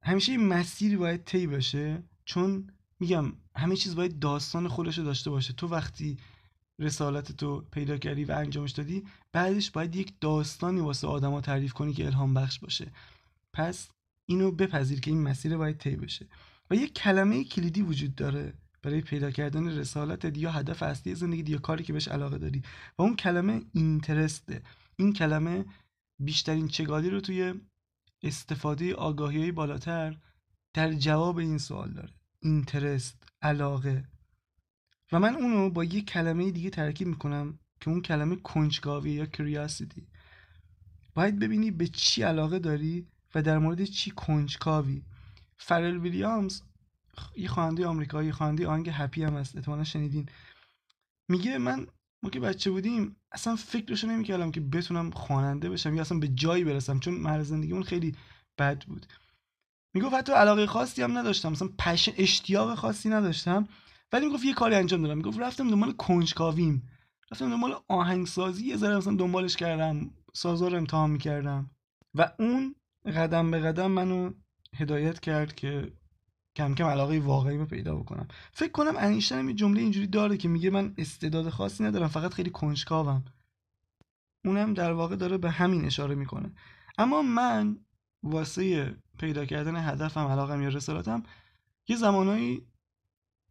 همیشه 0.02 0.32
این 0.32 0.48
مسیری 0.48 0.96
باید 0.96 1.24
طی 1.24 1.46
بشه 1.46 2.02
چون 2.24 2.70
میگم 3.00 3.32
همه 3.56 3.76
چیز 3.76 3.94
باید 3.94 4.18
داستان 4.18 4.68
خودش 4.68 4.98
رو 4.98 5.04
داشته 5.04 5.30
باشه. 5.30 5.52
تو 5.52 5.68
وقتی 5.68 6.18
رسالت 6.78 7.32
تو 7.32 7.60
پیدا 7.60 7.98
کردی 7.98 8.24
و 8.24 8.32
انجامش 8.32 8.70
دادی 8.70 9.04
بعدش 9.32 9.70
باید 9.70 9.96
یک 9.96 10.12
داستانی 10.20 10.80
واسه 10.80 11.06
آدما 11.06 11.40
تعریف 11.40 11.72
کنی 11.72 11.92
که 11.92 12.06
الهام 12.06 12.34
بخش 12.34 12.58
باشه. 12.58 12.92
پس 13.52 13.88
اینو 14.26 14.50
بپذیر 14.50 15.00
که 15.00 15.10
این 15.10 15.22
مسیر 15.22 15.56
باید 15.56 15.78
طی 15.78 15.96
بشه. 15.96 16.26
و 16.70 16.74
یک 16.74 16.94
کلمه 16.94 17.44
کلیدی 17.44 17.82
وجود 17.82 18.14
داره 18.14 18.54
برای 18.82 19.00
پیدا 19.00 19.30
کردن 19.30 19.68
رسالت 19.68 20.36
یا 20.36 20.50
هدف 20.50 20.82
اصلی 20.82 21.14
زندگی 21.14 21.52
یا 21.52 21.58
کاری 21.58 21.84
که 21.84 21.92
بهش 21.92 22.08
علاقه 22.08 22.38
داری. 22.38 22.62
و 22.98 23.02
اون 23.02 23.16
کلمه 23.16 23.62
اینترسته. 23.72 24.62
این 25.00 25.12
کلمه 25.12 25.64
بیشترین 26.18 26.68
چگالی 26.68 27.10
رو 27.10 27.20
توی 27.20 27.54
استفاده 28.22 28.94
آگاهی 28.94 29.52
بالاتر 29.52 30.16
در 30.74 30.92
جواب 30.92 31.36
این 31.38 31.58
سوال 31.58 31.92
داره. 31.92 32.12
اینترست 32.40 33.24
علاقه. 33.42 34.04
و 35.12 35.18
من 35.20 35.36
اونو 35.36 35.70
با 35.70 35.84
یه 35.84 36.02
کلمه 36.02 36.50
دیگه 36.50 36.70
ترکیب 36.70 37.08
می‌کنم 37.08 37.58
که 37.80 37.90
اون 37.90 38.02
کلمه 38.02 38.36
کنجکاوی 38.36 39.10
یا 39.10 39.26
کریاسیتی 39.26 40.06
باید 41.14 41.38
ببینی 41.38 41.70
به 41.70 41.86
چی 41.86 42.22
علاقه 42.22 42.58
داری 42.58 43.06
و 43.34 43.42
در 43.42 43.58
مورد 43.58 43.84
چی 43.84 44.10
کنجکاوی. 44.10 45.02
فرل 45.56 45.96
ویلیامز 45.96 46.62
یه 47.36 47.48
خواننده 47.48 47.86
آمریکایی 47.86 48.32
خواننده 48.32 48.68
آهنگ 48.68 48.90
هپی 48.92 49.24
هم 49.24 49.36
هست 49.36 49.56
احتمالا 49.56 49.84
شنیدین. 49.84 50.28
میگه 51.28 51.58
من 51.58 51.86
ما 52.22 52.30
که 52.30 52.40
بچه 52.40 52.70
بودیم 52.70 53.16
اصلا 53.32 53.56
فکرشو 53.56 54.06
نمی‌کردم 54.06 54.50
که 54.50 54.60
بتونم 54.60 55.10
خواننده 55.10 55.70
بشم 55.70 55.94
یا 55.94 56.00
اصلا 56.00 56.18
به 56.18 56.28
جایی 56.28 56.64
برسم 56.64 56.98
چون 56.98 57.14
مرز 57.14 57.48
زندگیمون 57.48 57.82
خیلی 57.82 58.14
بد 58.58 58.84
بود. 58.84 59.06
می‌گفت 59.94 60.14
حتی 60.14 60.32
علاقه 60.32 60.66
خاصی 60.66 61.02
هم 61.02 61.18
نداشتم 61.18 61.52
مثلا 61.52 61.68
پشن 61.78 62.12
اشتیاق 62.18 62.74
خاصی 62.74 63.08
نداشتم 63.08 63.68
ولی 64.12 64.26
می‌گفت 64.26 64.44
یه 64.44 64.54
کاری 64.54 64.74
انجام 64.74 65.02
دادم. 65.02 65.16
می‌گفت 65.16 65.38
رفتم 65.38 65.70
دنبال 65.70 65.92
کنجکاویم. 65.92 66.88
رفتم 67.32 67.50
دنبال 67.50 67.74
آهنگسازی 67.88 68.66
یه 68.66 68.76
ذره 68.76 68.96
مثلا 68.96 69.14
دنبالش 69.16 69.56
کردم 69.56 70.10
سازا 70.32 70.68
رو 70.68 70.76
امتحان 70.76 71.10
می‌کردم. 71.10 71.70
و 72.14 72.32
اون 72.38 72.74
قدم 73.16 73.50
به 73.50 73.58
قدم 73.58 73.90
منو 73.90 74.30
هدایت 74.76 75.20
کرد 75.20 75.54
که 75.54 75.92
کم 76.56 76.74
کم 76.74 76.84
علاقه 76.84 77.18
واقعی 77.18 77.58
رو 77.58 77.66
پیدا 77.66 77.96
بکنم. 77.96 78.28
فکر 78.52 78.72
کنم 78.72 78.94
انیشتن 78.96 79.48
یه 79.48 79.54
جمله 79.54 79.80
اینجوری 79.80 80.06
داره 80.06 80.36
که 80.36 80.48
میگه 80.48 80.70
من 80.70 80.94
استعداد 80.98 81.48
خاصی 81.48 81.84
ندارم 81.84 82.08
فقط 82.08 82.34
خیلی 82.34 82.50
کنجکاوم. 82.50 83.24
اونم 84.44 84.74
در 84.74 84.92
واقع 84.92 85.16
داره 85.16 85.38
به 85.38 85.50
همین 85.50 85.84
اشاره 85.84 86.14
می‌کنه. 86.14 86.52
اما 86.98 87.22
من 87.22 87.78
واسه 88.22 88.96
پیدا 89.18 89.44
کردن 89.44 89.76
هدفم 89.76 90.26
علاقم 90.26 90.62
یا 90.62 90.68
رسالتم 90.68 91.22
یه 91.88 91.96
زمانایی 91.96 92.66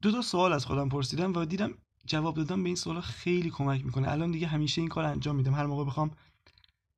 دو 0.02 0.12
تا 0.12 0.22
سوال 0.22 0.54
از 0.54 0.66
خودم 0.66 0.90
پرسیدم 0.90 1.34
و 1.34 1.46
دیدم 1.46 1.74
جواب 2.06 2.36
دادم 2.36 2.64
به 2.64 2.70
این 2.70 2.76
سوالا 2.76 3.02
خیلی 3.02 3.50
کمک 3.50 3.86
می‌کنه. 3.86 4.12
الان 4.12 4.32
دیگه 4.32 4.48
همیشه 4.48 4.82
این 4.82 4.90
کار 4.90 5.04
انجام 5.04 5.36
میدم. 5.36 5.54
هر 5.54 5.66
موقع 5.66 5.86
بخوام 5.86 6.12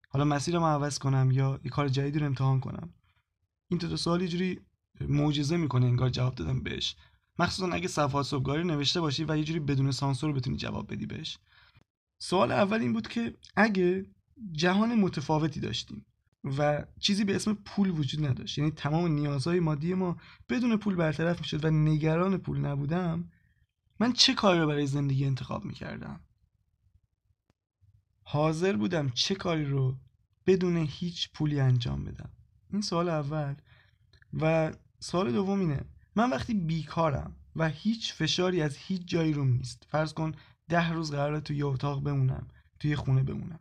حالا 0.10 0.26
مسیرم 0.26 0.64
عوض 0.64 1.00
کنم 1.00 1.32
یا 1.32 1.60
یه 1.64 1.72
کار 1.72 1.88
جدیدی 1.88 2.20
رو 2.20 2.26
امتحان 2.26 2.60
کنم. 2.60 2.94
این 3.68 3.80
دو 3.80 3.88
تا 3.90 3.96
سوال 3.96 4.28
جوری 4.28 4.60
معجزه 5.10 5.58
می‌کنه 5.58 5.86
انگار 5.86 6.10
جواب 6.10 6.36
دادم 6.36 6.60
بهش. 6.64 6.96
مخصوصا 7.40 7.68
اگه 7.74 7.88
صفحات 7.88 8.26
صبحگاهی 8.26 8.64
نوشته 8.64 9.02
باشی 9.02 9.24
و 9.24 9.38
یه 9.38 9.44
جوری 9.44 9.60
بدون 9.60 9.92
سانسور 9.92 10.34
بتونی 10.34 10.58
جواب 10.58 10.94
بدی 10.94 11.06
بهش. 11.06 11.38
سوال 12.20 12.52
اول 12.52 12.82
این 12.82 12.94
بود 12.94 13.08
که 13.08 13.38
اگه 13.56 14.06
جهان 14.52 14.96
متفاوتی 14.96 15.60
داشتیم 15.60 16.06
و 16.44 16.86
چیزی 17.00 17.24
به 17.24 17.36
اسم 17.36 17.54
پول 17.54 17.90
وجود 17.90 18.26
نداشت 18.26 18.58
یعنی 18.58 18.72
تمام 18.72 19.08
نیازهای 19.08 19.60
مادی 19.60 19.94
ما 19.94 20.18
بدون 20.50 20.78
پول 20.78 20.96
برطرف 20.96 21.40
می‌شد 21.40 21.66
و 21.66 21.70
نگران 21.70 22.38
پول 22.38 22.58
نبودم 22.58 23.30
من 24.00 24.14
چه 24.14 24.34
کاری 24.34 24.60
رو 24.60 24.68
برای 24.68 24.88
زندگی 24.88 25.26
انتخاب 25.26 25.66
می‌کردم؟ 25.66 26.20
حاضر 28.24 28.76
بودم 28.76 29.10
چه 29.10 29.36
کاری 29.36 29.66
رو 29.66 29.98
بدون 30.46 30.78
هیچ 30.78 31.32
پولی 31.32 31.60
انجام 31.60 32.04
بدم. 32.04 32.30
این 32.74 32.82
سوال 32.82 33.10
اول. 33.10 33.56
و 34.34 34.74
سوال 35.04 35.32
دوم 35.32 35.60
اینه. 35.60 35.86
من 36.16 36.30
وقتی 36.30 36.54
بیکارم 36.54 37.36
و 37.56 37.70
هیچ 37.70 38.14
فشاری 38.14 38.62
از 38.62 38.78
هیچ 38.78 39.02
جایی 39.06 39.34
روم 39.34 39.48
نیست 39.48 39.88
فرض 39.90 40.14
کن 40.14 40.32
ده 40.70 40.92
روز 40.92 41.12
قراره 41.12 41.40
توی 41.40 41.64
اتاق 41.64 42.04
بمونم 42.04 42.48
توی 42.80 42.96
خونه 42.96 43.24
بمونم 43.24 43.60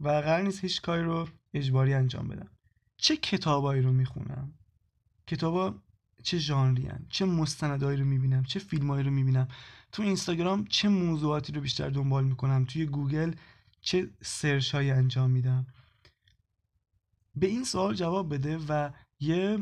و 0.00 0.08
قرار 0.08 0.42
نیست 0.42 0.60
هیچ 0.60 0.82
کاری 0.82 1.02
رو 1.02 1.28
اجباری 1.54 1.94
انجام 1.94 2.28
بدم 2.28 2.50
چه 2.96 3.16
کتابایی 3.16 3.82
رو 3.82 3.92
می‌خونم؟ 3.92 4.52
کتابا 5.26 5.74
چه 6.22 6.38
ژانری 6.38 6.88
چه 7.08 7.24
مستندایی 7.24 7.98
رو 7.98 8.04
می‌بینم؟ 8.04 8.44
چه 8.44 8.58
فیلمایی 8.58 9.04
رو 9.04 9.10
می‌بینم؟ 9.10 9.48
تو 9.92 10.02
اینستاگرام 10.02 10.64
چه 10.64 10.88
موضوعاتی 10.88 11.52
رو 11.52 11.60
بیشتر 11.60 11.90
دنبال 11.90 12.24
می‌کنم؟ 12.24 12.64
توی 12.64 12.86
گوگل 12.86 13.34
چه 13.80 14.10
search 14.22 14.74
انجام 14.74 15.30
میدم؟ 15.30 15.66
به 17.36 17.46
این 17.46 17.64
سوال 17.64 17.94
جواب 17.94 18.34
بده 18.34 18.58
و 18.68 18.90
یه 19.20 19.58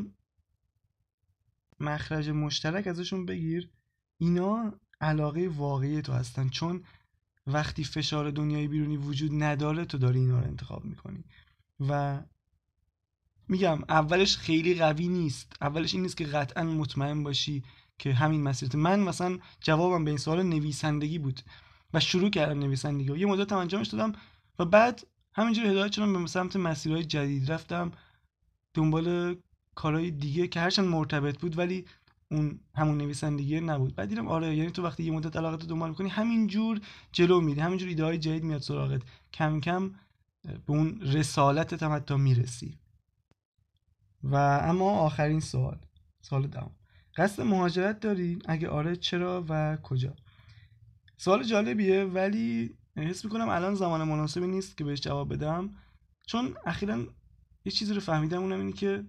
مخرج 1.79 2.29
مشترک 2.29 2.87
ازشون 2.87 3.25
بگیر. 3.25 3.69
اینا 4.17 4.73
علاقه 5.01 5.47
واقعی 5.47 6.01
تو 6.01 6.13
هستن. 6.13 6.49
چون 6.49 6.83
وقتی 7.47 7.83
فشار 7.83 8.31
دنیای 8.31 8.67
بیرونی 8.67 8.97
وجود 8.97 9.43
نداره 9.43 9.85
تو 9.85 9.97
داری 9.97 10.19
اینا 10.19 10.39
رو 10.39 10.47
انتخاب 10.47 10.85
می‌کنی. 10.85 11.23
و 11.79 12.21
میگم 13.47 13.79
اولش 13.89 14.37
خیلی 14.37 14.75
قوی 14.75 15.07
نیست. 15.07 15.53
اولش 15.61 15.93
این 15.93 16.03
نیست 16.03 16.17
که 16.17 16.25
قطعا 16.25 16.63
مطمئن 16.63 17.23
باشی 17.23 17.63
که 17.97 18.13
همین 18.13 18.43
مسیرت 18.43 18.75
من 18.75 18.99
مثلا 18.99 19.39
جوابم 19.61 20.03
به 20.03 20.11
این 20.11 20.17
سوال 20.17 20.43
نویسندگی 20.43 21.19
بود 21.19 21.41
و 21.93 21.99
شروع 21.99 22.29
کردم 22.29 22.59
نویسندگی 22.59 23.09
و 23.09 23.17
یه 23.17 23.25
مدت 23.25 23.51
هم 23.51 23.57
انجامش 23.57 23.87
دادم 23.87 24.13
و 24.59 24.65
بعد 24.65 25.07
همینجور 25.33 25.65
هدایت 25.65 25.91
شدم 25.91 26.23
به 26.23 26.27
سمت 26.29 26.55
مسیرهای 26.55 27.05
جدید 27.05 27.51
رفتم. 27.51 27.91
دنبال 28.73 29.35
کارهای 29.75 30.11
دیگه 30.11 30.47
که 30.47 30.59
هرچند 30.59 30.87
مرتبط 30.87 31.39
بود 31.39 31.57
ولی 31.57 31.85
اون 32.31 32.59
همون 32.75 32.97
نویسندگی 32.97 33.59
نبود. 33.59 33.95
بعد 33.95 34.09
دیدم 34.09 34.27
آره 34.27 34.55
یعنی 34.55 34.71
تو 34.71 34.83
وقتی 34.83 35.03
یه 35.03 35.11
مدت 35.11 35.35
علاقه 35.35 35.57
تو 35.57 35.67
دنبال 35.67 35.89
می‌کنی 35.89 36.09
همینجور 36.09 36.81
جلو 37.11 37.41
میری 37.41 37.61
همینجور 37.61 37.87
ایده 37.89 38.03
های 38.03 38.17
جدید 38.17 38.43
میاد 38.43 38.61
سراغت. 38.61 39.01
کم 39.33 39.59
کم 39.59 39.91
به 40.43 40.59
اون 40.73 41.01
رسالتت 41.01 41.83
هم 41.83 41.95
حتی 41.95 42.15
می‌رسی. 42.15 42.77
و 44.23 44.35
اما 44.63 44.91
آخرین 44.91 45.39
سوال 45.39 45.79
سوال 46.21 46.47
دوم. 46.47 46.71
قصد 47.17 47.43
مهاجرت 47.43 47.99
داری؟ 47.99 48.39
اگه 48.45 48.69
آره 48.69 48.95
چرا 48.95 49.45
و 49.49 49.77
کجا؟ 49.77 50.15
سوال 51.17 51.43
جالبیه 51.43 52.03
ولی 52.03 52.75
حس 52.97 53.25
می‌کنم 53.25 53.49
الان 53.49 53.75
زمان 53.75 54.03
مناسبی 54.03 54.47
نیست 54.47 54.77
که 54.77 54.83
بهش 54.83 55.01
جواب 55.01 55.33
بدم. 55.33 55.69
چون 56.27 56.55
اخیرا 56.65 56.97
یه 57.65 57.71
چیزی 57.71 57.93
رو 57.93 57.99
فهمیدم 57.99 58.41
اونم 58.41 58.59
اینه 58.59 58.71
که 58.71 59.05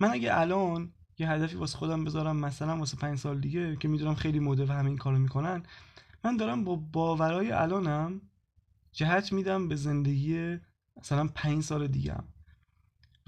من 0.00 0.10
اگه 0.10 0.38
الان 0.38 0.92
یه 1.18 1.30
هدفی 1.30 1.56
واسه 1.56 1.78
خودم 1.78 2.04
بذارم 2.04 2.36
مثلا 2.36 2.76
واسه 2.76 2.96
پنج 2.96 3.18
سال 3.18 3.40
دیگه 3.40 3.76
که 3.76 3.88
می‌دونم 3.88 4.14
خیلی 4.14 4.38
مده 4.38 4.66
و 4.66 4.72
همه 4.72 4.88
این 4.88 4.98
کارو 4.98 5.18
می‌کنن 5.18 5.62
من 6.24 6.36
دارم 6.36 6.64
با 6.64 6.76
باورای 6.76 7.50
الانم 7.50 8.20
جهت 8.92 9.32
میدم 9.32 9.68
به 9.68 9.76
زندگی 9.76 10.58
مثلا 10.96 11.28
پنج 11.34 11.62
سال 11.62 11.86
دیگه 11.86 12.16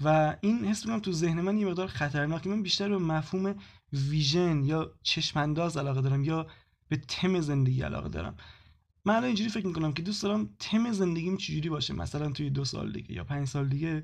و 0.03 0.35
این 0.41 0.65
حس 0.65 0.85
می‌کنم 0.85 0.99
تو 0.99 1.11
ذهن 1.11 1.41
من 1.41 1.57
یه 1.57 1.65
مقدار 1.65 1.87
خطرناکه 1.87 2.49
من 2.49 2.63
بیشتر 2.63 2.89
به 2.89 2.97
مفهوم 2.97 3.55
ویژن 3.93 4.63
یا 4.63 4.91
چشمانداز 5.03 5.77
علاقه 5.77 6.01
دارم 6.01 6.23
یا 6.23 6.47
به 6.87 6.97
تم 6.97 7.39
زندگی 7.39 7.81
علاقه 7.81 8.09
دارم. 8.09 8.35
من 9.05 9.13
الان 9.13 9.25
اینجوری 9.25 9.49
فکر 9.49 9.67
می‌کنم 9.67 9.93
که 9.93 10.01
دوست 10.01 10.23
دارم 10.23 10.49
تم 10.59 10.91
زندگیم 10.91 11.37
چجوری 11.37 11.69
باشه 11.69 11.93
مثلا 11.93 12.31
توی 12.31 12.49
دو 12.49 12.65
سال 12.65 12.91
دیگه 12.91 13.13
یا 13.13 13.23
پنج 13.23 13.47
سال 13.47 13.69
دیگه. 13.69 14.03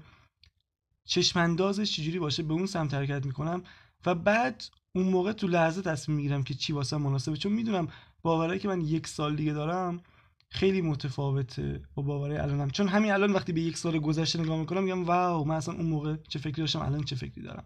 چشماندازش 1.10 1.92
چجوری 1.96 2.20
باشه 2.20 2.44
به 2.44 2.54
اون 2.54 2.66
سمت 2.66 2.94
حرکت 2.94 3.26
می‌کنم 3.26 3.64
و 4.06 4.16
بعد 4.16 4.64
اون 4.96 5.06
موقع 5.06 5.32
تو 5.32 5.48
لحظه 5.48 5.82
تصمیم 5.82 6.18
می‌گیرم 6.18 6.44
که 6.44 6.54
چی 6.54 6.74
واسه 6.74 6.98
مناسبه. 6.98 7.38
چون 7.38 7.52
می‌دونم 7.52 7.88
باورایی 8.22 8.60
که 8.60 8.68
من 8.68 8.82
یک 8.82 9.08
سال 9.08 9.36
دیگه 9.36 9.54
دارم 9.54 10.02
خیلی 10.50 10.82
متفاوته 10.82 11.82
با 11.96 12.04
باورای 12.04 12.38
الانم. 12.38 12.70
چون 12.70 12.88
همین 12.88 13.12
الان 13.12 13.34
وقتی 13.34 13.54
به 13.54 13.62
یک 13.62 13.78
سال 13.78 14.00
گذشته 14.00 14.40
نگاه 14.40 14.60
می‌کنم 14.60 14.84
میگم 14.84 15.06
واو 15.06 15.48
من 15.48 15.56
اصلا 15.56 15.74
اون 15.74 15.86
موقع 15.86 16.16
چه 16.28 16.40
فکری 16.40 16.62
داشتم 16.62 16.80
الان 16.80 17.04
چه 17.04 17.16
فکری 17.16 17.42
دارم. 17.42 17.66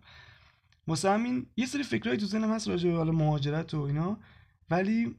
واسه 0.87 1.09
همین 1.09 1.45
یه 1.57 1.65
سری 1.65 1.83
فکرایی 1.83 2.17
تو 2.17 2.25
ذهنم 2.25 2.51
هست 2.53 2.67
راجع 2.67 2.91
به 2.91 3.11
مهاجرت 3.11 3.73
و 3.73 3.81
اینا. 3.81 4.17
ولی 4.69 5.15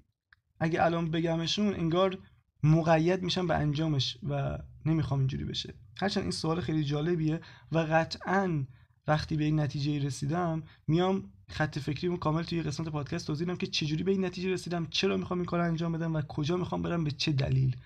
اگه 0.60 0.84
الان 0.84 1.10
بگمشون 1.10 1.74
انگار 1.74 2.18
مقید 2.64 3.22
میشم 3.22 3.46
به 3.46 3.54
انجامش 3.54 4.18
و 4.22 4.58
نمی‌خوام 4.86 5.20
اینجوری 5.20 5.44
بشه. 5.44 5.74
هرچند 6.00 6.22
این 6.22 6.32
سوال 6.32 6.60
خیلی 6.60 6.84
جالبیه 6.84 7.40
و 7.72 7.78
قطعا 7.78 8.64
وقتی 9.06 9.36
به 9.36 9.44
این 9.44 9.60
نتیجه 9.60 10.06
رسیدم 10.06 10.62
میام 10.86 11.32
خط 11.48 11.78
فکریمو 11.78 12.16
کامل 12.16 12.42
توی 12.42 12.62
قسمت 12.62 12.88
پادکست 12.88 13.26
توضیح 13.26 13.46
میدم 13.46 13.58
که 13.58 13.66
چجوری 13.66 14.02
به 14.02 14.12
این 14.12 14.24
نتیجه 14.24 14.52
رسیدم 14.52 14.86
چرا 14.86 15.16
می‌خوام 15.16 15.38
این 15.38 15.46
کار 15.46 15.60
انجام 15.60 15.92
بدم 15.92 16.14
و 16.14 16.22
کجا 16.22 16.56
می‌خوام 16.56 16.82
برم 16.82 17.04
به 17.04 17.10
چه 17.10 17.32
دلیل. 17.32 17.76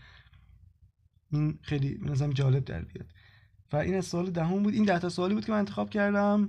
این 1.31 1.59
خیلی 1.63 1.95
به 1.95 2.35
جالب 2.35 2.65
در 2.65 2.83
بیاد. 2.83 3.07
و 3.73 3.77
این 3.77 3.95
از 3.95 4.07
سوال 4.07 4.31
دهم 4.31 4.63
بود. 4.63 4.75
این 4.75 4.85
ده 4.85 4.99
تا 4.99 5.09
سوالی 5.09 5.35
بود 5.35 5.45
که 5.45 5.53
من 5.53 5.59
انتخاب 5.59 5.91
کردم. 5.91 6.49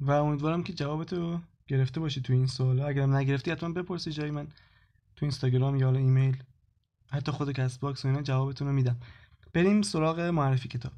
و 0.00 0.10
امیدوارم 0.10 0.62
که 0.62 0.72
جوابتو 0.72 1.40
گرفته 1.66 2.00
باشی 2.00 2.20
تو 2.20 2.32
این 2.32 2.46
سوالا. 2.46 2.86
اگرم 2.86 3.16
نگرفتی 3.16 3.50
حتما 3.50 3.72
بپرسی 3.72 4.10
جای 4.10 4.30
من. 4.30 4.48
تو 5.18 5.24
اینستاگرام 5.24 5.76
یا 5.76 5.90
ایمیل 5.90 6.42
حتی 7.12 7.32
خود 7.32 7.52
کست‌باکس 7.52 8.04
اینا 8.04 8.22
جوابتون 8.22 8.68
رو 8.68 8.74
میدم. 8.74 8.96
بریم 9.52 9.82
سراغ 9.82 10.20
معرفی 10.20 10.68
کتاب. 10.68 10.92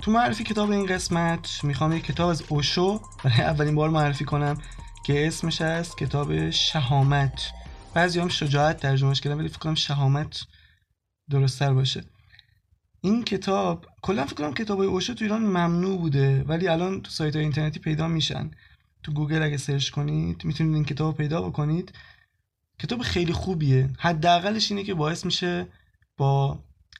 تو 0.00 0.10
معرفی 0.10 0.44
کتاب 0.44 0.70
این 0.70 0.86
قسمت 0.86 1.64
می‌خوام 1.64 1.92
یک 1.92 2.04
کتاب 2.04 2.28
از 2.28 2.42
اوشو 2.48 3.00
برای 3.24 3.40
اولین 3.40 3.74
بار 3.74 3.90
معرفی 3.90 4.24
کنم. 4.24 4.58
که 5.04 5.26
اسمش 5.26 5.60
هست 5.60 5.98
کتاب 5.98 6.50
شهامت. 6.50 7.50
بعضی 7.94 8.20
هم 8.20 8.28
شجاعت 8.28 8.80
ترجمه‌ش 8.80 9.20
کردن 9.20 9.38
ولی 9.38 9.48
فکر 9.48 9.58
کنم 9.58 9.74
شهامت 9.74 10.40
درستتر 11.30 11.72
باشه. 11.74 12.04
این 13.00 13.24
کتاب 13.24 13.86
کلا 14.02 14.24
فکر 14.24 14.34
کنم 14.34 14.54
کتاب 14.54 14.80
اوشو 14.80 15.14
تو 15.14 15.24
ایران 15.24 15.42
ممنوع 15.42 15.98
بوده 15.98 16.42
ولی 16.42 16.68
الان 16.68 17.02
تو 17.02 17.10
سایت 17.10 17.36
اینترنتی 17.36 17.80
پیدا 17.80 18.08
میشن. 18.08 18.50
تو 19.02 19.12
گوگل 19.12 19.42
اگه 19.42 19.56
سرچ 19.56 19.90
کنید 19.90 20.44
می‌تونید 20.44 20.74
این 20.74 20.84
کتاب 20.84 21.16
پیدا 21.16 21.42
بکنید. 21.42 21.92
کتاب 22.78 23.02
خیلی 23.02 23.32
خوبیه. 23.32 23.90
حداقلش 23.98 24.70
اینه 24.70 24.84
که 24.84 24.94
باعث 24.94 25.24
میشه 25.24 25.66
با 26.16 26.58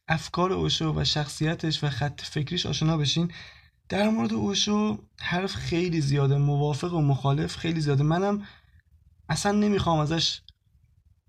افکار 0.08 0.52
اوشو 0.52 1.00
و 1.00 1.04
شخصیتش 1.04 1.84
و 1.84 1.90
خط 1.90 2.20
فکریش 2.20 2.66
آشنا 2.66 2.96
بشین. 2.96 3.32
در 3.92 4.08
مورد 4.08 4.32
اوشو 4.32 4.98
حرف 5.20 5.54
خیلی 5.54 6.00
زیاده 6.00 6.38
موافق 6.38 6.94
و 6.94 7.00
مخالف 7.00 7.56
خیلی 7.56 7.80
زیاده. 7.80 8.02
منم 8.02 8.42
اصلا 9.28 9.52
نمی‌خوام 9.52 9.98
ازش 9.98 10.40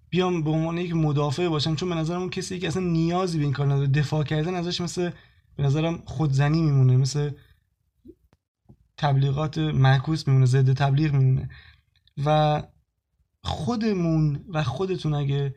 بیام 0.09 0.43
به 0.43 0.49
عنوان 0.49 0.77
یک 0.77 0.95
مدافع 0.95 1.47
باشم 1.47 1.75
چون 1.75 1.89
به 1.89 1.95
نظرم 1.95 2.19
اون 2.19 2.29
کسی 2.29 2.59
که 2.59 2.67
اصلا 2.67 2.83
نیازی 2.83 3.37
به 3.37 3.43
این 3.43 3.53
کار 3.53 3.65
نداره. 3.65 3.87
دفاع 3.87 4.23
کردن 4.23 4.55
ازش 4.55 4.81
مثل 4.81 5.11
به 5.55 5.63
نظرم 5.63 6.03
خودزنی 6.05 6.61
میمونه 6.61 6.97
مثل 6.97 7.31
تبلیغات 8.97 9.57
معکوس 9.57 10.27
میمونه 10.27 10.45
ضد 10.45 10.73
تبلیغ 10.73 11.13
میمونه. 11.13 11.49
و 12.25 12.63
خودمون 13.43 14.45
و 14.49 14.63
خودتون 14.63 15.13
اگه 15.13 15.55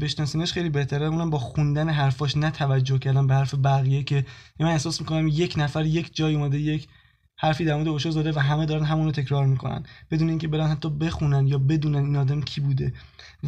بشناسینش 0.00 0.52
خیلی 0.52 0.68
بهتره. 0.68 1.06
اونم 1.06 1.30
با 1.30 1.38
خوندن 1.38 1.88
حرفاش 1.88 2.36
نه 2.36 2.50
توجه 2.50 2.98
کردن 2.98 3.26
به 3.26 3.34
حرف 3.34 3.54
بقیه 3.54 4.02
که 4.02 4.26
من 4.60 4.66
احساس 4.66 5.00
می‌کنم 5.00 5.28
یک 5.28 5.54
نفر 5.56 5.86
یک 5.86 6.16
جای 6.16 6.34
اومده 6.34 6.58
یک 6.58 6.88
حرفی 7.36 7.64
در 7.64 7.74
مورد 7.74 7.88
اوشو 7.88 8.10
زده 8.10 8.32
و 8.32 8.38
همه 8.38 8.66
دارن 8.66 8.84
همونو 8.84 9.12
تکرار 9.12 9.46
می‌کنن. 9.46 9.82
بدون 10.10 10.28
اینکه 10.28 10.48
برن 10.48 10.68
حتی 10.68 10.90
بخونن 10.90 11.46
یا 11.46 11.58
بدونن 11.58 12.04
این 12.04 12.16
آدم 12.16 12.40
کی 12.40 12.60
بوده. 12.60 12.92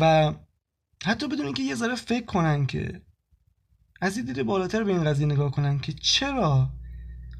و 0.01 0.35
حتی 1.05 1.29
بدون 1.29 1.47
اینکه 1.47 1.63
یه 1.63 1.75
ذره 1.75 1.95
فکر 1.95 2.25
کنن 2.25 2.67
که 2.67 3.01
از 4.01 4.15
دید 4.15 4.43
بالاتر 4.43 4.85
به 4.85 4.93
این 4.93 5.05
قضیه 5.05 5.27
نگاه 5.27 5.51
کنن 5.51 5.79
که 5.79 5.93
چرا 5.93 6.71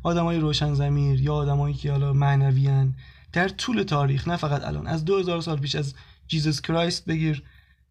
آدمای 0.03 0.39
روشن 0.39 0.75
زمیر 0.75 1.21
یا 1.21 1.35
آدمایی 1.35 1.75
که 1.75 1.91
حالا 1.91 2.13
معنویان 2.13 2.95
در 3.33 3.49
طول 3.49 3.83
تاریخ 3.83 4.29
نه 4.29 4.37
فقط 4.37 4.65
الان 4.65 4.87
از 4.87 5.05
2000 5.05 5.41
سال 5.41 5.59
پیش 5.59 5.75
از 5.75 5.95
جیزس 6.29 6.61
کرایست 6.61 7.05
بگیر 7.05 7.43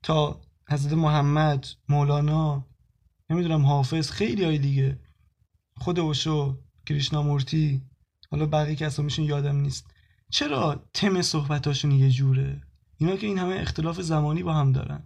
تا 0.04 0.42
حضرت 0.70 0.94
محمد 0.94 1.68
مولانا 1.90 2.66
نمی‌دونم 3.30 3.66
حافظ 3.66 4.12
خیلی 4.12 4.44
های 4.44 4.58
دیگه. 4.58 5.00
خود 5.78 6.00
اوشو 6.00 6.58
کریشنامورتی 6.86 7.82
حالا 8.32 8.46
بقیه 8.46 8.76
که 8.76 8.90
میشون 9.02 9.26
یادم 9.26 9.56
نیست. 9.56 9.88
چرا 10.30 10.90
تم 10.94 11.22
صحبتاشون 11.22 11.92
یه 11.92 12.10
جوره؟ 12.10 12.62
اینا 12.98 13.16
که 13.16 13.28
این 13.28 13.38
همه 13.38 13.56
اختلاف 13.56 14.02
زمانی 14.02 14.44
با 14.44 14.54
هم 14.54 14.72
دارن. 14.72 15.04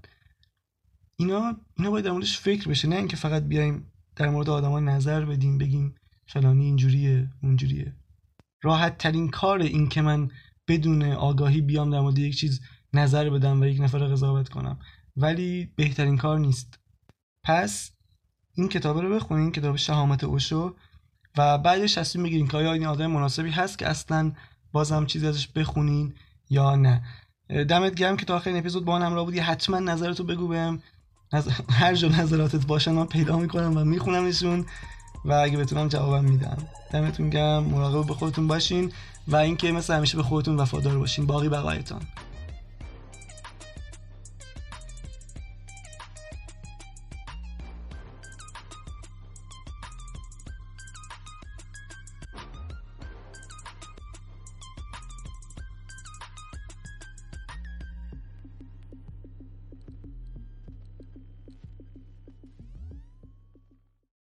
اینا 1.16 1.58
اینا 1.78 1.92
باید 1.92 2.06
در 2.06 2.12
موردش 2.12 2.40
فکر 2.40 2.70
بشه. 2.70 2.88
نه 2.88 2.96
اینکه 2.96 3.16
فقط 3.16 3.44
بیایم 3.44 3.92
در 4.16 4.30
مورد 4.30 4.50
آدما 4.50 4.80
نظر 4.80 5.26
بدیم 5.26 5.58
بگیم 5.58 5.96
فلانی 6.28 6.66
اینجوریه 6.66 7.30
اونجوریه. 7.44 7.94
راحت 8.62 8.98
ترین 8.98 9.30
کار 9.30 9.62
این 9.62 9.90
که 9.90 10.02
من 10.02 10.32
بدون 10.68 11.04
آگاهی 11.04 11.62
بیام 11.62 11.90
در 11.90 12.00
مورد 12.00 12.18
یک 12.20 12.36
چیز 12.36 12.62
نظر 12.94 13.30
بدم 13.30 13.62
و 13.62 13.66
یک 13.66 13.82
نفر 13.82 14.00
قضاوت 14.00 14.50
کنم. 14.50 14.80
ولی 15.16 15.72
بهترین 15.76 16.18
کار 16.18 16.40
نیست. 16.40 16.80
پس 17.44 17.92
این 18.56 18.70
کتاب 18.70 18.98
رو 18.98 19.16
بخونین 19.16 19.52
کتاب 19.52 19.76
شهامت 19.76 20.24
اوشو 20.24 20.76
و 21.38 21.58
بعدش 21.58 21.94
تصمیم 21.94 22.26
بگیرین 22.26 22.48
که 22.48 22.58
آیا 22.58 22.74
این 22.74 22.86
آدم 22.86 23.08
مناسبی 23.08 23.50
هست 23.50 23.78
که 23.78 23.88
اصلا 23.88 24.32
بازم 24.72 25.06
چیزی 25.06 25.28
ازش 25.28 25.48
بخونین 25.48 26.14
یا 26.50 26.76
نه. 26.76 27.04
دمت 27.50 27.96
گرم 27.96 28.18
که 28.18 28.26
تا 28.26 28.36
آخرین 28.36 28.58
اپیزود 28.58 28.86
با 28.86 29.00
هم 29.00 29.14
را 29.14 29.24
بودی. 29.24 29.40
حتما 29.40 29.80
نظرتو 29.80 30.24
بگو 30.24 30.48
بهم. 30.48 30.82
نظر... 31.34 31.52
هر 31.82 31.96
جا 31.96 32.08
نظراتت 32.08 32.66
باشه 32.66 32.92
من 32.92 33.06
پیدا 33.06 33.38
می‌کنم 33.38 33.78
و 33.78 33.86
میخونمشون 33.86 34.66
و 35.26 35.34
اگه 35.34 35.58
بتونم 35.58 35.88
جوابم 35.88 36.26
میدم. 36.26 36.58
دمتون 36.92 37.30
گرم. 37.30 37.64
مراقب 37.64 38.08
به 38.08 38.14
خودتون 38.14 38.48
باشین 38.48 38.92
و 39.28 39.36
اینکه 39.36 39.72
مثل 39.72 39.94
همیشه 39.94 40.18
به 40.18 40.24
خودتون 40.24 40.58
وفادار 40.58 40.98
باشین. 40.98 41.26
باقی 41.26 41.50
بقایتان. 41.50 42.02